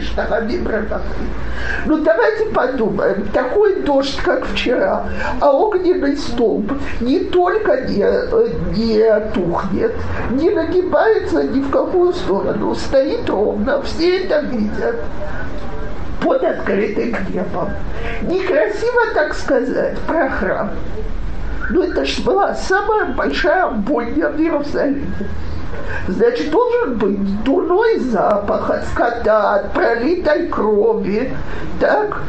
Штагами 0.01 0.59
Ну 1.86 1.97
давайте 1.97 2.45
подумаем, 2.45 3.28
такой 3.34 3.82
дождь, 3.82 4.19
как 4.24 4.45
вчера, 4.45 5.05
а 5.39 5.51
огненный 5.51 6.17
столб 6.17 6.72
не 6.99 7.19
только 7.19 7.82
не, 7.82 8.05
не 8.76 9.32
тухнет, 9.34 9.93
не 10.32 10.49
нагибается 10.49 11.43
ни 11.43 11.61
в 11.61 11.69
какую 11.69 12.13
сторону, 12.13 12.76
стоит 12.76 13.30
ровно, 13.30 13.82
все 13.84 14.24
это 14.24 14.39
видят 14.41 14.95
под 16.22 16.43
открытым 16.43 17.15
небом. 17.34 17.69
Некрасиво 18.22 19.13
так 19.13 19.34
сказать 19.34 19.97
про 19.99 20.30
храм. 20.30 20.72
Но 21.69 21.84
это 21.84 22.05
же 22.05 22.22
была 22.22 22.53
самая 22.53 23.05
большая 23.13 23.69
бойня 23.69 24.30
в 24.30 24.39
Иерусалиме. 24.39 25.07
Значит, 26.07 26.51
должен 26.51 26.97
быть 26.97 27.43
дурной 27.43 27.99
запах 27.99 28.69
от 28.69 28.86
скота, 28.86 29.55
от 29.55 29.74
пролитой 29.74 30.47
крови, 30.47 31.32
так? 31.80 32.22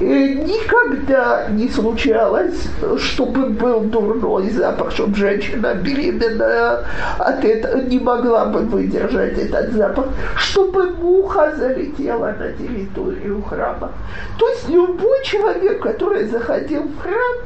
Никогда 0.00 1.48
не 1.48 1.68
случалось, 1.68 2.68
чтобы 2.98 3.46
был 3.46 3.80
дурной 3.80 4.50
запах, 4.50 4.92
чтобы 4.92 5.14
женщина 5.16 5.74
беременная 5.74 6.84
от 7.18 7.44
этого 7.44 7.80
не 7.82 7.98
могла 7.98 8.46
бы 8.46 8.60
выдержать 8.60 9.38
этот 9.38 9.72
запах, 9.72 10.06
чтобы 10.36 10.90
муха 10.90 11.54
залетела 11.56 12.34
на 12.38 12.52
территорию 12.52 13.42
храма. 13.42 13.92
То 14.38 14.48
есть 14.48 14.68
любой 14.68 15.24
человек, 15.24 15.82
который 15.82 16.24
заходил 16.24 16.82
в 16.82 16.98
храм, 17.00 17.36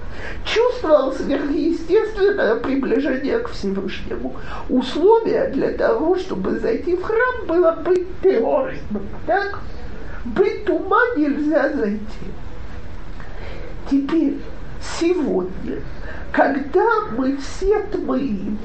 чувствовал 0.45 1.13
сверхъестественное 1.13 2.57
приближение 2.57 3.39
к 3.41 3.49
Всевышнему. 3.51 4.35
Условие 4.69 5.49
для 5.49 5.71
того, 5.73 6.17
чтобы 6.17 6.59
зайти 6.59 6.97
в 6.97 7.03
храм, 7.03 7.47
было 7.47 7.73
быть 7.85 8.07
террористом. 8.23 9.03
Так? 9.27 9.59
Быть 10.25 10.69
ума 10.69 11.01
нельзя 11.17 11.71
зайти. 11.73 12.36
Теперь, 13.91 14.39
сегодня, 14.99 15.83
когда 16.33 16.87
мы 17.17 17.37
все 17.37 17.81
тмоим, 17.93 18.59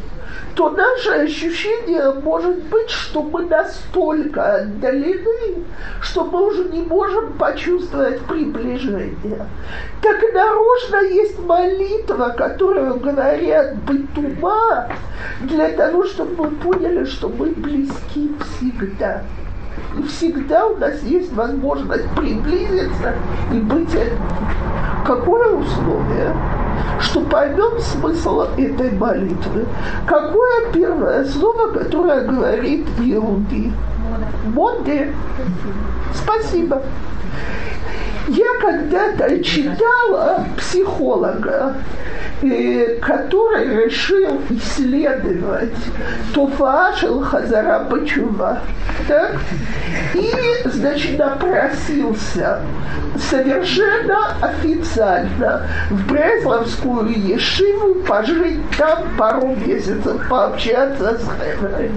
то 0.55 0.69
наше 0.69 1.09
ощущение 1.11 2.11
может 2.23 2.63
быть, 2.65 2.89
что 2.89 3.23
мы 3.23 3.45
настолько 3.45 4.55
отдалены, 4.55 5.63
что 6.01 6.25
мы 6.25 6.47
уже 6.47 6.65
не 6.65 6.81
можем 6.81 7.33
почувствовать 7.33 8.19
приближение. 8.21 9.45
Так 10.01 10.17
нарочно 10.33 11.01
есть 11.03 11.39
молитва, 11.39 12.33
которую 12.37 12.99
говорят 12.99 13.75
быть 13.83 14.17
ума, 14.17 14.89
для 15.41 15.69
того, 15.69 16.05
чтобы 16.05 16.45
мы 16.45 16.55
поняли, 16.55 17.05
что 17.05 17.29
мы 17.29 17.51
близки 17.51 18.31
всегда. 18.39 19.23
И 19.97 20.03
всегда 20.03 20.67
у 20.67 20.77
нас 20.77 21.01
есть 21.03 21.33
возможность 21.33 22.07
приблизиться 22.11 23.13
и 23.51 23.59
быть 23.59 23.93
Какое 25.05 25.55
условие? 25.55 26.35
Что 26.99 27.21
поймем 27.21 27.79
смысл 27.79 28.41
этой 28.57 28.91
молитвы. 28.91 29.65
Какое 30.05 30.71
первое 30.71 31.25
слово, 31.25 31.71
которое 31.71 32.21
говорит 32.21 32.87
Иуди? 32.99 33.71
Моде. 34.45 35.13
Спасибо. 36.13 36.81
Я 38.27 38.59
когда-то 38.59 39.43
читала 39.43 40.45
психолога, 40.57 41.75
э, 42.43 42.97
который 43.01 43.85
решил 43.85 44.41
исследовать 44.49 45.73
Туфашел 46.33 47.21
Хазара 47.21 47.79
Бачува. 47.89 48.59
Так? 49.07 49.37
И, 50.13 50.31
значит, 50.65 51.17
напросился 51.17 52.59
совершенно 53.17 54.35
официально 54.41 55.67
в 55.89 56.07
Бресловскую 56.07 57.11
Ешиву 57.11 57.95
пожить 58.07 58.59
там 58.77 59.03
пару 59.17 59.55
месяцев, 59.55 60.21
пообщаться 60.29 61.17
с 61.17 61.23
Хеврой. 61.23 61.91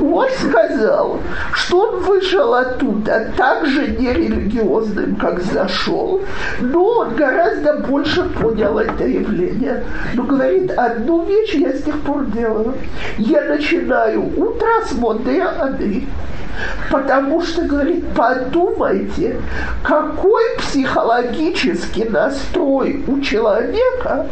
Он 0.00 0.26
сказал, 0.38 1.20
что 1.52 1.90
он 1.90 2.00
вышел 2.00 2.54
оттуда 2.54 3.30
так 3.36 3.66
же 3.66 3.88
нерелигиозным, 3.88 5.16
как 5.16 5.39
зашел, 5.40 6.22
но 6.60 6.84
он 6.84 7.14
гораздо 7.14 7.74
больше 7.74 8.22
понял 8.24 8.78
это 8.78 9.06
явление. 9.06 9.84
Но 10.14 10.22
говорит, 10.24 10.70
одну 10.72 11.24
вещь 11.24 11.54
я 11.54 11.72
с 11.72 11.82
тех 11.82 11.98
пор 12.00 12.26
делаю. 12.26 12.74
Я 13.18 13.42
начинаю 13.44 14.22
утро 14.36 14.68
с 14.86 14.92
Моде 14.92 15.42
Ады. 15.42 16.04
Потому 16.90 17.40
что, 17.42 17.62
говорит, 17.62 18.04
подумайте, 18.14 19.40
какой 19.82 20.42
психологический 20.58 22.04
настрой 22.04 23.02
у 23.06 23.20
человека, 23.20 24.26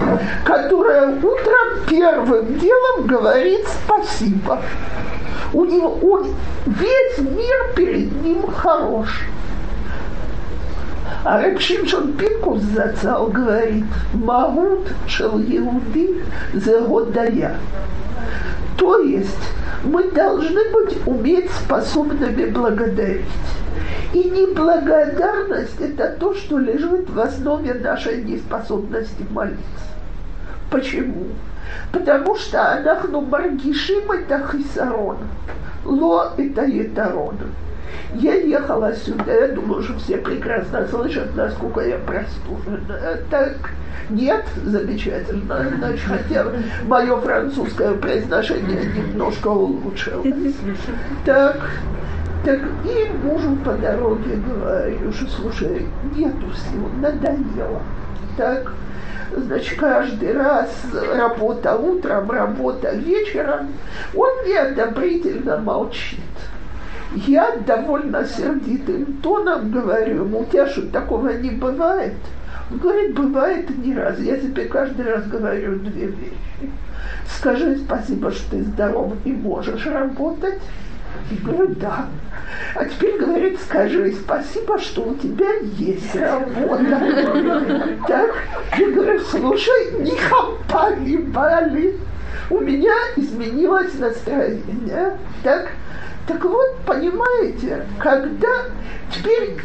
который 0.45 1.15
утром 1.15 1.87
первым 1.89 2.59
делом 2.59 3.07
говорит 3.07 3.67
спасибо. 3.85 4.61
У 5.53 5.65
него 5.65 5.99
он, 6.03 6.35
весь 6.67 7.19
мир 7.19 7.73
перед 7.75 8.23
ним 8.23 8.43
хорош. 8.49 9.23
А 11.25 11.43
Рэб 11.43 11.61
Шимшон 11.61 12.13
Пинкус 12.13 12.63
зацал 12.63 13.27
говорит, 13.27 13.85
Магут 14.15 14.87
шел 15.09 15.39
Иуди 15.41 16.23
загодая. 16.55 17.57
То 18.77 18.99
есть 18.99 19.37
мы 19.83 20.11
должны 20.13 20.71
быть 20.71 20.97
уметь 21.07 21.51
способными 21.51 22.47
благодарить. 22.47 23.27
И 24.15 24.25
неблагодарность– 24.31 25.81
это 25.81 26.17
то, 26.19 26.35
что 26.35 26.59
лежит 26.59 27.11
в 27.11 27.21
основе 27.21 27.75
нашей 27.75 28.23
неспособности 28.23 29.27
молиться. 29.31 29.63
Почему? 30.71 31.27
Потому 31.93 32.37
что 32.37 32.73
анахну 32.73 33.21
маргишим 33.21 34.11
это 34.11 34.47
хисарон, 34.51 35.19
ло 35.85 36.33
это 36.39 36.65
етарон. 36.65 37.37
Я 38.15 38.35
ехала 38.35 38.95
сюда, 38.95 39.33
я 39.33 39.49
думаю, 39.49 39.83
что 39.83 39.99
все 39.99 40.17
прекрасно 40.17 40.87
слышат, 40.89 41.35
насколько 41.37 41.81
я 41.81 41.99
простужена. 41.99 42.99
Так, 43.31 43.57
нет, 44.11 44.45
замечательно. 44.65 45.67
Значит, 45.79 46.07
хотя 46.07 46.47
мое 46.87 47.17
французское 47.17 47.95
произношение 47.95 48.85
немножко 48.87 49.49
улучшилось. 49.49 50.55
Так, 51.25 51.61
так 52.45 52.61
и 52.85 53.11
мужу 53.23 53.57
по 53.65 53.73
дороге 53.73 54.37
говорю, 54.37 55.13
что 55.13 55.27
слушай, 55.27 55.87
нету 56.17 56.47
сил, 56.55 56.89
надоело. 57.03 57.83
Так, 58.37 58.73
значит, 59.37 59.79
каждый 59.79 60.33
раз 60.33 60.71
работа 61.15 61.77
утром, 61.77 62.31
работа 62.31 62.95
вечером, 62.95 63.69
он 64.15 64.31
неодобрительно 64.47 65.59
молчит. 65.59 66.21
Я 67.27 67.57
довольно 67.67 68.25
сердитым 68.25 69.15
тоном 69.23 69.71
говорю 69.71 70.25
ему, 70.25 70.41
у 70.41 70.45
тебя 70.45 70.69
что, 70.69 70.83
такого 70.83 71.31
не 71.31 71.51
бывает? 71.51 72.15
Он 72.71 72.79
говорит, 72.79 73.15
бывает 73.15 73.79
не 73.79 73.95
раз. 73.95 74.19
Я 74.21 74.37
тебе 74.37 74.67
каждый 74.67 75.07
раз 75.07 75.27
говорю 75.27 75.79
две 75.81 76.07
вещи. 76.07 76.73
Скажи 77.27 77.79
спасибо, 77.79 78.31
что 78.31 78.51
ты 78.51 78.63
здоров 78.63 79.15
и 79.25 79.33
можешь 79.33 79.87
работать. 79.87 80.61
Я 81.31 81.37
говорю, 81.45 81.75
да. 81.77 82.07
А 82.75 82.85
теперь 82.85 83.19
говорит, 83.19 83.59
скажи 83.61 84.13
спасибо, 84.13 84.79
что 84.79 85.03
у 85.03 85.15
тебя 85.17 85.55
есть 85.77 86.15
работа. 86.15 87.01
Так, 88.07 88.35
я 88.79 88.91
говорю, 88.91 89.21
слушай, 89.21 90.01
не 90.01 90.17
хапали, 90.17 91.17
бали. 91.17 91.97
У 92.51 92.61
меня 92.61 92.95
изменилось 93.17 93.99
настроение. 93.99 95.19
Так, 95.43 95.73
так 96.29 96.45
вот, 96.45 96.77
понимаете, 96.85 97.87
когда 97.99 98.67
теперь 99.11 99.57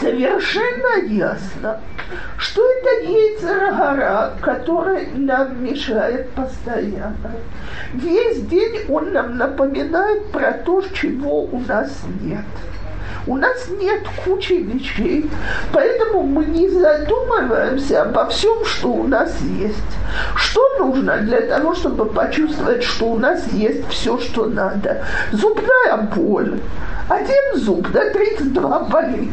совершенно 0.00 1.06
ясно, 1.06 1.80
что 2.38 2.62
это 2.62 3.10
яйцерогора, 3.10 4.32
который 4.40 5.08
нам 5.14 5.62
мешает 5.62 6.30
постоянно. 6.30 7.32
Весь 7.92 8.40
день 8.46 8.86
он 8.88 9.12
нам 9.12 9.36
напоминает 9.36 10.32
про 10.32 10.52
то, 10.52 10.82
чего 10.94 11.42
у 11.42 11.60
нас 11.60 11.90
нет. 12.22 12.46
У 13.26 13.36
нас 13.36 13.68
нет 13.78 14.00
кучи 14.24 14.54
вещей, 14.54 15.28
поэтому 15.72 16.22
мы 16.22 16.46
не 16.46 16.68
задумываемся 16.68 18.02
обо 18.02 18.26
всем, 18.26 18.64
что 18.64 18.88
у 18.88 19.06
нас 19.06 19.34
есть. 19.58 19.76
Что 20.36 20.60
нужно 20.78 21.18
для 21.18 21.42
того, 21.42 21.74
чтобы 21.74 22.06
почувствовать, 22.06 22.82
что 22.82 23.12
у 23.12 23.18
нас 23.18 23.46
есть 23.52 23.88
все, 23.90 24.18
что 24.18 24.46
надо? 24.46 25.04
Зубная 25.32 25.96
боль. 26.14 26.60
Один 27.08 27.56
зуб 27.56 27.92
на 27.92 28.08
32 28.10 28.78
болит. 28.84 29.32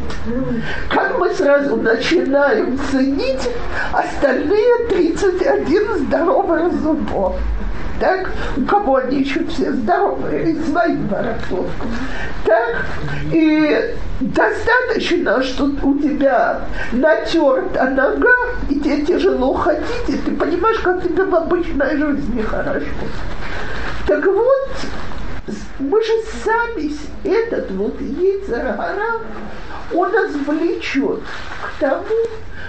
Как 0.90 1.18
мы 1.18 1.32
сразу 1.32 1.76
начинаем 1.76 2.78
ценить 2.90 3.48
остальные 3.92 4.88
31 4.88 5.98
здоровых 6.06 6.72
зубов 6.82 7.36
так? 8.00 8.30
У 8.56 8.62
кого 8.62 8.96
они 8.96 9.20
еще 9.20 9.44
все 9.46 9.72
здоровые, 9.72 10.52
и 10.52 10.62
своим 10.64 11.06
воротовком. 11.08 11.90
Так? 12.44 12.86
И 13.32 13.94
достаточно, 14.20 15.42
что 15.42 15.70
у 15.82 15.98
тебя 15.98 16.60
натерта 16.92 17.84
нога, 17.90 18.34
и 18.68 18.80
тебе 18.80 19.04
тяжело 19.04 19.54
ходить, 19.54 20.08
и 20.08 20.16
ты 20.16 20.32
понимаешь, 20.32 20.78
как 20.78 21.02
тебе 21.02 21.24
в 21.24 21.34
обычной 21.34 21.96
жизни 21.96 22.42
хорошо. 22.42 22.86
Так 24.06 24.24
вот, 24.24 24.68
мы 25.78 26.02
же 26.02 26.12
сами, 26.44 26.92
этот 27.24 27.70
вот 27.72 28.00
яйцерогора, 28.00 29.20
он 29.94 30.12
нас 30.12 30.32
влечет 30.46 31.20
к 31.62 31.80
тому, 31.80 32.26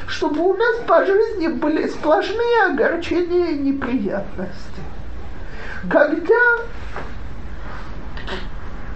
чтобы 0.08 0.42
у 0.42 0.54
нас 0.54 0.78
по 0.88 1.06
жизни 1.06 1.48
были 1.48 1.88
сплошные 1.88 2.66
огорчения 2.66 3.52
и 3.52 3.60
неприятности. 3.60 4.82
Когда, 5.88 6.64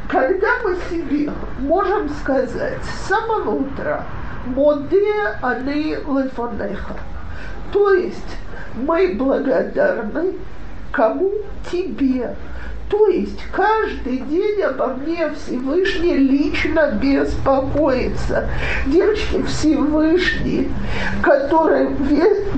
когда 0.09 0.47
мы 0.63 0.75
себе 0.89 1.31
можем 1.59 2.09
сказать 2.09 2.79
с 2.83 3.07
самого 3.07 3.51
утра, 3.51 4.03
моде 4.47 5.13
они 5.41 5.95
лефонеха, 5.95 6.95
то 7.71 7.93
есть 7.93 8.37
мы 8.75 9.15
благодарны 9.15 10.33
кому? 10.91 11.31
Тебе. 11.71 12.35
То 12.93 13.07
есть 13.07 13.39
каждый 13.51 14.17
день 14.17 14.61
обо 14.61 14.89
мне 14.89 15.27
Всевышний 15.31 16.15
лично 16.15 16.91
беспокоится. 17.01 18.47
Девочки, 18.85 19.41
Всевышний, 19.47 20.71
который, 21.23 21.89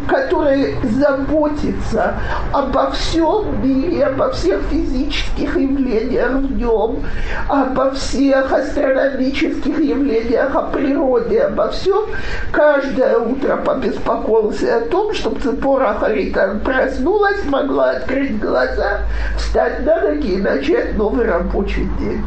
который 0.09 0.75
заботится 0.83 2.15
обо 2.51 2.91
всем 2.91 3.63
мире, 3.63 4.07
обо 4.07 4.31
всех 4.31 4.59
физических 4.69 5.55
явлениях 5.55 6.33
в 6.33 6.57
нем, 6.57 7.05
обо 7.47 7.91
всех 7.91 8.51
астрономических 8.51 9.79
явлениях, 9.79 10.53
о 10.53 10.63
природе, 10.63 11.43
обо 11.43 11.69
всем, 11.69 12.09
каждое 12.51 13.19
утро 13.19 13.55
побеспокоился 13.55 14.79
о 14.79 14.81
том, 14.81 15.13
чтобы 15.13 15.39
Цепора 15.39 15.95
Харита 15.97 16.59
проснулась, 16.65 17.41
могла 17.45 17.91
открыть 17.91 18.37
глаза, 18.37 18.99
встать 19.37 19.85
на 19.85 20.01
ноги 20.01 20.24
и 20.25 20.37
начать 20.37 20.97
новый 20.97 21.25
рабочий 21.25 21.87
день. 21.99 22.23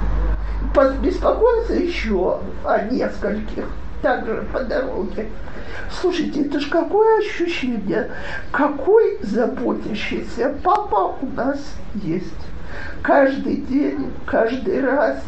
Беспокоиться 1.03 1.75
еще 1.75 2.39
о 2.65 2.79
нескольких, 2.85 3.65
также 4.01 4.47
по 4.53 4.61
дороге. 4.61 5.27
Слушайте, 5.91 6.43
это 6.43 6.61
же 6.61 6.71
какое 6.71 7.19
ощущение, 7.19 8.11
какой 8.53 9.19
заботящийся 9.23 10.55
папа 10.63 11.17
у 11.21 11.27
нас 11.35 11.59
есть. 11.95 12.33
Каждый 13.03 13.57
день, 13.57 14.13
каждый 14.27 14.81
раз 14.85 15.21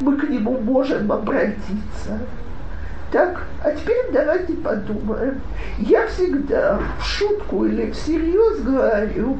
мы 0.00 0.16
к 0.16 0.28
нему 0.28 0.58
можем 0.58 1.12
обратиться. 1.12 2.18
Так, 3.14 3.42
а 3.62 3.70
теперь 3.70 4.06
давайте 4.12 4.54
подумаем. 4.54 5.40
Я 5.78 6.08
всегда 6.08 6.80
в 6.98 7.06
шутку 7.06 7.64
или 7.64 7.92
всерьез 7.92 8.58
говорю, 8.58 9.38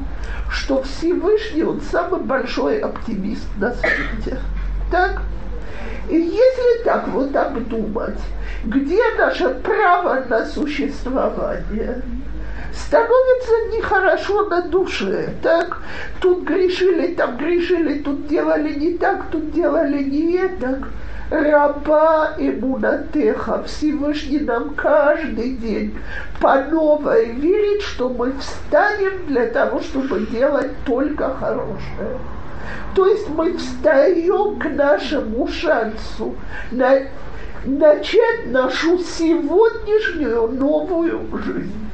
что 0.49 0.81
Всевышний, 0.83 1.63
он 1.63 1.81
самый 1.81 2.21
большой 2.21 2.79
оптимист 2.79 3.45
на 3.57 3.73
свете. 3.73 4.39
Так? 4.89 5.23
И 6.07 6.15
если 6.15 6.83
так 6.85 7.09
вот 7.09 7.35
обдумать, 7.35 8.21
где 8.63 9.01
наше 9.17 9.49
право 9.55 10.23
на 10.29 10.45
существование, 10.45 12.01
становится 12.71 13.75
нехорошо 13.75 14.45
на 14.45 14.61
душе, 14.61 15.31
так? 15.43 15.79
Тут 16.21 16.43
грешили, 16.43 17.13
там 17.13 17.35
грешили, 17.35 17.99
тут 17.99 18.25
делали 18.27 18.73
не 18.73 18.93
так, 18.93 19.25
тут 19.31 19.51
делали 19.51 20.01
не 20.01 20.37
это 20.37 20.81
раба 21.29 22.35
и 22.37 22.51
мунатеха, 22.51 23.63
Всевышний 23.63 24.39
нам 24.39 24.75
каждый 24.75 25.55
день 25.57 25.97
по 26.39 26.61
новой 26.63 27.31
верит, 27.31 27.81
что 27.81 28.09
мы 28.09 28.33
встанем 28.39 29.25
для 29.27 29.47
того, 29.47 29.81
чтобы 29.81 30.25
делать 30.27 30.71
только 30.85 31.33
хорошее. 31.33 32.19
То 32.95 33.07
есть 33.07 33.29
мы 33.29 33.57
встаем 33.57 34.59
к 34.59 34.65
нашему 34.69 35.47
шансу 35.47 36.35
на, 36.71 36.99
начать 37.65 38.47
нашу 38.47 38.99
сегодняшнюю 38.99 40.47
новую 40.47 41.27
жизнь 41.43 41.84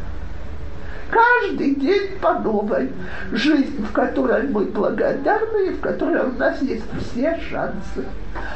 каждый 1.11 1.75
день 1.75 2.17
по 2.19 2.33
новой. 2.39 2.89
Жизнь, 3.31 3.83
в 3.83 3.91
которой 3.91 4.47
мы 4.47 4.65
благодарны 4.65 5.67
и 5.67 5.73
в 5.73 5.81
которой 5.81 6.23
у 6.23 6.33
нас 6.33 6.61
есть 6.61 6.85
все 6.99 7.37
шансы. 7.49 8.05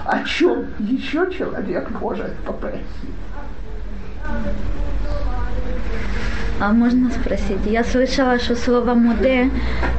О 0.06 0.24
чем 0.24 0.66
еще 0.80 1.30
человек 1.32 1.90
может 1.92 2.34
попросить? 2.46 2.84
А 6.58 6.72
можно 6.72 7.10
спросить? 7.12 7.66
Я 7.66 7.84
слышала, 7.84 8.40
что 8.40 8.56
слово 8.56 8.94
«моде», 8.94 9.50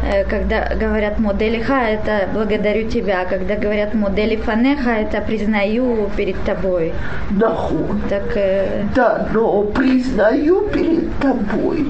э, 0.03 0.25
когда 0.25 0.75
говорят 0.75 1.19
«моде 1.19 1.51
лиха», 1.51 1.83
это 1.83 2.29
«благодарю 2.33 2.89
тебя», 2.89 3.23
а 3.23 3.27
когда 3.27 3.57
говорят 3.57 3.93
«моде 3.93 4.39
фанеха», 4.39 4.91
это 4.91 5.21
«признаю 5.21 6.09
перед 6.17 6.43
тобой». 6.45 6.95
Нахуй. 7.31 8.01
Так, 8.09 8.37
э... 8.37 8.85
Да, 8.95 9.29
но 9.35 9.65
признаю 9.65 10.63
перед 10.73 11.15
тобой, 11.19 11.89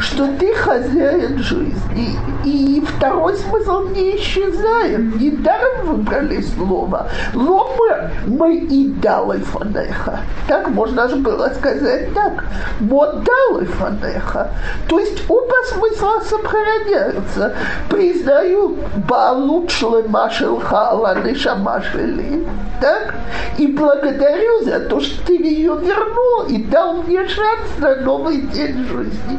что 0.00 0.26
ты 0.40 0.54
хозяин 0.54 1.38
жизни. 1.38 2.18
И 2.44 2.82
второй 2.84 3.36
смысл 3.36 3.90
не 3.90 4.16
исчезает. 4.16 5.20
Недаром 5.20 5.86
выбрали 5.86 6.40
слово. 6.40 7.08
Ломы 7.34 8.10
мы 8.26 8.56
и 8.56 8.88
дали 8.88 9.38
фанеха. 9.40 10.18
Так 10.48 10.68
можно 10.70 11.08
же 11.08 11.16
было 11.16 11.48
сказать 11.54 12.12
так. 12.12 12.44
Модалы 12.80 13.66
фанеха 13.66 13.99
Баалеха. 14.00 14.50
То 14.88 14.98
есть 14.98 15.22
оба 15.28 15.54
смысла 15.66 16.20
сохраняются. 16.24 17.54
Признаю 17.88 18.76
Баалут 19.08 19.70
Шлема 19.70 20.30
Шелха 20.30 20.90
Аланы 20.90 21.34
Шамашели. 21.34 22.46
Так? 22.80 23.14
И 23.58 23.66
благодарю 23.66 24.64
за 24.64 24.80
то, 24.80 25.00
что 25.00 25.26
ты 25.26 25.34
ее 25.34 25.76
вернул 25.76 26.46
и 26.48 26.62
дал 26.64 27.02
мне 27.02 27.26
шанс 27.28 27.78
на 27.78 27.96
новый 27.96 28.40
день 28.42 28.84
жизни. 28.86 29.38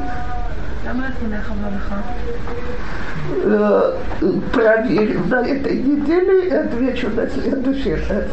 проверю 4.53 5.23
на 5.27 5.41
этой 5.41 5.77
неделе 5.77 6.47
и 6.47 6.51
отвечу 6.51 7.09
на 7.09 7.27
следующий 7.27 7.95
раз. 7.95 8.25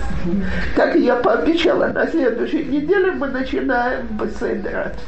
Так 0.74 0.97
я 0.97 1.16
пообещала, 1.16 1.87
на 1.87 2.07
следующей 2.07 2.64
неделе 2.64 3.12
мы 3.12 3.29
начинаем 3.29 4.07
Беседра 4.18 4.93
от 4.93 4.99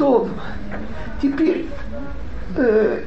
То 0.00 0.28
теперь 1.20 1.66
э, 2.56 3.02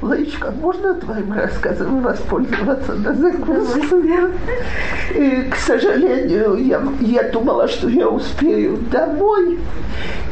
Лаечка, 0.00 0.52
можно 0.52 0.94
твоим 0.94 1.32
рассказом 1.32 2.02
воспользоваться 2.02 2.92
на 2.94 3.14
закуску? 3.14 3.96
И, 5.14 5.48
к 5.50 5.56
сожалению, 5.56 6.54
я, 6.56 6.80
я 7.00 7.24
думала, 7.30 7.66
что 7.66 7.88
я 7.88 8.08
успею 8.08 8.78
домой 8.92 9.58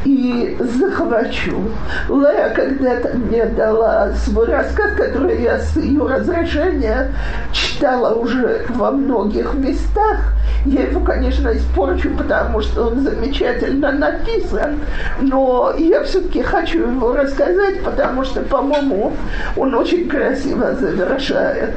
и 0.05 0.57
захвачу. 0.59 1.61
Лая 2.07 2.53
когда-то 2.53 3.17
мне 3.17 3.45
дала 3.45 4.13
свой 4.13 4.45
рассказ, 4.47 4.93
который 4.95 5.41
я 5.41 5.59
с 5.59 5.75
ее 5.75 6.07
разрешения 6.07 7.11
читала 7.51 8.15
уже 8.15 8.65
во 8.69 8.91
многих 8.91 9.53
местах. 9.53 10.33
Я 10.65 10.83
его, 10.83 11.01
конечно, 11.01 11.49
испорчу, 11.49 12.09
потому 12.11 12.61
что 12.61 12.87
он 12.87 13.01
замечательно 13.01 13.91
написан, 13.91 14.79
но 15.21 15.73
я 15.77 16.03
все-таки 16.03 16.41
хочу 16.41 16.87
его 16.87 17.13
рассказать, 17.13 17.83
потому 17.83 18.23
что, 18.23 18.41
по-моему, 18.41 19.06
он 19.55 19.73
очень 19.73 20.07
красиво 20.07 20.73
завершает 20.73 21.75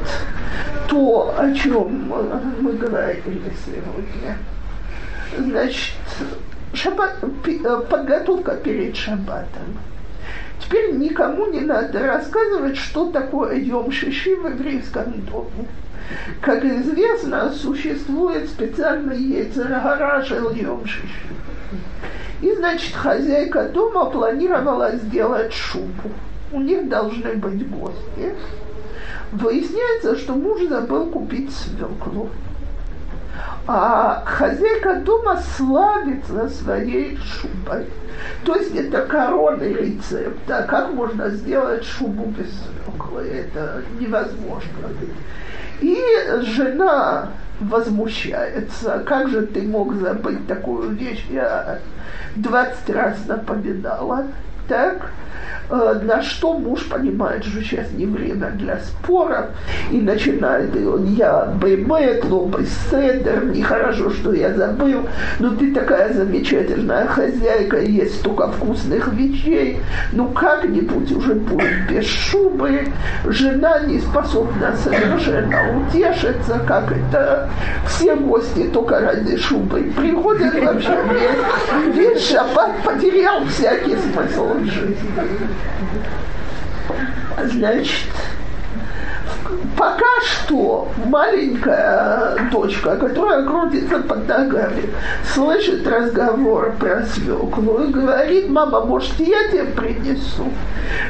то, 0.87 1.33
о 1.37 1.53
чем 1.53 2.11
мы 2.59 2.73
говорили 2.73 3.53
сегодня. 3.65 4.37
Значит, 5.37 5.93
шаббат, 6.73 7.17
подготовка 7.89 8.55
перед 8.57 8.95
шаббатом. 8.95 9.77
Теперь 10.59 10.95
никому 10.95 11.47
не 11.47 11.61
надо 11.61 12.05
рассказывать, 12.05 12.77
что 12.77 13.11
такое 13.11 13.55
Йом 13.55 13.91
Шиши 13.91 14.35
в 14.35 14.47
еврейском 14.47 15.21
доме. 15.25 15.67
Как 16.41 16.63
известно, 16.63 17.51
существует 17.51 18.49
специальный 18.49 19.17
яйцерагара 19.17 20.23
Йом 20.53 20.85
Шиши. 20.85 21.27
И, 22.41 22.53
значит, 22.55 22.95
хозяйка 22.95 23.69
дома 23.69 24.05
планировала 24.05 24.95
сделать 24.95 25.53
шубу. 25.53 26.09
У 26.51 26.59
них 26.59 26.89
должны 26.89 27.33
быть 27.33 27.69
гости. 27.69 28.35
Выясняется, 29.31 30.17
что 30.17 30.33
муж 30.33 30.61
забыл 30.67 31.07
купить 31.07 31.51
свеклу. 31.53 32.29
А 33.67 34.23
хозяйка 34.25 34.95
дома 34.95 35.41
славится 35.55 36.49
своей 36.49 37.17
шубой. 37.17 37.85
То 38.43 38.55
есть 38.55 38.75
это 38.75 39.05
коронный 39.05 39.73
рецепт. 39.73 40.49
А 40.49 40.63
как 40.63 40.93
можно 40.93 41.29
сделать 41.29 41.85
шубу 41.85 42.25
без 42.25 42.49
свеклы? 42.49 43.27
Это 43.27 43.83
невозможно. 43.99 44.89
И 45.79 45.97
жена 46.41 47.29
возмущается. 47.61 49.03
Как 49.05 49.29
же 49.29 49.43
ты 49.43 49.61
мог 49.61 49.93
забыть 49.95 50.45
такую 50.47 50.91
вещь? 50.91 51.25
Я 51.29 51.79
20 52.35 52.89
раз 52.89 53.25
напоминала. 53.27 54.25
Так? 54.71 55.11
Э, 55.71 55.99
на 56.03 56.21
что 56.21 56.53
муж 56.53 56.85
понимает, 56.89 57.45
что 57.45 57.61
сейчас 57.61 57.91
не 57.93 58.05
время 58.05 58.51
для 58.51 58.77
споров, 58.79 59.45
и 59.89 60.01
начинает 60.01 60.75
и 60.75 60.85
он, 60.85 61.05
я 61.13 61.45
беймет, 61.61 62.25
лобы 62.25 62.65
седер, 62.89 63.45
нехорошо, 63.45 64.09
что 64.09 64.33
я 64.33 64.53
забыл, 64.53 65.07
но 65.39 65.55
ты 65.55 65.73
такая 65.73 66.13
замечательная 66.13 67.07
хозяйка, 67.07 67.79
есть 67.79 68.19
столько 68.19 68.51
вкусных 68.51 69.13
вещей, 69.13 69.79
ну 70.11 70.27
как-нибудь 70.29 71.09
уже 71.13 71.35
будет 71.35 71.89
без 71.89 72.05
шубы, 72.05 72.87
жена 73.25 73.79
не 73.85 73.99
способна 73.99 74.75
совершенно 74.75 75.79
утешиться, 75.79 76.59
как 76.67 76.91
это 76.91 77.49
все 77.87 78.17
гости 78.17 78.69
только 78.73 78.99
ради 78.99 79.37
шубы 79.37 79.89
приходят 79.95 80.53
вообще, 80.53 80.97
весь, 81.11 81.95
весь 81.95 82.29
шаббат 82.29 82.71
потерял 82.83 83.45
всякий 83.45 83.95
смысл. 83.95 84.49
Значит, 87.45 88.11
пока 89.77 90.05
что 90.23 90.89
маленькая 91.05 92.49
дочка, 92.51 92.95
которая 92.97 93.45
крутится 93.45 93.99
под 93.99 94.27
ногами, 94.27 94.89
слышит 95.33 95.87
разговор 95.87 96.73
про 96.79 97.03
свеклу 97.05 97.83
и 97.83 97.91
говорит, 97.91 98.49
мама, 98.49 98.81
может, 98.81 99.19
я 99.19 99.47
тебе 99.49 99.65
принесу? 99.65 100.45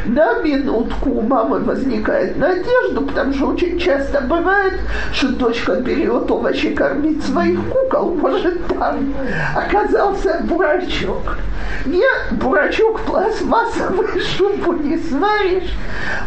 На 0.06 0.40
минутку 0.40 1.10
у 1.10 1.22
мамы 1.22 1.60
возникает 1.60 2.38
надежда, 2.38 3.02
потому 3.02 3.34
что 3.34 3.48
очень 3.48 3.80
часто 3.80 4.22
бывает, 4.22 4.74
что 5.14 5.30
дочка 5.30 5.76
берет 5.76 6.30
овощи 6.30 6.74
кормить 6.74 7.24
своих 7.26 7.60
кукол, 7.70 8.16
может, 8.16 8.66
там 8.68 9.14
оказался 9.56 10.42
бурачок. 10.44 11.38
Нет, 11.86 12.34
бурачок 12.34 13.02
пластмассовый, 13.02 14.20
шубу 14.38 14.74
не 14.74 14.98
сваришь. 14.98 15.74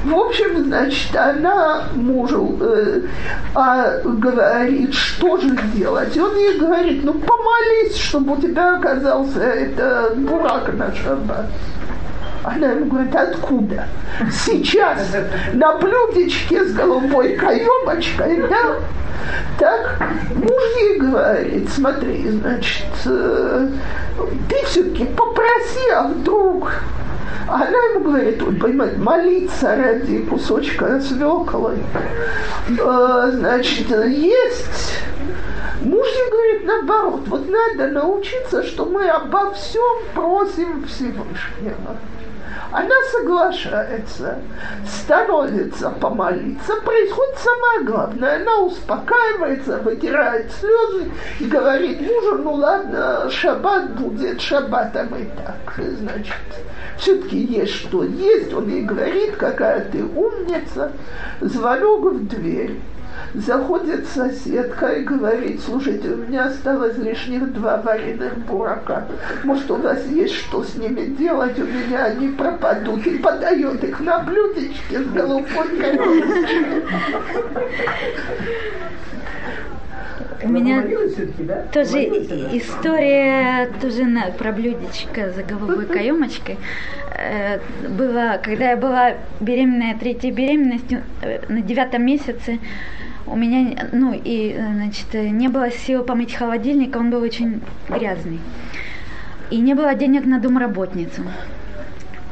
В 0.05 0.15
общем, 0.15 0.65
значит, 0.65 1.15
она 1.15 1.85
мужу 1.97 2.57
э, 2.61 3.01
а, 3.55 4.01
говорит, 4.05 4.95
что 4.95 5.37
же 5.37 5.57
делать. 5.75 6.17
И 6.17 6.21
он 6.21 6.37
ей 6.37 6.59
говорит, 6.59 7.05
ну 7.05 7.15
помолись, 7.15 7.97
чтобы 7.97 8.35
у 8.35 8.41
тебя 8.41 8.77
оказался 8.77 9.41
это 9.41 10.13
бурак 10.17 10.73
на 10.75 10.95
шаббат. 10.95 11.47
Она 12.45 12.73
ему 12.73 12.87
говорит, 12.87 13.15
откуда? 13.15 13.87
Сейчас 14.31 14.99
на 15.55 15.79
блюдечке 15.79 16.65
с 16.65 16.73
голубой 16.75 17.37
каемочкой, 17.37 18.49
да? 18.49 18.77
Так, 19.59 20.03
муж 20.35 20.63
ей 20.81 20.99
говорит, 20.99 21.69
смотри, 21.71 22.29
значит, 22.29 22.87
э, 23.07 23.69
ты 24.49 24.67
все-таки 24.67 25.05
попроси, 25.05 25.91
а 25.95 26.09
вдруг 26.09 26.73
она 27.49 27.79
ему 27.91 28.01
говорит, 28.05 28.43
он 28.43 28.59
понимает, 28.59 28.97
молиться 28.99 29.77
ради 29.77 30.21
кусочка 30.23 31.01
свеклы. 31.01 31.79
Э, 32.79 33.31
значит, 33.33 33.89
есть. 33.91 34.99
Муж 35.83 36.07
ей 36.07 36.31
говорит 36.31 36.65
наоборот, 36.65 37.23
вот 37.27 37.49
надо 37.49 37.89
научиться, 37.89 38.63
что 38.65 38.87
мы 38.87 39.07
обо 39.09 39.53
всем 39.53 39.99
просим 40.15 40.85
Всевышнего. 40.87 41.97
Она 42.75 42.95
соглашается, 43.13 44.41
становится 44.85 45.91
помолиться, 45.91 46.75
происходит 46.85 47.39
самое 47.39 47.81
главное. 47.85 48.43
Она 48.43 48.63
успокаивается, 48.63 49.79
вытирает 49.79 50.51
слезы 50.51 51.09
и 51.39 51.45
говорит 51.45 52.01
мужу, 52.01 52.39
ну 52.43 52.55
ладно, 52.55 53.31
шаббат 53.31 53.95
будет 53.95 54.41
шаббатом 54.41 55.07
и 55.15 55.25
так. 55.37 55.87
Значит, 56.01 56.35
все-таки 56.99 57.45
есть 57.45 57.75
что 57.75 58.03
есть. 58.03 58.53
Он 58.53 58.69
ей 58.69 58.83
говорит, 58.83 59.37
какая 59.37 59.85
ты 59.85 60.03
умница. 60.03 60.91
Звонок 61.41 62.13
в 62.13 62.27
дверь. 62.27 62.81
Заходит 63.35 64.07
соседка 64.07 64.87
и 64.89 65.03
говорит, 65.03 65.61
слушайте, 65.61 66.11
у 66.11 66.17
меня 66.17 66.47
осталось 66.47 66.97
лишних 66.99 67.53
два 67.53 67.79
вареных 67.79 68.39
бурака. 68.39 69.07
Может, 69.43 69.71
у 69.71 69.77
вас 69.77 70.07
есть 70.07 70.35
что 70.35 70.63
с 70.63 70.77
ними 70.77 71.07
делать, 71.07 71.59
у 71.59 71.65
меня 71.65 72.05
они 72.05 72.29
пропадут. 72.29 73.07
И 73.07 73.19
подает 73.19 73.83
их 73.83 74.01
на 74.01 74.21
блюдечке 74.21 75.01
с 75.01 75.07
голубой 75.07 75.45
у 80.45 80.49
меня 80.49 80.83
тоже 81.73 82.05
история 82.53 83.71
тоже 83.81 84.05
на, 84.05 84.31
про 84.31 84.53
блюдечко 84.53 85.31
за 85.31 85.43
голубой 85.43 85.87
каемочкой. 85.93 86.59
Э, 87.17 87.61
было, 87.89 88.41
когда 88.43 88.71
я 88.71 88.77
была 88.77 89.15
беременная 89.41 89.97
третьей 89.97 90.33
беременностью, 90.33 91.03
э, 91.23 91.41
на 91.49 91.61
девятом 91.63 92.05
месяце, 92.05 92.59
у 93.27 93.37
меня, 93.37 93.89
ну, 93.93 94.13
и, 94.13 94.55
значит, 94.55 95.15
не 95.15 95.49
было 95.49 95.71
сил 95.71 96.03
помыть 96.03 96.35
холодильник, 96.35 96.97
он 96.97 97.11
был 97.11 97.23
очень 97.23 97.63
грязный. 97.89 98.41
И 99.51 99.59
не 99.59 99.75
было 99.75 99.95
денег 99.95 100.27
на 100.27 100.41
домработницу. 100.41 101.23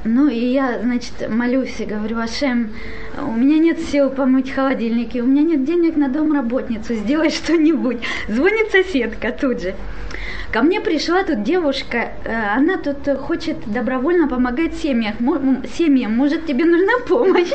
Ну, 0.04 0.28
и 0.28 0.46
я, 0.46 0.80
значит, 0.82 1.28
молюсь 1.30 1.78
и 1.78 1.84
говорю, 1.84 2.18
Ашем, 2.18 2.70
у 3.18 3.32
меня 3.32 3.58
нет 3.58 3.80
сил 3.80 4.10
помыть 4.10 4.50
холодильники, 4.50 5.18
у 5.18 5.26
меня 5.26 5.42
нет 5.42 5.64
денег 5.64 5.96
на 5.96 6.08
домработницу, 6.08 6.94
сделай 6.94 7.30
что-нибудь. 7.30 7.98
Звонит 8.28 8.70
соседка 8.70 9.32
тут 9.32 9.60
же. 9.60 9.74
Ко 10.52 10.60
мне 10.60 10.82
пришла 10.82 11.24
тут 11.24 11.44
девушка, 11.44 12.12
э, 12.24 12.34
она 12.54 12.76
тут 12.76 13.08
хочет 13.20 13.56
добровольно 13.64 14.28
помогать 14.28 14.74
семьям. 14.74 15.14
семьям. 15.74 16.14
Может, 16.14 16.44
тебе 16.44 16.66
нужна 16.66 16.92
помощь? 17.08 17.50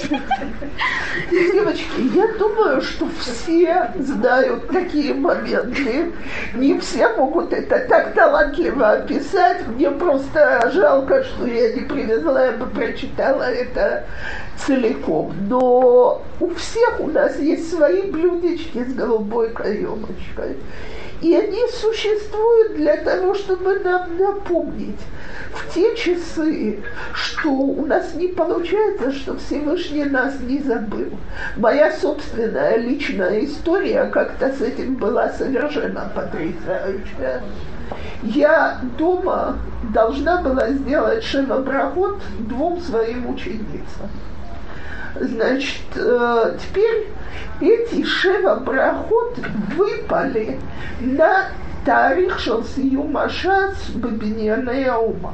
Девочки, 1.29 2.15
я 2.15 2.27
думаю, 2.39 2.81
что 2.81 3.07
все 3.19 3.91
знают 3.99 4.67
такие 4.69 5.13
моменты. 5.13 6.11
Не 6.55 6.79
все 6.79 7.09
могут 7.09 7.53
это 7.53 7.85
так 7.87 8.15
талантливо 8.15 8.93
описать. 8.93 9.67
Мне 9.67 9.91
просто 9.91 10.71
жалко, 10.73 11.23
что 11.23 11.45
я 11.45 11.73
не 11.73 11.81
привезла, 11.81 12.47
я 12.47 12.51
бы 12.53 12.65
прочитала 12.65 13.43
это 13.43 14.05
целиком. 14.65 15.33
Но 15.47 16.21
у 16.39 16.49
всех 16.55 16.99
у 16.99 17.07
нас 17.07 17.39
есть 17.39 17.69
свои 17.69 18.03
блюдечки 18.03 18.83
с 18.83 18.93
голубой 18.93 19.49
каемочкой. 19.51 20.57
И 21.21 21.35
они 21.35 21.59
существуют 21.71 22.75
для 22.75 22.97
того, 22.97 23.33
чтобы 23.33 23.79
нам 23.79 24.17
напомнить 24.17 24.99
в 25.51 25.73
те 25.73 25.95
часы, 25.95 26.83
что 27.13 27.49
у 27.49 27.85
нас 27.85 28.13
не 28.13 28.27
получается, 28.27 29.11
что 29.11 29.35
Всевышний 29.37 30.05
нас 30.05 30.39
не 30.41 30.59
забыл. 30.59 31.09
Моя 31.55 31.91
собственная 31.91 32.77
личная 32.77 33.43
история 33.45 34.05
как-то 34.05 34.53
с 34.53 34.61
этим 34.61 34.95
была 34.95 35.29
совершенно 35.29 36.11
потрясающая. 36.13 37.41
Я 38.21 38.79
дома 38.97 39.57
должна 39.93 40.41
была 40.41 40.69
сделать 40.69 41.23
шевобрахот 41.23 42.19
двум 42.39 42.79
своим 42.81 43.29
ученицам. 43.29 44.09
Значит, 45.21 45.81
э, 45.95 46.57
теперь 46.59 47.07
эти 47.61 48.03
шева 48.03 48.55
брахот 48.55 49.37
выпали 49.75 50.59
на 50.99 51.47
тарих 51.85 52.39
шалсиюма 52.39 53.29
шас 53.29 53.89
бабиньяная 53.95 54.93
ума. 54.95 55.33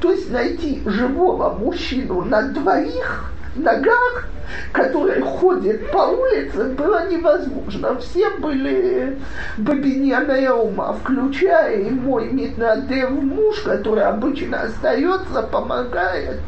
То 0.00 0.12
есть 0.12 0.30
найти 0.30 0.80
живого 0.86 1.54
мужчину 1.54 2.22
на 2.22 2.42
двоих 2.42 3.32
ногах, 3.56 4.28
который 4.72 5.20
ходит 5.20 5.90
по 5.90 5.98
улице, 5.98 6.64
было 6.70 7.08
невозможно. 7.08 7.98
Все 7.98 8.30
были 8.30 9.18
бабиньяная 9.58 10.52
ума, 10.52 10.94
включая 10.94 11.80
и 11.80 11.90
мой 11.90 12.30
Митнадев 12.30 13.10
муж, 13.10 13.60
который 13.60 14.04
обычно 14.04 14.62
остается, 14.62 15.42
помогает 15.42 16.40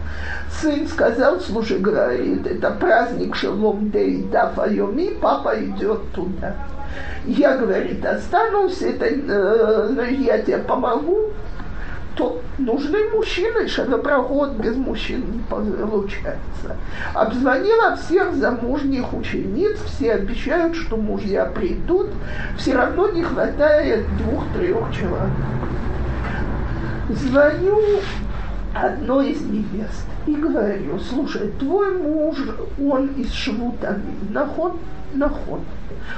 сын 0.61 0.87
сказал, 0.87 1.41
слушай, 1.41 1.79
говорит, 1.79 2.47
это 2.47 2.71
праздник 2.73 3.37
Шелом 3.37 3.91
Дей 3.91 4.23
Дафайоми, 4.25 5.17
папа 5.21 5.55
идет 5.59 6.13
туда. 6.13 6.55
Я, 7.25 7.57
говорит, 7.57 8.05
останусь, 8.05 8.83
это, 8.83 9.07
э, 9.07 10.13
я 10.19 10.39
тебе 10.39 10.59
помогу, 10.59 11.31
то 12.17 12.41
нужны 12.59 13.11
мужчины, 13.11 13.69
шагопроход 13.69 14.53
без 14.53 14.77
мужчин 14.77 15.25
не 15.33 15.39
получается. 15.41 16.77
Обзвонила 17.15 17.97
всех 17.97 18.35
замужних 18.35 19.13
учениц, 19.13 19.79
все 19.87 20.15
обещают, 20.15 20.77
что 20.77 20.97
мужья 20.97 21.47
придут, 21.47 22.09
все 22.59 22.75
равно 22.75 23.11
не 23.11 23.23
хватает 23.23 24.05
двух-трех 24.19 24.93
человек. 24.93 25.31
Звоню 27.11 27.81
одной 28.75 29.31
из 29.31 29.43
невест 29.43 30.07
и 30.27 30.35
говорю, 30.35 30.99
слушай, 30.99 31.51
твой 31.59 31.97
муж, 31.99 32.37
он 32.81 33.09
из 33.15 33.33
Швутами, 33.33 34.15
нахон, 34.31 34.79
нахон. 35.15 35.65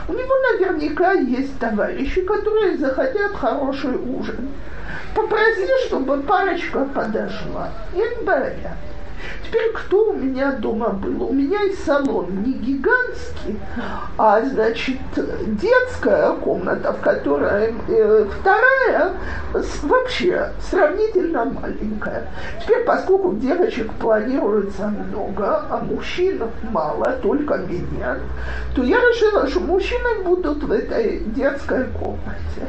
У 0.08 0.12
него 0.12 0.34
наверняка 0.52 1.12
есть 1.12 1.58
товарищи, 1.58 2.22
которые 2.22 2.78
захотят 2.78 3.32
хороший 3.34 3.96
ужин. 3.96 4.48
Попроси, 5.14 5.68
чтобы 5.86 6.22
парочка 6.22 6.84
подошла. 6.84 7.70
Им 7.94 8.24
говорят. 8.24 8.76
Теперь 9.44 9.72
кто 9.72 10.10
у 10.10 10.12
меня 10.14 10.52
дома 10.52 10.90
был? 10.90 11.24
У 11.24 11.32
меня 11.32 11.62
и 11.64 11.74
салон 11.74 12.42
не 12.42 12.52
гигантский, 12.52 13.58
а, 14.16 14.42
значит, 14.42 14.98
детская 15.60 16.32
комната, 16.34 16.92
в 16.92 17.00
которой 17.00 17.74
э, 17.88 18.26
вторая 18.40 19.12
вообще 19.82 20.52
сравнительно 20.70 21.44
маленькая. 21.44 22.28
Теперь, 22.62 22.84
поскольку 22.84 23.34
девочек 23.34 23.92
планируется 23.94 24.88
много, 24.88 25.64
а 25.70 25.78
мужчин 25.84 26.42
мало, 26.70 27.18
только 27.22 27.58
меня, 27.58 28.18
то 28.74 28.82
я 28.82 28.96
решила, 28.96 29.46
что 29.48 29.60
мужчины 29.60 30.22
будут 30.24 30.62
в 30.62 30.72
этой 30.72 31.20
детской 31.26 31.84
комнате, 32.00 32.66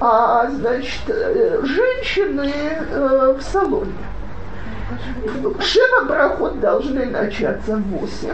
а, 0.00 0.48
значит, 0.50 1.02
э, 1.08 1.60
женщины 1.62 2.52
э, 2.52 3.36
в 3.38 3.42
салоне. 3.42 3.92
Шева 5.60 6.04
брахот 6.06 6.60
должны 6.60 7.06
начаться 7.06 7.76
в 7.76 7.82
8. 7.82 8.28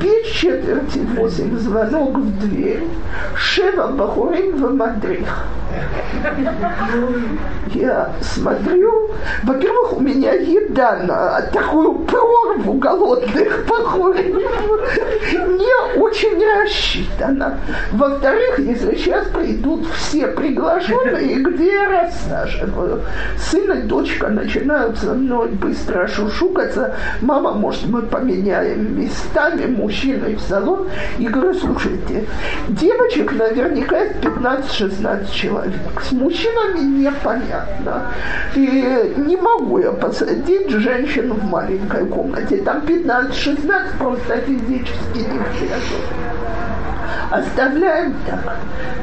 Без 0.00 0.26
четверти 0.26 0.98
8 0.98 1.58
звонок 1.58 2.16
в 2.16 2.40
дверь. 2.40 2.84
Шева 3.36 3.88
бахурим 3.88 4.56
в 4.56 4.74
мадрих. 4.74 5.28
Я 7.74 8.10
смотрю, 8.20 9.10
во-первых, 9.42 9.96
у 9.96 10.00
меня 10.00 10.32
еда 10.32 10.96
на 11.02 11.42
такую 11.52 11.94
прорву 12.06 12.74
голодных 12.74 13.66
бахурим 13.66 14.38
не 15.58 16.00
очень 16.00 16.62
рассчитана. 16.62 17.58
Во-вторых, 17.92 18.58
если 18.58 18.96
сейчас 18.96 19.26
придут 19.28 19.86
все 19.94 20.28
приглашенные, 20.28 21.36
где 21.36 21.72
я 21.72 22.02
рассаживаю. 22.02 23.02
Сын 23.38 23.72
и 23.72 23.82
дочка 23.82 24.28
начинают 24.28 24.98
со 24.98 25.14
мной 25.14 25.48
быстро 25.48 25.75
шушукаться. 26.08 26.94
Мама, 27.20 27.52
может, 27.52 27.86
мы 27.86 28.02
поменяем 28.02 28.98
местами 29.00 29.66
мужчиной 29.66 30.36
в 30.36 30.40
салон. 30.40 30.88
И 31.18 31.26
говорю, 31.28 31.54
слушайте, 31.54 32.26
девочек 32.68 33.32
наверняка 33.32 34.06
15-16 34.22 35.32
человек. 35.32 36.02
С 36.02 36.12
мужчинами 36.12 36.80
непонятно. 37.04 38.12
И 38.54 39.14
не 39.16 39.36
могу 39.36 39.78
я 39.78 39.92
посадить 39.92 40.70
женщину 40.70 41.34
в 41.34 41.44
маленькой 41.44 42.06
комнате. 42.06 42.58
Там 42.58 42.78
15-16 42.80 43.98
просто 43.98 44.36
физически 44.38 45.18
не 45.18 45.38
влезут. 45.38 46.06
Оставляем 47.30 48.14
так. 48.26 48.56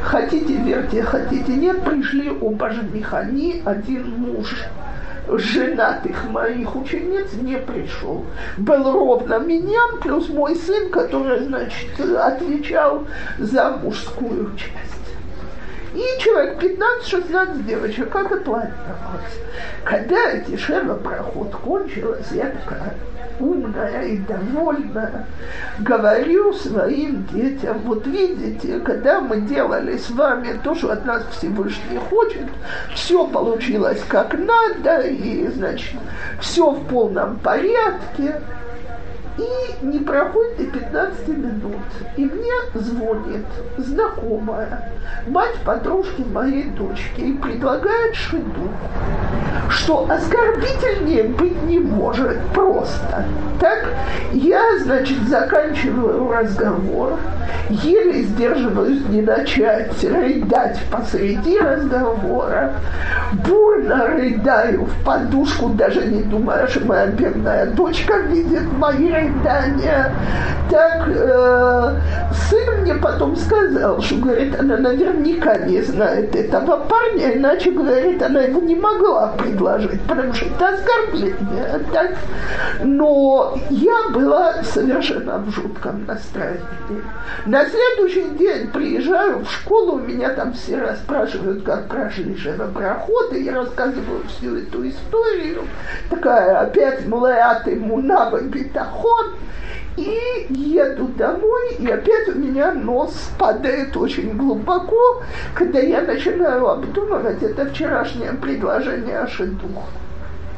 Хотите 0.04 0.54
верьте, 0.56 1.04
хотите 1.04 1.54
нет, 1.54 1.84
пришли 1.84 2.32
оба 2.42 2.70
жениха, 2.70 3.24
ни 3.24 3.62
один 3.66 4.12
муж 4.18 4.66
женатых 5.28 6.30
моих 6.30 6.76
учениц 6.76 7.34
не 7.34 7.58
пришел. 7.58 8.26
Был 8.58 8.92
ровно 8.92 9.40
меня, 9.40 9.82
плюс 10.02 10.30
мой 10.30 10.56
сын, 10.56 10.90
который, 10.90 11.46
значит, 11.46 12.00
отвечал 12.00 13.06
за 13.38 13.72
мужскую 13.78 14.52
часть. 14.56 15.03
И 15.94 16.04
человек 16.20 16.62
15-16 16.62 17.64
девочек, 17.64 18.10
как 18.10 18.32
и 18.32 18.40
планировалось. 18.40 19.40
Когда 19.84 20.32
эти 20.32 20.58
проход 21.04 21.56
кончилась, 21.56 22.32
я 22.32 22.50
такая 22.50 22.96
умная 23.40 24.06
и 24.06 24.18
довольная, 24.18 25.26
говорю 25.80 26.54
своим 26.54 27.26
детям, 27.28 27.80
вот 27.86 28.06
видите, 28.08 28.80
когда 28.80 29.22
мы 29.22 29.42
делали 29.42 29.98
с 29.98 30.10
вами 30.12 30.60
то, 30.64 30.76
что 30.76 30.92
от 30.92 31.06
нас 31.06 31.24
Всевышний 31.32 31.98
хочет, 32.10 32.48
все 32.94 33.26
получилось 33.28 34.02
как 34.08 34.38
надо, 34.38 35.02
и, 35.02 35.48
значит, 35.48 35.96
все 36.40 36.72
в 36.72 36.88
полном 36.88 37.38
порядке, 37.40 38.42
и 39.38 39.86
не 39.86 40.00
проходит 40.00 40.60
и 40.60 40.66
15 40.66 41.28
минут. 41.30 41.82
И 42.18 42.26
мне 42.26 42.52
звонит 42.76 43.46
знакомая, 43.78 44.92
мать 45.28 45.56
подружки 45.66 46.22
моей 46.22 46.70
дочки, 46.72 47.22
и 47.22 47.34
предлагает 47.34 48.16
шиду, 48.16 48.70
что 49.70 50.08
оскорбительнее 50.10 51.24
быть 51.24 51.62
не 51.64 51.80
может 51.80 52.40
просто. 52.54 53.26
Так 53.60 53.88
я, 54.34 54.80
значит, 54.80 55.18
заканчиваю 55.28 56.32
разговор, 56.32 57.18
еле 57.70 58.24
сдерживаюсь 58.24 59.06
не 59.08 59.22
начать 59.22 60.04
рыдать 60.04 60.80
посреди 60.92 61.60
разговора, 61.60 62.74
бурно 63.46 64.08
рыдаю 64.08 64.86
в 64.86 65.04
подушку, 65.04 65.70
даже 65.70 66.06
не 66.06 66.24
думая, 66.24 66.68
что 66.68 66.86
моя 66.86 67.08
бедная 67.08 67.68
дочка 67.68 68.18
видит 68.18 68.72
мои 68.74 69.10
рыдания. 69.24 70.14
Так 70.70 71.08
э, 71.08 71.96
сын 72.50 72.82
мне 72.82 72.96
потом 72.96 73.36
сказал, 73.36 74.02
что, 74.02 74.16
говорит, 74.16 74.60
она 74.60 74.78
наверняка 74.78 75.58
не 75.58 75.82
знает 75.82 76.36
этого 76.36 76.78
парня, 76.78 77.36
иначе, 77.36 77.72
говорит, 77.72 78.22
она 78.22 78.42
его 78.42 78.62
не 78.62 78.76
могла 78.76 79.34
предложить, 79.38 80.02
потому 80.02 80.34
что 80.34 80.46
это 80.46 80.70
оскорбление. 80.70 81.80
Так? 81.92 82.12
Но 82.84 83.58
я 83.70 84.10
была 84.10 84.64
совершенно 84.64 85.40
в 85.40 85.52
жутком 85.52 86.06
настроении. 86.06 86.64
На 87.46 87.66
следующий 87.66 88.30
день 88.38 88.70
приезжаю 88.70 89.40
в 89.40 89.52
школу, 89.52 90.00
меня 90.00 90.30
там 90.30 90.54
все 90.54 90.78
расспрашивают, 90.78 91.64
как 91.64 91.88
прошли 91.88 92.36
шероброходы, 92.38 93.44
я 93.44 93.54
рассказываю 93.54 94.24
всю 94.28 94.58
эту 94.58 94.88
историю. 94.88 95.64
Такая 96.10 96.60
опять 96.60 97.06
млеаты 97.06 97.76
мунава 97.76 98.42
битахон, 98.42 99.13
телефон 99.14 99.34
и 99.96 100.48
еду 100.50 101.08
домой, 101.10 101.76
и 101.78 101.88
опять 101.88 102.28
у 102.30 102.36
меня 102.36 102.74
нос 102.74 103.30
падает 103.38 103.96
очень 103.96 104.36
глубоко, 104.36 105.22
когда 105.54 105.80
я 105.80 106.02
начинаю 106.02 106.68
обдумывать 106.68 107.44
это 107.44 107.68
вчерашнее 107.68 108.34
предложение 108.34 109.20
о 109.20 109.28
шедух. 109.28 109.84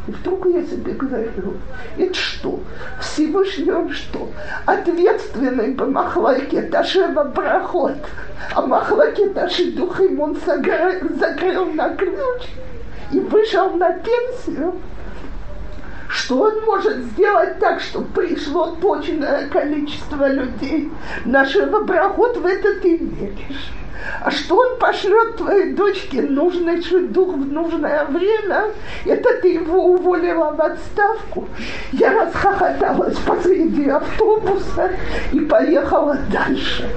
И 0.08 0.12
вдруг 0.12 0.46
я 0.46 0.64
себе 0.64 0.94
говорю, 0.94 1.56
это 1.98 2.14
что? 2.14 2.60
Всевышний 3.02 3.72
он 3.72 3.90
что? 3.90 4.30
Ответственный 4.66 5.74
по 5.74 5.86
Махлаке 5.86 6.62
Ташева 6.62 7.24
проход, 7.26 7.96
а 8.54 8.66
Махлаке 8.66 9.30
Таши 9.30 9.72
Духим 9.72 10.20
он 10.20 10.38
закрыл, 10.46 11.10
закрыл 11.20 11.66
на 11.74 11.90
ключ 11.96 12.44
и 13.12 13.20
вышел 13.20 13.72
на 13.72 13.92
пенсию. 13.94 14.76
Что 16.08 16.40
он 16.40 16.62
может 16.62 16.98
сделать 16.98 17.60
так, 17.60 17.82
чтобы 17.82 18.06
пришло 18.08 18.76
точное 18.82 19.48
количество 19.50 20.32
людей? 20.32 20.92
Нашего 21.26 21.86
проход 21.86 22.38
в 22.38 22.46
это 22.46 22.80
ты 22.82 22.98
веришь. 22.98 23.72
А 24.22 24.32
что 24.32 24.58
он 24.58 24.78
пошлет 24.78 25.38
твоей 25.38 25.74
дочке 25.74 26.22
нужный 26.22 26.82
дух 27.08 27.36
в 27.36 27.52
нужное 27.52 28.06
время, 28.06 28.66
это 29.06 29.42
ты 29.42 29.54
его 29.54 29.86
уволила 29.86 30.52
в 30.52 30.62
отставку. 30.62 31.48
Я 31.92 32.26
расхохоталась 32.26 33.18
посреди 33.20 33.90
автобуса 33.90 34.92
и 35.32 35.40
поехала 35.42 36.18
дальше. 36.32 36.90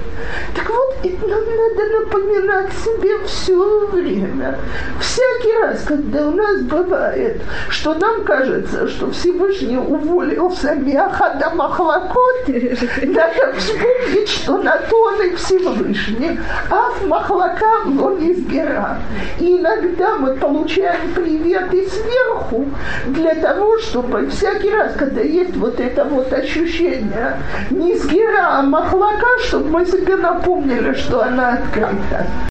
Так 0.55 0.69
вот, 0.69 0.97
это 1.03 1.27
нам 1.27 1.39
надо 1.39 1.99
напоминать 1.99 2.73
себе 2.73 3.23
все 3.25 3.87
время. 3.87 4.57
Всякий 4.99 5.57
раз, 5.61 5.83
когда 5.83 6.27
у 6.27 6.31
нас 6.31 6.61
бывает, 6.61 7.41
что 7.69 7.93
нам 7.93 8.23
кажется, 8.23 8.87
что 8.87 9.11
Всевышний 9.11 9.77
уволился 9.77 10.75
Миахада 10.75 11.51
Махлакот, 11.51 12.47
надо 12.47 13.53
вспомнить, 13.57 14.29
что 14.29 14.57
на 14.57 14.77
то 14.77 15.01
он 15.01 15.21
и 15.21 15.35
Всевышний. 15.35 16.39
А 16.69 16.88
махлака, 17.07 17.83
но 17.85 18.11
не 18.11 18.33
сгера. 18.33 18.97
И 19.39 19.57
иногда 19.57 20.15
мы 20.15 20.35
получаем 20.35 21.13
приветы 21.13 21.87
сверху 21.87 22.65
для 23.07 23.35
того, 23.35 23.77
чтобы 23.79 24.27
всякий 24.27 24.71
раз, 24.71 24.93
когда 24.95 25.21
есть 25.21 25.55
вот 25.55 25.79
это 25.79 26.05
вот 26.05 26.31
ощущение 26.33 27.37
не 27.69 27.95
сгера, 27.97 28.59
а 28.59 28.61
махлака, 28.61 29.27
чтобы 29.45 29.69
мы 29.69 29.85
себе 29.85 30.15
напомнили, 30.15 30.93
что 30.93 31.23
она 31.23 31.53
открыта. 31.53 32.25